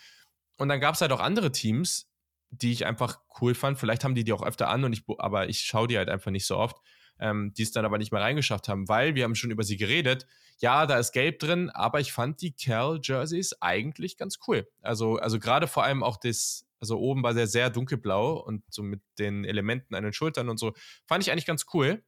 [0.59, 2.09] Und dann gab es halt auch andere Teams,
[2.51, 3.79] die ich einfach cool fand.
[3.79, 6.31] Vielleicht haben die die auch öfter an, und ich, aber ich schaue die halt einfach
[6.31, 6.77] nicht so oft,
[7.19, 9.77] ähm, die es dann aber nicht mehr reingeschafft haben, weil wir haben schon über sie
[9.77, 10.27] geredet.
[10.59, 14.69] Ja, da ist Gelb drin, aber ich fand die Cal-Jerseys eigentlich ganz cool.
[14.83, 18.83] Also, also gerade vor allem auch das, also oben war der sehr dunkelblau und so
[18.83, 20.75] mit den Elementen an den Schultern und so,
[21.07, 22.05] fand ich eigentlich ganz cool.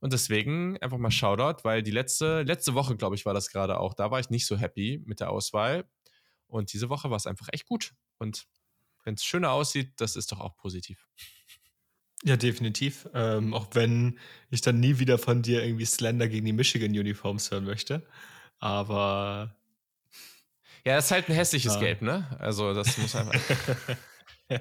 [0.00, 3.80] Und deswegen einfach mal Shoutout, weil die letzte, letzte Woche, glaube ich, war das gerade
[3.80, 3.94] auch.
[3.94, 5.88] Da war ich nicht so happy mit der Auswahl.
[6.46, 7.94] Und diese Woche war es einfach echt gut.
[8.18, 8.46] Und
[9.04, 11.08] wenn es schöner aussieht, das ist doch auch positiv.
[12.24, 13.08] Ja, definitiv.
[13.14, 14.18] Ähm, auch wenn
[14.50, 18.06] ich dann nie wieder von dir irgendwie Slender gegen die Michigan Uniforms hören möchte.
[18.58, 19.54] Aber.
[20.84, 21.80] Ja, das ist halt ein hässliches ja.
[21.80, 22.36] Gelb, ne?
[22.40, 23.40] Also, das muss einfach.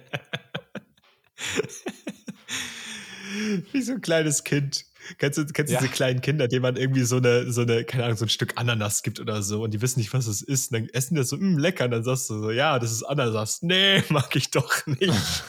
[3.71, 4.85] Wie so ein kleines Kind.
[5.17, 5.79] Kennst du, kennst ja.
[5.79, 8.53] diese kleinen Kinder, denen man irgendwie so eine, so eine, keine Ahnung, so ein Stück
[8.55, 10.71] Ananas gibt oder so und die wissen nicht, was es ist.
[10.71, 11.85] Und dann essen die das so, mh, hm, lecker.
[11.85, 13.61] Und dann sagst du so, ja, das ist Ananas.
[13.61, 15.01] Nee, mag ich doch nicht.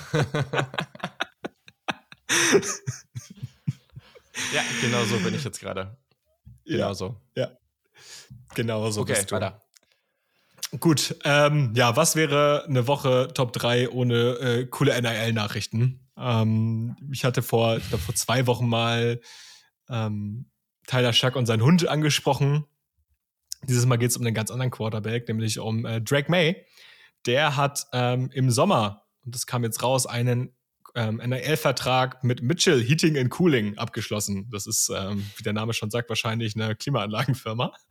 [4.52, 5.96] ja, genau so bin ich jetzt gerade.
[6.64, 7.16] Genau ja, so.
[7.34, 7.50] Ja.
[8.54, 9.02] Genau so.
[9.02, 9.36] Okay, bist du.
[9.36, 9.62] weiter.
[10.80, 16.06] Gut, ähm, ja, was wäre eine Woche Top 3 ohne äh, coole NIL-Nachrichten?
[16.18, 19.20] Ähm, ich hatte vor, ich glaub, vor zwei Wochen mal
[19.89, 20.51] ähm,
[20.86, 22.64] Tyler Schack und seinen Hund angesprochen.
[23.64, 26.64] Dieses Mal geht es um einen ganz anderen Quarterback, nämlich um äh, Drake May.
[27.26, 30.55] Der hat ähm, im Sommer, und das kam jetzt raus, einen
[30.95, 34.49] ähm, NRL-Vertrag mit Mitchell Heating and Cooling abgeschlossen.
[34.51, 37.72] Das ist, ähm, wie der Name schon sagt, wahrscheinlich eine Klimaanlagenfirma.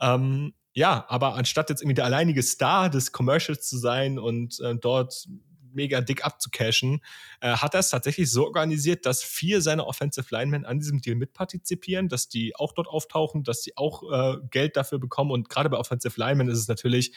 [0.00, 4.74] Ähm, ja, aber anstatt jetzt irgendwie der alleinige Star des Commercials zu sein und äh,
[4.74, 5.28] dort
[5.72, 7.00] mega dick abzucashen,
[7.40, 11.16] äh, hat er es tatsächlich so organisiert, dass vier seiner Offensive Linemen an diesem Deal
[11.16, 15.30] mitpartizipieren, dass die auch dort auftauchen, dass die auch äh, Geld dafür bekommen.
[15.30, 17.12] Und gerade bei Offensive Linemen ist es natürlich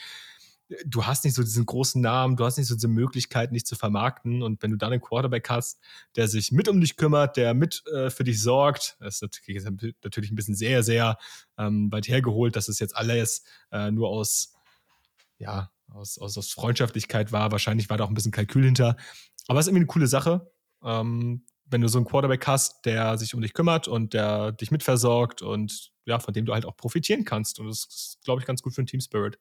[0.84, 3.76] du hast nicht so diesen großen Namen, du hast nicht so diese Möglichkeit, nicht zu
[3.76, 4.42] vermarkten.
[4.42, 5.80] Und wenn du dann einen Quarterback hast,
[6.16, 9.64] der sich mit um dich kümmert, der mit äh, für dich sorgt, das ist natürlich,
[10.02, 11.18] natürlich ein bisschen sehr, sehr
[11.58, 14.54] ähm, weit hergeholt, dass es jetzt alles äh, nur aus,
[15.38, 17.52] ja, aus, aus, aus Freundschaftlichkeit war.
[17.52, 18.96] Wahrscheinlich war da auch ein bisschen Kalkül hinter.
[19.48, 20.50] Aber es ist irgendwie eine coole Sache.
[20.84, 24.70] Ähm, wenn du so einen Quarterback hast, der sich um dich kümmert und der dich
[24.70, 27.58] mitversorgt und ja, von dem du halt auch profitieren kannst.
[27.58, 29.38] Und das ist, glaube ich, ganz gut für den Team Spirit.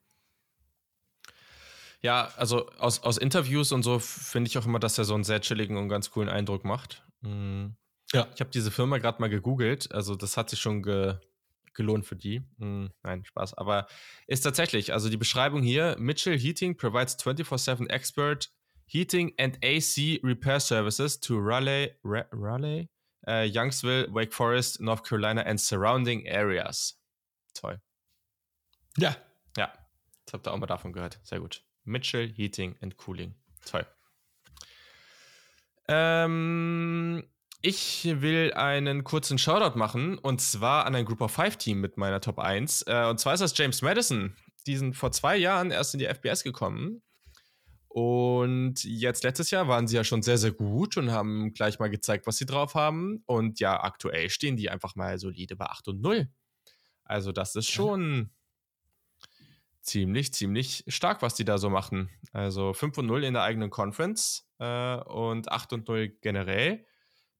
[2.01, 5.23] Ja, also aus, aus Interviews und so finde ich auch immer, dass er so einen
[5.23, 7.05] sehr chilligen und ganz coolen Eindruck macht.
[7.21, 7.75] Mhm.
[8.13, 8.27] Ja.
[8.33, 9.91] Ich habe diese Firma gerade mal gegoogelt.
[9.91, 11.15] Also, das hat sich schon ge
[11.73, 12.41] gelohnt für die.
[12.57, 12.91] Mhm.
[13.03, 13.53] Nein, Spaß.
[13.55, 13.87] Aber
[14.27, 18.51] ist tatsächlich, also die Beschreibung hier: Mitchell Heating provides 24-7 expert
[18.85, 22.89] Heating and AC Repair Services to Raleigh, Raleigh,
[23.27, 26.99] uh, Youngsville, Wake Forest, North Carolina and surrounding areas.
[27.53, 27.79] Toll.
[28.97, 29.15] Ja.
[29.57, 29.71] Ja,
[30.19, 31.19] jetzt habt ihr auch mal davon gehört.
[31.23, 31.63] Sehr gut.
[31.83, 33.35] Mitchell Heating and Cooling.
[33.65, 33.85] Toll.
[35.87, 37.23] Ähm,
[37.61, 41.97] ich will einen kurzen Shoutout machen und zwar an ein Group of Five Team mit
[41.97, 42.83] meiner Top 1.
[42.83, 44.35] Äh, und zwar ist das James Madison.
[44.67, 47.01] Die sind vor zwei Jahren erst in die FBS gekommen.
[47.87, 51.89] Und jetzt letztes Jahr waren sie ja schon sehr, sehr gut und haben gleich mal
[51.89, 53.21] gezeigt, was sie drauf haben.
[53.25, 56.29] Und ja, aktuell stehen die einfach mal solide bei 8 und 0.
[57.03, 58.29] Also, das ist schon
[59.81, 62.09] ziemlich, ziemlich stark, was die da so machen.
[62.31, 66.85] Also 5 und 0 in der eigenen Conference äh, und 8 und 0 generell.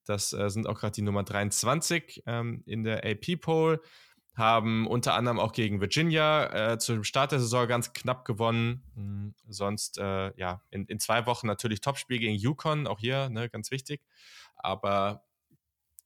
[0.06, 3.82] Das äh, sind auch gerade die Nummer 23 ähm, in der AP-Poll.
[4.34, 8.84] Haben unter anderem auch gegen Virginia äh, zum Start der Saison ganz knapp gewonnen.
[8.96, 9.36] Mhm.
[9.48, 13.72] Sonst, äh, ja, in, in zwei Wochen natürlich Topspiel gegen Yukon, auch hier, ne, ganz
[13.72, 14.02] wichtig.
[14.56, 15.24] Aber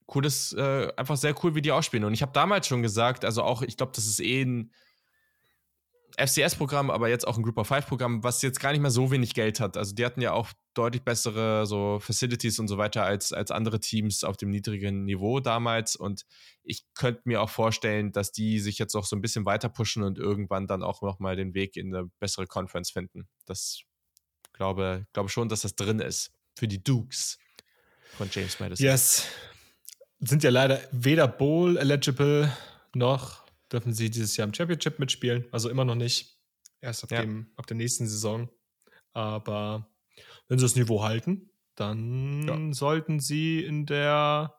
[0.07, 2.03] cooles, äh, einfach sehr cool, wie die ausspielen.
[2.03, 4.71] Und ich habe damals schon gesagt, also auch, ich glaube, das ist eh ein
[6.17, 9.33] FCS-Programm, aber jetzt auch ein Group of Five-Programm, was jetzt gar nicht mehr so wenig
[9.33, 9.77] Geld hat.
[9.77, 13.79] Also die hatten ja auch deutlich bessere so Facilities und so weiter als, als andere
[13.79, 15.95] Teams auf dem niedrigen Niveau damals.
[15.95, 16.25] Und
[16.63, 20.03] ich könnte mir auch vorstellen, dass die sich jetzt auch so ein bisschen weiter pushen
[20.03, 23.27] und irgendwann dann auch nochmal den Weg in eine bessere Conference finden.
[23.45, 23.81] Das
[24.53, 27.37] glaube, glaube schon, dass das drin ist für die Dukes
[28.17, 28.85] von James Madison.
[28.85, 29.27] Yes.
[30.19, 32.51] Sind ja leider weder Bowl eligible
[32.93, 33.44] noch
[33.75, 35.45] dürfen sie dieses Jahr im Championship mitspielen.
[35.51, 36.39] Also immer noch nicht.
[36.79, 37.21] Erst ab, ja.
[37.21, 38.49] dem, ab der nächsten Saison.
[39.11, 39.89] Aber
[40.47, 42.73] wenn sie das Niveau halten, dann ja.
[42.73, 44.55] sollten sie in der.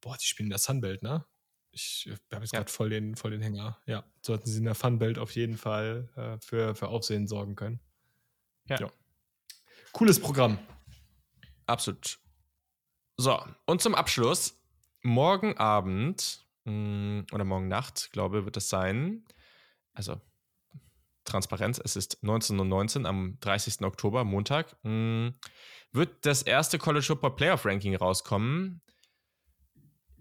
[0.00, 1.26] Boah, die spielen in der Sunbelt, ne?
[1.72, 2.60] Ich habe jetzt ja.
[2.60, 3.80] gerade voll den, voll den Hänger.
[3.86, 7.80] Ja, sollten sie in der Funbelt auf jeden Fall äh, für, für Aufsehen sorgen können.
[8.66, 8.78] Ja.
[8.80, 8.92] ja.
[9.92, 10.58] Cooles Programm.
[11.66, 12.20] Absolut.
[13.16, 14.60] So, und zum Abschluss,
[15.02, 16.47] morgen Abend
[17.32, 19.24] oder morgen Nacht, glaube ich, wird es sein.
[19.92, 20.20] Also,
[21.24, 23.82] Transparenz, es ist 19.19 Uhr am 30.
[23.82, 25.34] Oktober, Montag, mh, hm,
[25.92, 28.82] wird das erste College Football Playoff Ranking rauskommen.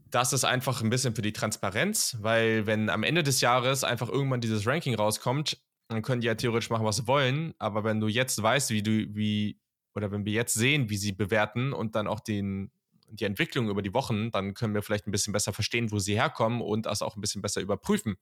[0.09, 4.07] Das ist einfach ein bisschen für die Transparenz, weil wenn am Ende des Jahres einfach
[4.07, 7.53] irgendwann dieses Ranking rauskommt, dann können die ja theoretisch machen, was sie wollen.
[7.59, 9.59] Aber wenn du jetzt weißt, wie du, wie,
[9.95, 12.71] oder wenn wir jetzt sehen, wie sie bewerten und dann auch den,
[13.07, 16.15] die Entwicklung über die Wochen, dann können wir vielleicht ein bisschen besser verstehen, wo sie
[16.15, 18.17] herkommen und das auch ein bisschen besser überprüfen,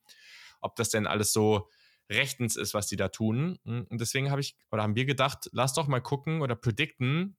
[0.61, 1.69] ob das denn alles so
[2.09, 3.57] rechtens ist, was die da tun.
[3.63, 7.35] Und deswegen habe ich, oder haben wir gedacht, lass doch mal gucken oder predikten,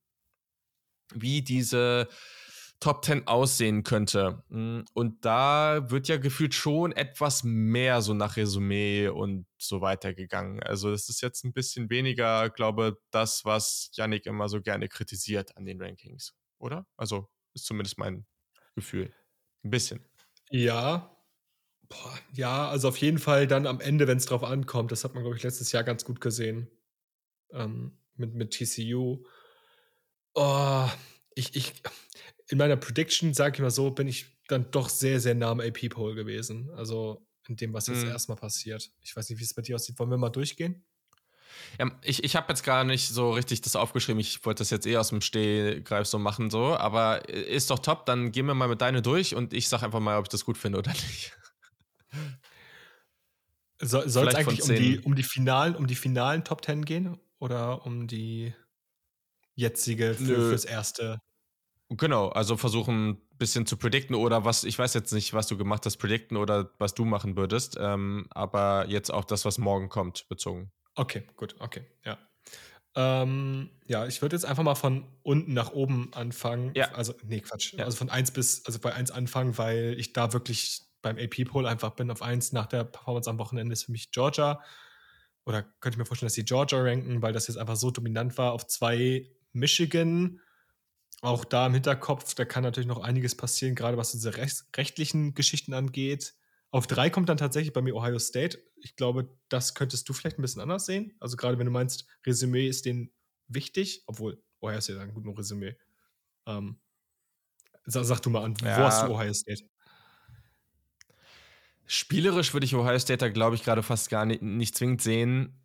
[1.14, 2.09] wie diese
[2.80, 4.42] Top 10 aussehen könnte.
[4.51, 10.12] Hm, und da wird ja gefühlt schon etwas mehr so nach Resümee und so weiter
[10.12, 10.62] gegangen.
[10.62, 15.57] Also es ist jetzt ein bisschen weniger, glaube das, was Yannick immer so gerne kritisiert
[15.57, 16.86] an den Rankings, oder?
[16.97, 18.24] Also ist zumindest mein
[18.74, 19.12] Gefühl.
[19.64, 20.04] Ein bisschen.
[20.50, 21.12] Ja.
[21.88, 25.14] Boah, ja, also auf jeden Fall dann am Ende, wenn es drauf ankommt, das hat
[25.14, 26.68] man, glaube ich, letztes Jahr ganz gut gesehen.
[27.52, 29.24] Ähm, mit, mit TCU.
[30.34, 30.88] Oh,
[31.34, 31.74] ich, ich,
[32.48, 35.61] in meiner Prediction, sage ich mal so, bin ich dann doch sehr, sehr nah am
[35.61, 36.70] AP-Poll gewesen.
[36.70, 38.11] Also in dem, was jetzt mhm.
[38.11, 38.90] erstmal passiert.
[39.02, 39.98] Ich weiß nicht, wie es bei dir aussieht.
[39.98, 40.84] Wollen wir mal durchgehen?
[41.78, 44.20] Ja, ich, ich habe jetzt gar nicht so richtig das aufgeschrieben.
[44.20, 46.76] Ich wollte das jetzt eh aus dem Stehgreif so machen, so.
[46.76, 48.07] Aber ist doch top.
[48.07, 50.44] Dann gehen wir mal mit deine durch und ich sage einfach mal, ob ich das
[50.44, 51.36] gut finde oder nicht.
[53.80, 57.18] So, Soll es eigentlich um die, um, die finalen, um die finalen Top Ten gehen?
[57.38, 58.54] Oder um die
[59.54, 61.20] jetzige für, fürs erste?
[61.88, 65.57] Genau, also versuchen ein bisschen zu predikten oder was, ich weiß jetzt nicht, was du
[65.57, 69.88] gemacht hast, predikten oder was du machen würdest, ähm, aber jetzt auch das, was morgen
[69.88, 70.72] kommt, bezogen.
[70.97, 72.18] Okay, gut, okay, ja.
[72.94, 76.72] Ähm, ja, ich würde jetzt einfach mal von unten nach oben anfangen.
[76.74, 76.92] Ja.
[76.92, 77.74] Also, nee, Quatsch.
[77.74, 77.84] Ja.
[77.84, 81.90] Also von 1 bis, also bei 1 anfangen, weil ich da wirklich beim AP-Poll einfach
[81.90, 84.62] bin auf 1 nach der Performance am Wochenende ist für mich Georgia.
[85.44, 88.38] Oder könnte ich mir vorstellen, dass die Georgia ranken, weil das jetzt einfach so dominant
[88.38, 88.53] war.
[88.53, 90.40] Auf 2 Michigan
[91.22, 95.72] auch da im Hinterkopf, da kann natürlich noch einiges passieren, gerade was diese rechtlichen Geschichten
[95.74, 96.34] angeht.
[96.70, 98.58] Auf drei kommt dann tatsächlich bei mir Ohio State.
[98.76, 101.14] Ich glaube, das könntest du vielleicht ein bisschen anders sehen.
[101.20, 103.12] Also gerade wenn du meinst, Resümee ist denen
[103.48, 105.76] wichtig, obwohl Ohio State hat ein gutes Resümee.
[106.46, 106.78] Ähm,
[107.84, 108.78] sag, sag, du mal an, ja.
[108.78, 109.64] wo hast du Ohio State?
[111.86, 115.62] Spielerisch würde ich Ohio State da, glaube ich, gerade fast gar nicht, nicht zwingend sehen.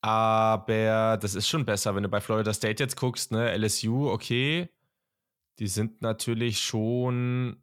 [0.00, 3.56] Aber das ist schon besser, wenn du bei Florida State jetzt guckst, ne?
[3.56, 4.68] LSU, okay.
[5.58, 7.61] Die sind natürlich schon.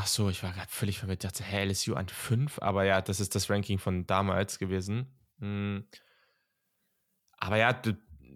[0.00, 1.24] Ach so, ich war gerade völlig verwirrt.
[1.24, 5.08] Ich dachte, hä, LSU an 5, aber ja, das ist das Ranking von damals gewesen.
[5.40, 5.88] Hm.
[7.32, 7.82] Aber ja,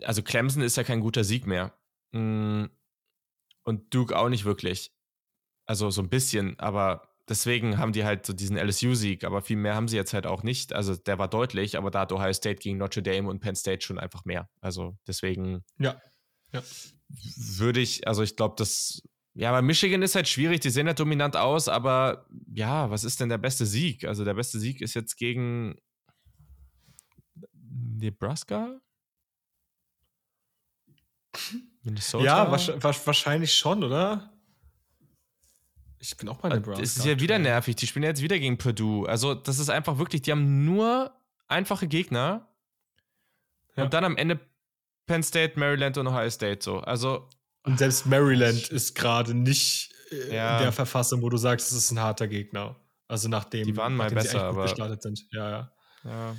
[0.03, 1.73] also Clemson ist ja kein guter Sieg mehr.
[2.13, 2.69] Hm.
[3.63, 4.93] Und Duke auch nicht wirklich.
[5.65, 9.77] Also so ein bisschen, aber deswegen haben die halt so diesen LSU-Sieg, aber viel mehr
[9.77, 10.73] haben sie jetzt halt auch nicht.
[10.73, 13.83] Also der war deutlich, aber da hat Ohio State gegen Notre Dame und Penn State
[13.87, 14.51] schon einfach mehr.
[14.61, 16.03] Also deswegen ja.
[16.51, 16.61] Ja.
[17.09, 19.01] würde ich, also ich glaube, das,
[19.35, 23.21] ja, bei Michigan ist halt schwierig, die sehen halt dominant aus, aber ja, was ist
[23.21, 24.05] denn der beste Sieg?
[24.05, 25.77] Also der beste Sieg ist jetzt gegen
[27.53, 28.79] Nebraska?
[31.83, 32.25] Minnesota?
[32.25, 34.33] Ja, wahrscheinlich schon, oder?
[35.99, 36.81] Ich bin auch bei Browns.
[36.81, 37.77] Es ist ja wieder nervig.
[37.77, 39.09] Die spielen jetzt wieder gegen Purdue.
[39.09, 41.15] Also, das ist einfach wirklich, die haben nur
[41.47, 42.49] einfache Gegner.
[43.77, 43.85] Ja.
[43.85, 44.41] Und dann am Ende
[45.07, 46.81] Penn State, Maryland und Ohio State so.
[46.81, 47.31] Also.
[47.65, 50.57] Und selbst Maryland ist gerade nicht äh, ja.
[50.57, 52.77] in der Verfassung, wo du sagst, es ist ein harter Gegner.
[53.09, 55.27] Also nachdem die waren mal besser, aber gestartet sind.
[55.33, 55.73] Ja, ja.
[56.05, 56.37] ja.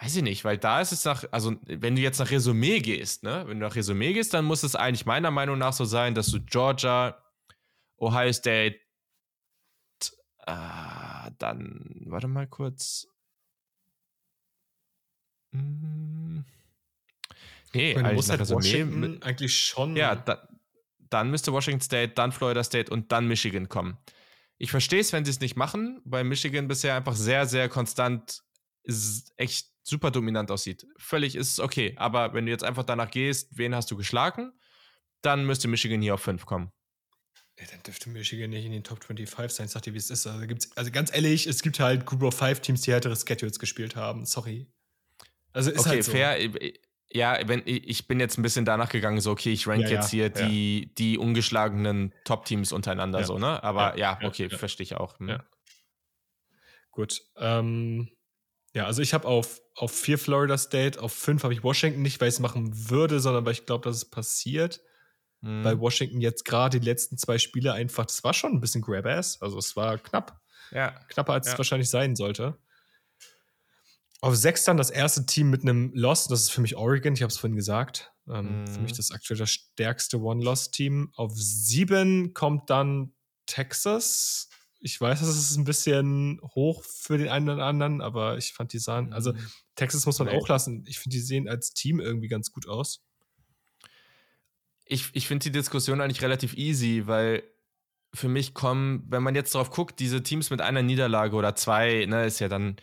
[0.00, 3.22] Weiß ich nicht, weil da ist es nach, also wenn du jetzt nach Resümee gehst,
[3.22, 6.14] ne, wenn du nach Resümee gehst, dann muss es eigentlich meiner Meinung nach so sein,
[6.14, 7.16] dass du Georgia,
[7.96, 8.78] Ohio State,
[10.46, 13.06] äh, dann, warte mal kurz.
[15.52, 16.25] Hm.
[17.76, 19.96] Nee, meine, eigentlich, halt Washington eigentlich schon.
[19.96, 20.48] Ja, da,
[21.10, 23.98] dann müsste Washington State, dann Florida State und dann Michigan kommen.
[24.58, 28.42] Ich verstehe es, wenn sie es nicht machen, weil Michigan bisher einfach sehr, sehr konstant
[29.36, 30.86] echt super dominant aussieht.
[30.96, 31.94] Völlig ist es okay.
[31.96, 34.52] Aber wenn du jetzt einfach danach gehst, wen hast du geschlagen,
[35.22, 36.72] dann müsste Michigan hier auf 5 kommen.
[37.58, 39.68] Ja, dann dürfte Michigan nicht in den Top 25 sein.
[39.68, 40.26] Sag dir, wie es ist.
[40.26, 43.58] Also, gibt's, also ganz ehrlich, es gibt halt Group of Five Teams, die härtere Schedules
[43.58, 44.26] gespielt haben.
[44.26, 44.66] Sorry.
[45.52, 46.12] Also ist okay, halt so.
[46.12, 46.38] fair.
[47.12, 50.12] Ja, wenn ich bin jetzt ein bisschen danach gegangen, so okay, ich rank Ja, jetzt
[50.12, 53.62] ja, hier die, die ungeschlagenen Top-Teams untereinander, Ja, so, ne?
[53.62, 54.58] Aber ja, ja, ja, okay, ja.
[54.58, 55.18] verstehe ich auch.
[55.20, 55.28] Hm.
[55.28, 55.44] Ja.
[56.90, 57.22] Gut.
[57.36, 58.08] Ähm,
[58.74, 62.20] ja, also ich habe auf, auf vier Florida State, auf fünf habe ich Washington nicht,
[62.20, 64.80] weil ich es machen würde, sondern weil ich glaube, dass es passiert.
[65.42, 65.64] Hm.
[65.64, 69.40] Weil Washington jetzt gerade die letzten zwei Spiele einfach, das war schon ein bisschen Grab-Ass.
[69.40, 70.40] Also es war knapp.
[70.72, 71.58] Ja, Knapper, als es Ja.
[71.58, 72.58] wahrscheinlich sein sollte.
[74.26, 77.22] Auf sechs dann das erste Team mit einem Loss, das ist für mich Oregon, ich
[77.22, 78.12] habe es vorhin gesagt.
[78.28, 78.66] Ähm, Mhm.
[78.66, 81.12] Für mich das aktuell das stärkste One-Loss-Team.
[81.14, 83.12] Auf sieben kommt dann
[83.46, 84.48] Texas.
[84.80, 88.72] Ich weiß, das ist ein bisschen hoch für den einen oder anderen, aber ich fand
[88.72, 89.46] die sahen, also Hm.
[89.76, 90.84] Texas muss man auch lassen.
[90.88, 93.04] Ich finde, die sehen als Team irgendwie ganz gut aus.
[94.86, 97.44] Ich, ich finde die Diskussion eigentlich relativ easy, weil
[98.12, 102.06] für mich kommen, wenn man jetzt drauf guckt, diese Teams mit einer Niederlage oder zwei,
[102.06, 102.74] ne, ist ja dann.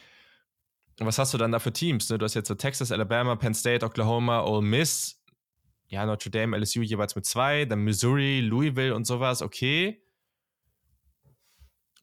[0.99, 2.09] Was hast du dann da für Teams?
[2.09, 2.17] Ne?
[2.17, 5.23] Du hast jetzt so Texas, Alabama, Penn State, Oklahoma, Ole Miss,
[5.87, 10.03] ja, Notre Dame, LSU jeweils mit zwei, dann Missouri, Louisville und sowas, okay.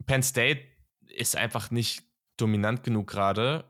[0.06, 0.62] Penn State
[1.08, 2.04] ist einfach nicht
[2.36, 3.64] dominant genug gerade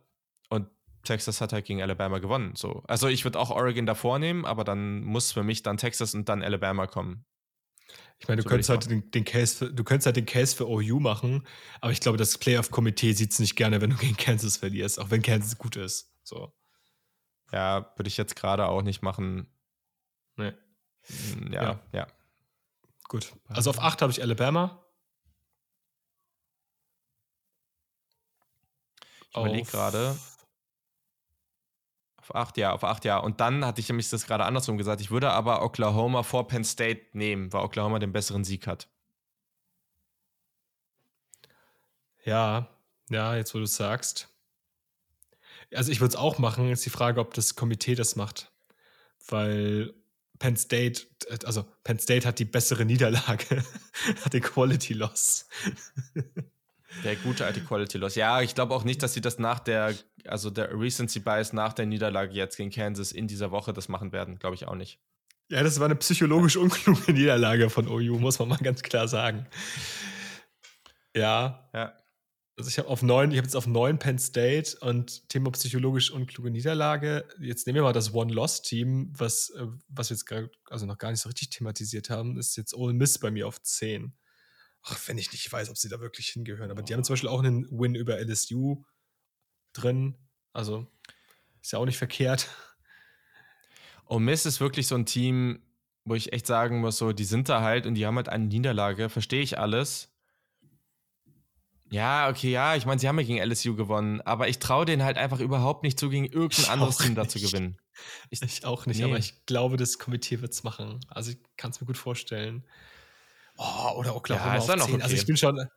[0.49, 0.69] und
[1.05, 2.55] Texas hat halt gegen Alabama gewonnen.
[2.55, 2.83] So.
[2.87, 6.29] Also ich würde auch Oregon davor nehmen, aber dann muss für mich dann Texas und
[6.29, 7.25] dann Alabama kommen.
[8.21, 10.55] Ich meine, du So könntest halt den, den Case für, du könntest halt den Case
[10.55, 11.47] für OU machen,
[11.81, 15.11] aber ich glaube, das Playoff-Komitee sieht es nicht gerne, wenn du gegen Kansas verlierst, auch
[15.11, 16.13] wenn Kansas gut ist.
[16.23, 16.53] So.
[17.51, 19.47] Ja, würde ich jetzt gerade auch nicht machen.
[20.37, 20.53] Nee.
[21.35, 21.81] Mm, Ja, Ja.
[21.93, 22.07] ja.
[23.09, 23.33] Gut.
[23.49, 24.85] Also auf 8 habe ich Alabama.
[29.31, 30.17] Ich überlege gerade.
[32.35, 33.19] Acht, ja, auf acht, ja.
[33.19, 35.01] Und dann hatte ich nämlich das gerade andersrum gesagt.
[35.01, 38.89] Ich würde aber Oklahoma vor Penn State nehmen, weil Oklahoma den besseren Sieg hat.
[42.25, 42.69] Ja,
[43.09, 44.29] ja, jetzt wo du es sagst.
[45.75, 46.69] Also ich würde es auch machen.
[46.69, 48.53] Jetzt die Frage, ob das Komitee das macht.
[49.27, 49.95] Weil
[50.39, 51.07] Penn State,
[51.45, 53.65] also Penn State hat die bessere Niederlage,
[54.25, 55.49] hat den Quality Loss.
[57.05, 58.15] Der gute alte Quality Loss.
[58.17, 59.95] Ja, ich glaube auch nicht, dass sie das nach der,
[60.27, 64.13] also der Recency Bias nach der Niederlage jetzt gegen Kansas in dieser Woche das machen
[64.13, 64.39] werden.
[64.39, 64.99] Glaube ich auch nicht.
[65.51, 69.47] Ja, das war eine psychologisch unkluge Niederlage von OU, muss man mal ganz klar sagen.
[71.15, 71.93] Ja, Ja.
[72.57, 76.11] also ich habe auf neun, ich habe jetzt auf neun Penn State und Thema psychologisch
[76.11, 77.25] unkluge Niederlage.
[77.41, 81.11] Jetzt nehmen wir mal das One-Loss-Team, was, äh, was wir jetzt gerade, also noch gar
[81.11, 84.13] nicht so richtig thematisiert haben, ist jetzt Ole Miss bei mir auf 10.
[84.83, 86.71] Ach, wenn ich nicht weiß, ob sie da wirklich hingehören.
[86.71, 88.83] Aber die haben zum Beispiel auch einen Win über LSU
[89.73, 90.17] drin.
[90.53, 90.87] Also
[91.63, 92.49] ist ja auch nicht verkehrt.
[94.07, 95.63] Ole Miss ist wirklich so ein Team,
[96.05, 98.47] wo ich echt sagen muss, so, die sind da halt und die haben halt eine
[98.47, 100.11] Niederlage, verstehe ich alles.
[101.93, 105.03] Ja, okay, ja, ich meine, sie haben ja gegen LSU gewonnen, aber ich traue denen
[105.03, 107.79] halt einfach überhaupt nicht zu, gegen irgendein Ich anderes Team da zu gewinnen.
[108.31, 109.05] Ich auch nicht, Nee.
[109.05, 111.01] aber ich glaube, das Komitee wird es machen.
[111.09, 112.65] Also ich kann es mir gut vorstellen.
[113.63, 115.03] Oh, oder Oklahoma Ja, auf dann auch 10.
[115.03, 115.21] Also okay.
[115.21, 115.69] ich bin schon,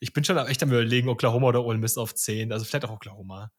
[0.00, 2.52] ich bin schon echt am überlegen, Oklahoma oder Ole Miss auf 10.
[2.52, 3.52] Also vielleicht auch Oklahoma.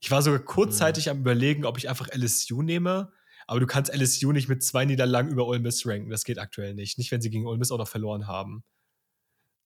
[0.00, 3.12] Ich war sogar kurzzeitig am überlegen, ob ich einfach LSU nehme.
[3.46, 6.08] Aber du kannst LSU nicht mit zwei Niederlagen über Ole Miss ranken.
[6.08, 6.96] Das geht aktuell nicht.
[6.96, 8.64] Nicht, wenn sie gegen Ole Miss auch noch verloren haben.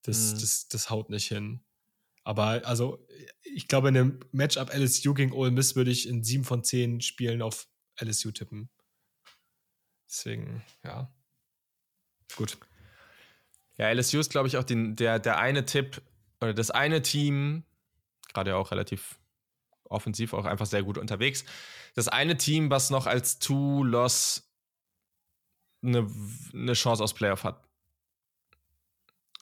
[0.03, 0.41] Das, Mhm.
[0.41, 1.61] das, das haut nicht hin.
[2.25, 3.07] Aber also,
[3.43, 7.01] ich glaube, in einem Matchup LSU gegen Ole Miss würde ich in sieben von zehn
[7.01, 7.69] Spielen auf
[8.01, 8.69] LSU tippen.
[10.09, 11.13] Deswegen, ja.
[12.37, 12.59] Gut.
[13.79, 16.03] Ja, LSU ist, glaube ich, auch den, der, der eine Tipp
[16.41, 17.65] oder das eine Team,
[18.33, 19.19] gerade ja auch relativ
[19.85, 21.45] offensiv, auch einfach sehr gut unterwegs.
[21.95, 24.49] Das eine Team, was noch als Two-Loss
[25.83, 26.09] eine,
[26.53, 27.65] eine Chance aus Playoff hat.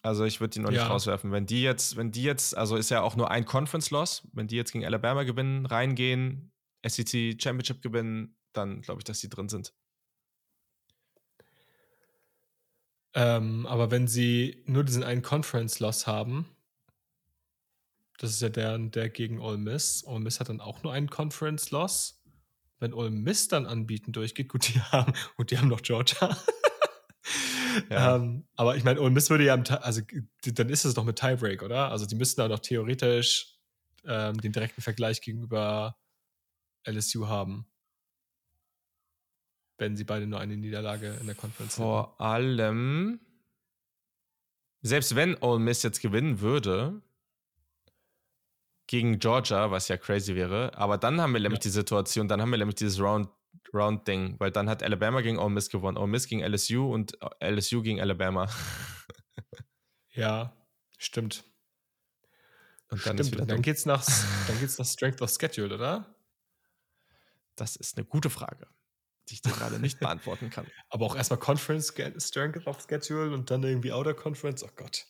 [0.02, 0.86] Also ich würde die noch nicht Ja.
[0.86, 1.32] rauswerfen.
[1.32, 4.56] Wenn die jetzt, wenn die jetzt, also ist ja auch nur ein Conference-Loss, wenn die
[4.56, 6.52] jetzt gegen Alabama gewinnen, reingehen,
[6.86, 9.74] SEC Championship gewinnen, dann glaube ich, dass die drin sind.
[13.16, 16.44] Ähm, aber wenn sie nur diesen einen Conference-Loss haben,
[18.18, 20.04] das ist ja der, der gegen Ole Miss.
[20.06, 22.22] Ole Miss hat dann auch nur einen Conference-Loss.
[22.78, 26.36] Wenn Ole Miss dann anbieten durchgeht, gut, die haben, und die haben noch Georgia.
[27.90, 28.16] Ja.
[28.16, 30.00] ähm, aber ich meine, Ole Miss würde ja, also
[30.44, 31.90] dann ist es doch mit Tiebreak, oder?
[31.90, 33.58] Also die müssten da doch theoretisch
[34.06, 35.98] ähm, den direkten Vergleich gegenüber
[36.86, 37.66] LSU haben.
[39.78, 41.82] Wenn sie beide nur eine Niederlage in der Conference hätten.
[41.82, 43.20] Vor allem,
[44.80, 47.02] selbst wenn Ole Miss jetzt gewinnen würde
[48.86, 51.64] gegen Georgia, was ja crazy wäre, aber dann haben wir nämlich Ja.
[51.64, 53.28] die Situation, dann haben wir nämlich dieses Round
[53.74, 57.82] Round-Ding, weil dann hat Alabama gegen Ole Miss gewonnen, Ole Miss gegen LSU und LSU
[57.82, 58.48] gegen Alabama.
[60.12, 60.56] Ja,
[60.96, 61.44] stimmt.
[62.88, 63.38] Und dann stimmt.
[63.40, 64.02] ist dann geht's nach,
[64.46, 66.14] dann geht's nach Strength of Schedule, oder?
[67.54, 68.66] Das ist eine gute Frage,
[69.28, 70.66] die ich dir gerade nicht beantworten kann.
[70.88, 74.62] Aber auch erstmal Conference Strength auf Schedule und dann irgendwie Outer Conference.
[74.62, 75.06] Oh Gott.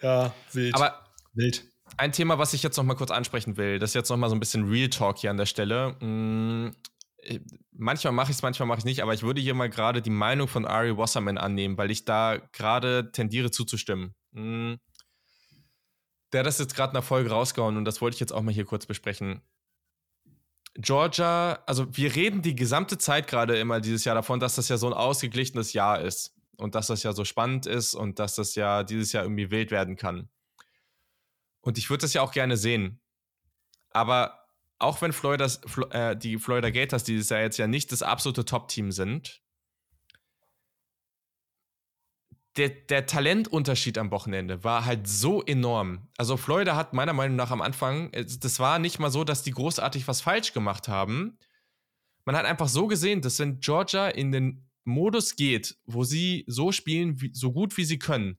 [0.00, 0.74] Ja, wild.
[0.74, 1.64] Aber wild.
[1.96, 4.30] Ein Thema, was ich jetzt noch mal kurz ansprechen will, das ist jetzt noch mal
[4.30, 5.96] so ein bisschen Real Talk hier an der Stelle.
[6.00, 6.74] Hm,
[7.72, 10.10] manchmal mache ich es, manchmal mache ich nicht, aber ich würde hier mal gerade die
[10.10, 14.14] Meinung von Ari Wasserman annehmen, weil ich da gerade tendiere zuzustimmen.
[14.32, 14.78] Hm,
[16.32, 18.42] der hat das jetzt gerade in der Folge rausgehauen und das wollte ich jetzt auch
[18.42, 19.42] mal hier kurz besprechen.
[20.74, 24.78] Georgia, also wir reden die gesamte Zeit gerade immer dieses Jahr davon, dass das ja
[24.78, 28.54] so ein ausgeglichenes Jahr ist und dass das ja so spannend ist und dass das
[28.54, 30.30] ja dieses Jahr irgendwie wild werden kann.
[31.60, 33.00] Und ich würde das ja auch gerne sehen.
[33.90, 34.46] Aber
[34.78, 38.92] auch wenn Floridas, äh, die Florida Gators dieses Jahr jetzt ja nicht das absolute Top-Team
[38.92, 39.41] sind,
[42.56, 46.08] der, der Talentunterschied am Wochenende war halt so enorm.
[46.18, 49.52] Also Florida hat meiner Meinung nach am Anfang, das war nicht mal so, dass die
[49.52, 51.38] großartig was falsch gemacht haben.
[52.24, 56.72] Man hat einfach so gesehen, dass wenn Georgia in den Modus geht, wo sie so
[56.72, 58.38] spielen, wie, so gut wie sie können,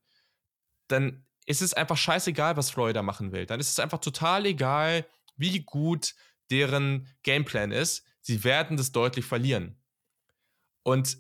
[0.88, 3.45] dann ist es einfach scheißegal, was Florida machen will.
[3.45, 6.14] Dann ist es einfach total egal, wie gut
[6.52, 8.06] deren Gameplan ist.
[8.22, 9.81] Sie werden das deutlich verlieren.
[10.84, 11.18] Und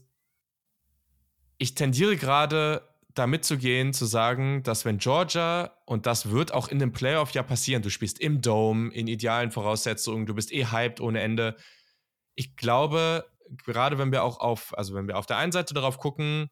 [1.57, 6.67] ich tendiere gerade damit zu gehen, zu sagen, dass wenn Georgia, und das wird auch
[6.67, 10.65] in dem Playoff ja passieren, du spielst im Dome, in idealen Voraussetzungen, du bist eh
[10.65, 11.55] hyped ohne Ende.
[12.33, 13.25] Ich glaube,
[13.65, 16.49] gerade wenn wir auch auf, also wenn wir auf der einen Seite darauf gucken,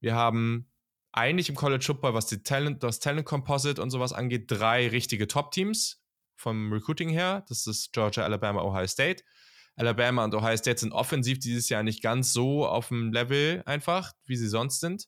[0.00, 0.70] wir haben
[1.12, 5.28] eigentlich im College Football, was die Talent, das Talent Composite und sowas angeht, drei richtige
[5.28, 6.02] Top-Teams
[6.36, 7.44] vom Recruiting her.
[7.48, 9.22] Das ist Georgia, Alabama, Ohio State.
[9.76, 14.12] Alabama und Ohio State sind offensiv dieses Jahr nicht ganz so auf dem Level einfach,
[14.24, 15.06] wie sie sonst sind.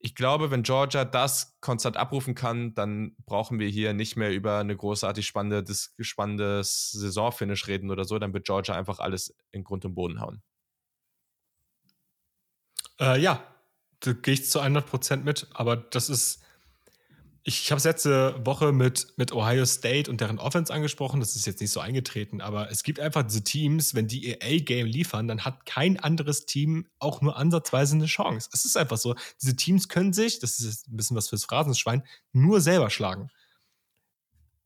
[0.00, 4.58] Ich glaube, wenn Georgia das konstant abrufen kann, dann brauchen wir hier nicht mehr über
[4.58, 5.64] eine großartig spannende,
[5.98, 8.18] spannendes Saisonfinish reden oder so.
[8.18, 10.42] Dann wird Georgia einfach alles in Grund und Boden hauen.
[13.00, 13.42] Äh, ja,
[14.00, 16.44] da gehe ich zu 100% mit, aber das ist.
[17.48, 21.18] Ich, habe es letzte Woche mit, mit Ohio State und deren Offense angesprochen.
[21.18, 24.38] Das ist jetzt nicht so eingetreten, aber es gibt einfach diese Teams, wenn die ihr
[24.42, 28.50] A-Game liefern, dann hat kein anderes Team auch nur ansatzweise eine Chance.
[28.52, 29.14] Es ist einfach so.
[29.40, 32.02] Diese Teams können sich, das ist ein bisschen was fürs Phrasenschwein,
[32.34, 33.30] nur selber schlagen.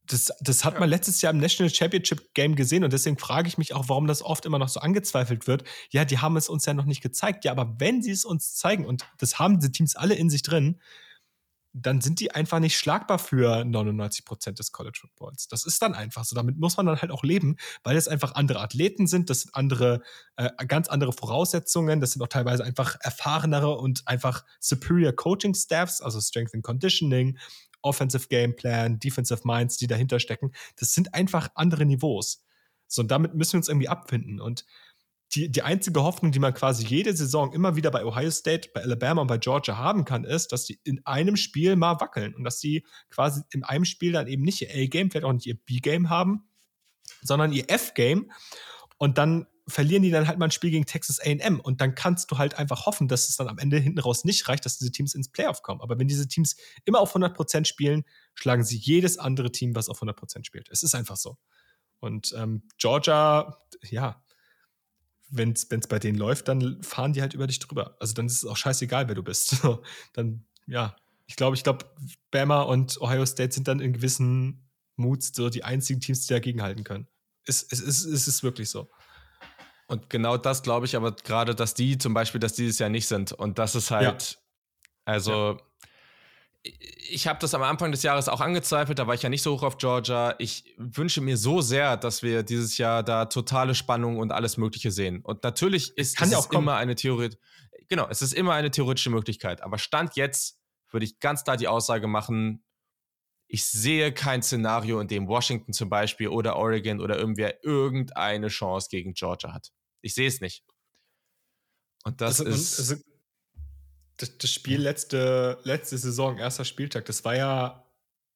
[0.06, 3.58] Das, das hat man letztes Jahr im National Championship Game gesehen und deswegen frage ich
[3.58, 5.62] mich auch, warum das oft immer noch so angezweifelt wird.
[5.90, 7.44] Ja, die haben es uns ja noch nicht gezeigt.
[7.44, 10.42] Ja, aber wenn sie es uns zeigen und das haben diese Teams alle in sich
[10.42, 10.80] drin,
[11.74, 15.48] dann sind die einfach nicht schlagbar für 99 Prozent des College Footballs.
[15.48, 16.36] Das ist dann einfach so.
[16.36, 19.54] Damit muss man dann halt auch leben, weil es einfach andere Athleten sind, das sind
[19.54, 20.02] andere,
[20.36, 26.02] äh, ganz andere Voraussetzungen, das sind auch teilweise einfach erfahrenere und einfach superior Coaching Staffs,
[26.02, 27.38] also Strength and Conditioning,
[27.80, 30.52] Offensive Game Plan, Defensive Minds, die dahinter stecken.
[30.76, 32.44] Das sind einfach andere Niveaus.
[32.86, 34.40] So, und damit müssen wir uns irgendwie abfinden.
[34.40, 34.66] Und
[35.34, 38.82] die, die einzige Hoffnung, die man quasi jede Saison immer wieder bei Ohio State, bei
[38.82, 42.44] Alabama und bei Georgia haben kann, ist, dass die in einem Spiel mal wackeln und
[42.44, 45.56] dass sie quasi in einem Spiel dann eben nicht ihr A-Game, vielleicht auch nicht ihr
[45.56, 46.44] B-Game haben,
[47.22, 48.30] sondern ihr F-Game
[48.98, 52.30] und dann verlieren die dann halt mal ein Spiel gegen Texas AM und dann kannst
[52.30, 54.90] du halt einfach hoffen, dass es dann am Ende hinten raus nicht reicht, dass diese
[54.90, 55.80] Teams ins Playoff kommen.
[55.80, 58.04] Aber wenn diese Teams immer auf 100% spielen,
[58.34, 60.68] schlagen sie jedes andere Team, was auf 100% spielt.
[60.70, 61.38] Es ist einfach so.
[62.00, 64.21] Und ähm, Georgia, ja,
[65.32, 67.96] wenn es bei denen läuft, dann fahren die halt über dich drüber.
[67.98, 69.56] Also dann ist es auch scheißegal, wer du bist.
[70.12, 70.94] dann, ja,
[71.26, 71.86] ich glaube, ich glaube,
[72.30, 76.62] Bama und Ohio State sind dann in gewissen Moods so die einzigen Teams, die dagegen
[76.62, 77.08] halten können.
[77.46, 78.90] Es, es, es, es ist wirklich so.
[79.88, 83.08] Und genau das glaube ich aber gerade, dass die zum Beispiel, dass dieses Jahr nicht
[83.08, 83.32] sind.
[83.32, 84.38] Und das ist halt, ja.
[85.06, 85.60] also, ja.
[86.64, 89.54] Ich habe das am Anfang des Jahres auch angezweifelt, da war ich ja nicht so
[89.54, 90.34] hoch auf Georgia.
[90.38, 94.90] Ich wünsche mir so sehr, dass wir dieses Jahr da totale Spannung und alles Mögliche
[94.90, 95.20] sehen.
[95.22, 97.30] Und natürlich ist es ja auch immer eine Theorie,
[97.88, 99.62] genau, es ist immer eine theoretische Möglichkeit.
[99.62, 100.60] Aber Stand jetzt
[100.90, 102.64] würde ich ganz klar die Aussage machen,
[103.48, 108.88] ich sehe kein Szenario, in dem Washington zum Beispiel oder Oregon oder irgendwer irgendeine Chance
[108.90, 109.72] gegen Georgia hat.
[110.00, 110.64] Ich sehe es nicht.
[112.04, 112.78] Und das also, ist.
[112.78, 113.11] Also,
[114.22, 117.78] das, das, Spiel letzte, letzte Saison, erster Spieltag, das war ja.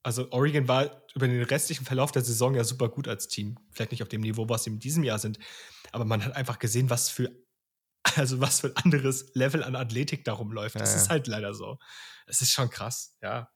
[0.03, 3.59] Also Oregon war über den restlichen Verlauf der Saison ja super gut als Team.
[3.73, 5.39] Vielleicht nicht auf dem Niveau, was sie in diesem Jahr sind.
[5.91, 7.31] Aber man hat einfach gesehen, was für
[8.15, 10.77] also was für ein anderes Level an Athletik darum läuft.
[10.77, 11.79] Das ja, ist halt leider so.
[12.27, 13.49] Es ist schon krass, ja.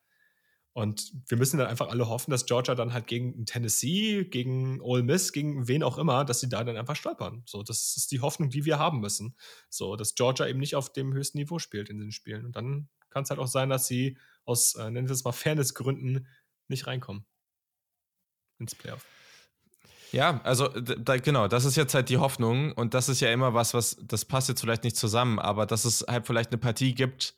[0.73, 5.03] Und wir müssen dann einfach alle hoffen, dass Georgia dann halt gegen Tennessee, gegen Ole
[5.03, 7.43] Miss, gegen wen auch immer, dass sie da dann einfach stolpern.
[7.45, 9.35] So, das ist die Hoffnung, die wir haben müssen.
[9.69, 12.47] So, dass Georgia eben nicht auf dem höchsten Niveau spielt in den Spielen.
[12.47, 16.29] Und dann kann es halt auch sein, dass sie aus, nennen wir es mal, Fairnessgründen
[16.69, 17.27] nicht reinkommen
[18.61, 19.05] ins Playoff.
[20.13, 23.55] Ja, also da, genau, das ist jetzt halt die Hoffnung und das ist ja immer
[23.55, 26.95] was, was, das passt jetzt vielleicht nicht zusammen, aber dass es halt vielleicht eine Partie
[26.95, 27.37] gibt,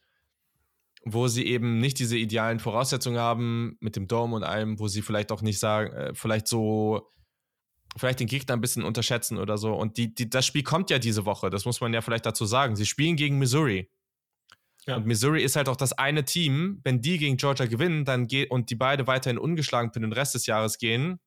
[1.04, 5.02] wo sie eben nicht diese idealen Voraussetzungen haben mit dem Dome und allem, wo sie
[5.02, 7.10] vielleicht auch nicht sagen, äh, vielleicht so,
[7.96, 9.74] vielleicht den Gegner ein bisschen unterschätzen oder so.
[9.74, 12.44] Und die, die, das Spiel kommt ja diese Woche, das muss man ja vielleicht dazu
[12.44, 12.76] sagen.
[12.76, 13.90] Sie spielen gegen Missouri.
[14.86, 14.96] Ja.
[14.96, 18.50] Und Missouri ist halt auch das eine Team, wenn die gegen Georgia gewinnen, dann geht
[18.50, 21.20] und die beide weiterhin ungeschlagen für den Rest des Jahres gehen,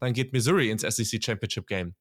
[0.00, 1.94] dann geht Missouri ins SEC Championship Game.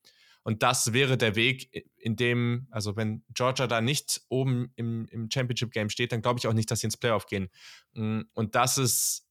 [0.46, 5.28] Und das wäre der Weg, in dem, also wenn Georgia da nicht oben im, im
[5.34, 7.50] Championship Game steht, dann glaube ich auch nicht, dass sie ins Playoff gehen.
[7.94, 9.26] Mm, und das ist,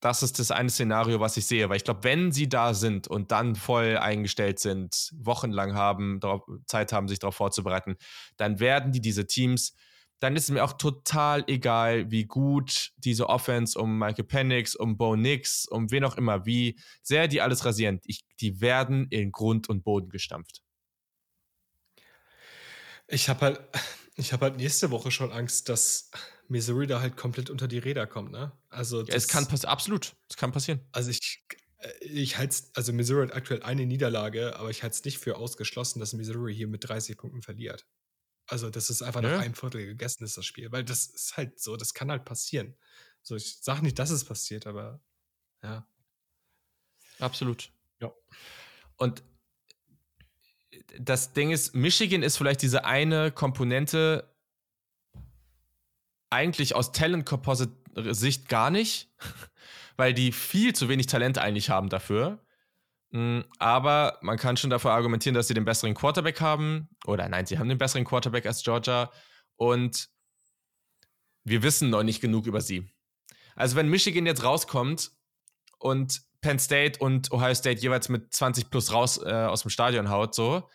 [0.00, 3.06] das ist das eine Szenario, was ich sehe, weil ich glaube, wenn sie da sind
[3.06, 6.18] und dann voll eingestellt sind, wochenlang haben,
[6.66, 7.96] Zeit haben, sich darauf vorzubereiten,
[8.36, 9.76] dann werden die diese Teams
[10.20, 14.96] dann ist es mir auch total egal, wie gut diese Offense um Michael Penix, um
[14.96, 18.00] Bo Nix, um wen auch immer, wie sehr die alles rasieren.
[18.04, 20.62] Ich, die werden in Grund und Boden gestampft.
[23.06, 23.60] Ich habe halt,
[24.16, 26.10] ich habe halt nächste Woche schon Angst, dass
[26.48, 28.52] Missouri da halt komplett unter die Räder kommt, ne?
[28.70, 30.80] Also ja, es kann passieren, absolut, es kann passieren.
[30.92, 31.44] Also ich,
[31.78, 35.36] äh, ich halte also Missouri hat aktuell eine Niederlage, aber ich halte es nicht für
[35.36, 37.86] ausgeschlossen, dass Missouri hier mit 30 Punkten verliert.
[38.48, 39.36] Also, das ist einfach ja.
[39.36, 40.72] nach einem Viertel gegessen ist, das Spiel.
[40.72, 42.76] Weil das ist halt so, das kann halt passieren.
[43.22, 45.00] So, ich sage nicht, dass es passiert, aber
[45.62, 45.86] ja.
[47.18, 47.72] Absolut.
[48.00, 48.12] Ja.
[48.96, 49.22] Und
[50.98, 54.34] das Ding ist, Michigan ist vielleicht diese eine Komponente
[56.30, 57.72] eigentlich aus Talent Composite
[58.14, 59.10] Sicht gar nicht,
[59.96, 62.44] weil die viel zu wenig Talent eigentlich haben dafür.
[63.10, 66.88] Mm, aber man kann schon dafür argumentieren, dass sie den besseren Quarterback haben.
[67.06, 69.10] Oder nein, sie haben den besseren Quarterback als Georgia.
[69.56, 70.08] Und
[71.44, 72.90] wir wissen noch nicht genug über sie.
[73.56, 75.10] Also wenn Michigan jetzt rauskommt
[75.78, 80.10] und Penn State und Ohio State jeweils mit 20 plus raus äh, aus dem Stadion
[80.10, 80.68] haut, so,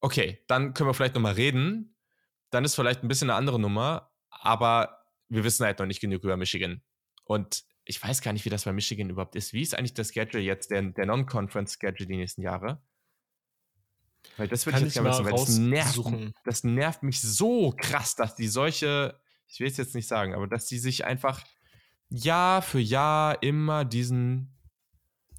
[0.00, 1.96] okay, dann können wir vielleicht nochmal reden.
[2.50, 6.22] Dann ist vielleicht ein bisschen eine andere Nummer, aber wir wissen halt noch nicht genug
[6.22, 6.82] über Michigan.
[7.24, 9.52] Und ich weiß gar nicht, wie das bei Michigan überhaupt ist.
[9.52, 12.80] Wie ist eigentlich das Schedule jetzt, der, der Non-Conference-Schedule die nächsten Jahre?
[14.36, 18.14] Weil das würde ich jetzt gerne wissen, weil das nervt, das nervt mich so krass,
[18.14, 21.42] dass die solche, ich will es jetzt nicht sagen, aber dass die sich einfach
[22.08, 24.56] Jahr für Jahr immer diesen,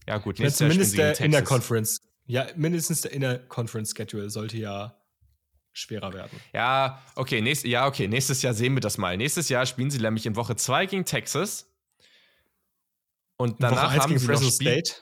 [0.08, 4.98] ja gut, ja, zumindest der Inner Conference, ja, mindestens der Inner Conference Schedule sollte ja
[5.72, 6.40] schwerer werden.
[6.54, 9.18] Ja, okay, nächst, ja, okay, nächstes Jahr sehen wir das mal.
[9.18, 11.73] Nächstes Jahr spielen sie nämlich in Woche 2 gegen Texas.
[13.38, 14.94] Und danach haben sie Fresno noch State.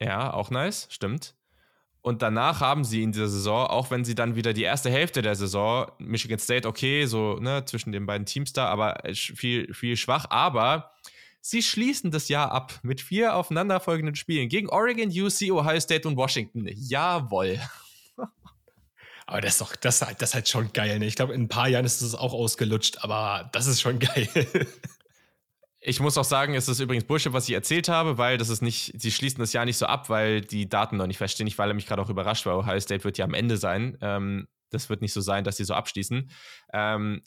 [0.00, 1.34] Ja, auch nice, stimmt.
[2.02, 5.22] Und danach haben sie in dieser Saison, auch wenn sie dann wieder die erste Hälfte
[5.22, 9.96] der Saison, Michigan State, okay, so ne, zwischen den beiden Teams da, aber viel, viel
[9.96, 10.26] schwach.
[10.28, 10.90] Aber
[11.40, 16.16] sie schließen das Jahr ab mit vier aufeinanderfolgenden Spielen gegen Oregon, UC, Ohio State und
[16.16, 16.68] Washington.
[16.74, 17.60] Jawoll.
[19.26, 20.98] Aber das ist doch, das, das ist halt schon geil.
[20.98, 21.06] Ne?
[21.06, 24.28] Ich glaube, in ein paar Jahren ist das auch ausgelutscht, aber das ist schon geil.
[25.84, 28.62] Ich muss auch sagen, es ist übrigens Bullshit, was ich erzählt habe, weil das ist
[28.62, 31.48] nicht, sie schließen das Jahr nicht so ab, weil die Daten noch nicht feststehen.
[31.48, 33.98] Ich war mich gerade auch überrascht, weil Ohio State wird ja am Ende sein.
[34.00, 36.30] Ähm, das wird nicht so sein, dass sie so abschließen.
[36.72, 37.22] Ähm,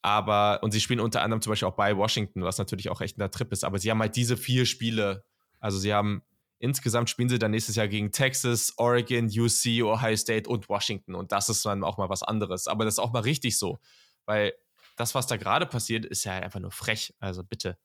[0.00, 3.20] aber, und sie spielen unter anderem zum Beispiel auch bei Washington, was natürlich auch echt
[3.20, 3.62] ein Trip ist.
[3.62, 5.24] Aber sie haben halt diese vier Spiele.
[5.60, 6.22] Also sie haben
[6.58, 11.14] insgesamt spielen sie dann nächstes Jahr gegen Texas, Oregon, UC, Ohio State und Washington.
[11.14, 12.68] Und das ist dann auch mal was anderes.
[12.68, 13.80] Aber das ist auch mal richtig so.
[14.24, 14.54] Weil
[14.96, 17.14] das, was da gerade passiert, ist ja einfach nur frech.
[17.20, 17.78] Also bitte.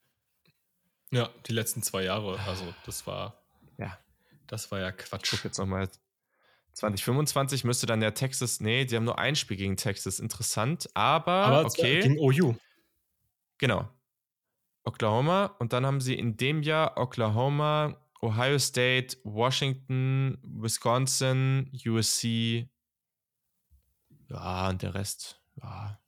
[1.11, 2.39] Ja, die letzten zwei Jahre.
[2.41, 3.41] Also das war.
[3.77, 3.97] Ja.
[4.47, 5.25] Das war ja Quatsch.
[5.25, 5.89] Ich guck jetzt nochmal.
[6.73, 8.59] 2025 müsste dann der Texas.
[8.59, 10.19] Nee, die haben nur ein Spiel gegen Texas.
[10.19, 10.87] Interessant.
[10.93, 12.01] Aber, aber okay.
[12.01, 12.55] Gegen OU.
[13.57, 13.89] Genau.
[14.83, 15.55] Oklahoma.
[15.59, 22.69] Und dann haben sie in dem Jahr Oklahoma, Ohio State, Washington, Wisconsin, USC.
[24.29, 25.41] Ja, und der Rest.
[25.61, 25.99] Ja,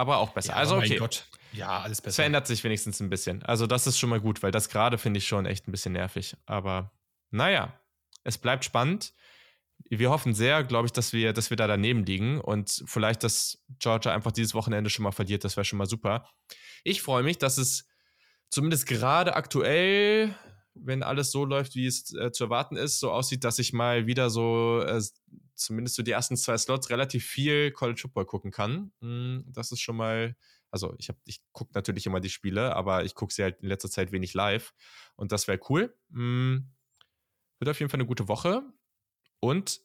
[0.00, 0.52] aber auch besser.
[0.52, 0.88] Ja, also okay.
[0.88, 1.26] Mein Gott.
[1.52, 2.10] Ja, alles besser.
[2.10, 3.42] Es verändert sich wenigstens ein bisschen.
[3.42, 5.92] Also das ist schon mal gut, weil das gerade finde ich schon echt ein bisschen
[5.92, 6.36] nervig.
[6.46, 6.92] Aber
[7.30, 7.78] naja,
[8.24, 9.12] es bleibt spannend.
[9.88, 13.64] Wir hoffen sehr, glaube ich, dass wir, dass wir da daneben liegen und vielleicht, dass
[13.78, 15.44] Georgia einfach dieses Wochenende schon mal verliert.
[15.44, 16.28] Das wäre schon mal super.
[16.84, 17.88] Ich freue mich, dass es
[18.50, 20.34] zumindest gerade aktuell,
[20.74, 24.06] wenn alles so läuft, wie es äh, zu erwarten ist, so aussieht, dass ich mal
[24.06, 25.00] wieder so äh,
[25.54, 28.92] zumindest so die ersten zwei Slots relativ viel College Football gucken kann.
[29.00, 30.36] Hm, das ist schon mal,
[30.70, 33.90] also ich, ich gucke natürlich immer die Spiele, aber ich gucke sie halt in letzter
[33.90, 34.72] Zeit wenig live.
[35.16, 35.94] Und das wäre cool.
[36.12, 36.70] Hm,
[37.58, 38.62] wird auf jeden Fall eine gute Woche.
[39.40, 39.80] Und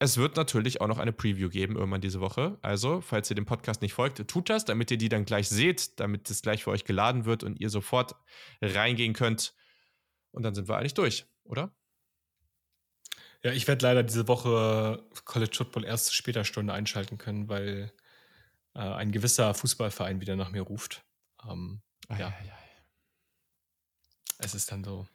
[0.00, 2.58] es wird natürlich auch noch eine Preview geben irgendwann diese Woche.
[2.62, 5.98] Also, falls ihr dem Podcast nicht folgt, tut das, damit ihr die dann gleich seht,
[6.00, 8.16] damit es gleich für euch geladen wird und ihr sofort
[8.60, 9.54] reingehen könnt.
[10.34, 11.72] Und dann sind wir eigentlich durch, oder?
[13.42, 17.92] Ja, ich werde leider diese Woche College Football erst zu später Stunde einschalten können, weil
[18.74, 21.04] äh, ein gewisser Fußballverein wieder nach mir ruft.
[21.48, 21.82] Ähm,
[22.18, 22.32] ja.
[24.38, 25.06] Es ist dann so.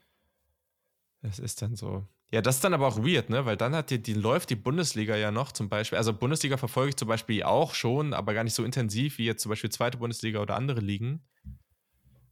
[1.22, 2.08] Es ist dann so.
[2.32, 3.46] Ja, das ist dann aber auch weird, ne?
[3.46, 5.98] Weil dann hat die, die läuft die Bundesliga ja noch zum Beispiel.
[5.98, 9.42] Also Bundesliga verfolge ich zum Beispiel auch schon, aber gar nicht so intensiv wie jetzt
[9.42, 11.28] zum Beispiel zweite Bundesliga oder andere Ligen.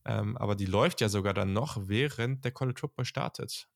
[0.07, 3.67] Ähm, aber die läuft ja sogar dann noch, während der College Football startet.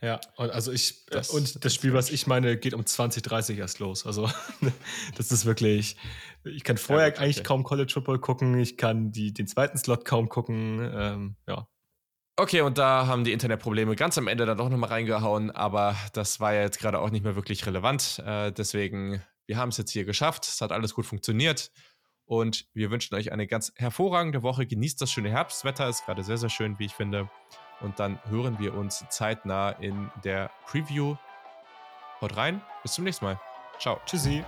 [0.00, 3.80] Ja, und also ich das, und das Spiel, was ich meine, geht um 2030 erst
[3.80, 4.06] los.
[4.06, 4.30] Also
[5.16, 5.96] das ist wirklich.
[6.44, 7.24] Ich kann vorher ja, okay.
[7.24, 8.56] eigentlich kaum College Football gucken.
[8.58, 10.88] Ich kann die, den zweiten Slot kaum gucken.
[10.94, 11.66] Ähm, ja.
[12.36, 16.38] Okay, und da haben die Internetprobleme ganz am Ende dann doch nochmal reingehauen, aber das
[16.38, 18.22] war ja jetzt gerade auch nicht mehr wirklich relevant.
[18.24, 20.44] Äh, deswegen, wir haben es jetzt hier geschafft.
[20.44, 21.72] Es hat alles gut funktioniert.
[22.28, 24.66] Und wir wünschen euch eine ganz hervorragende Woche.
[24.66, 27.28] Genießt das schöne Herbstwetter, ist gerade sehr, sehr schön, wie ich finde.
[27.80, 31.16] Und dann hören wir uns zeitnah in der Preview.
[32.20, 33.40] Haut rein, bis zum nächsten Mal.
[33.78, 33.98] Ciao.
[34.04, 34.44] Tschüssi.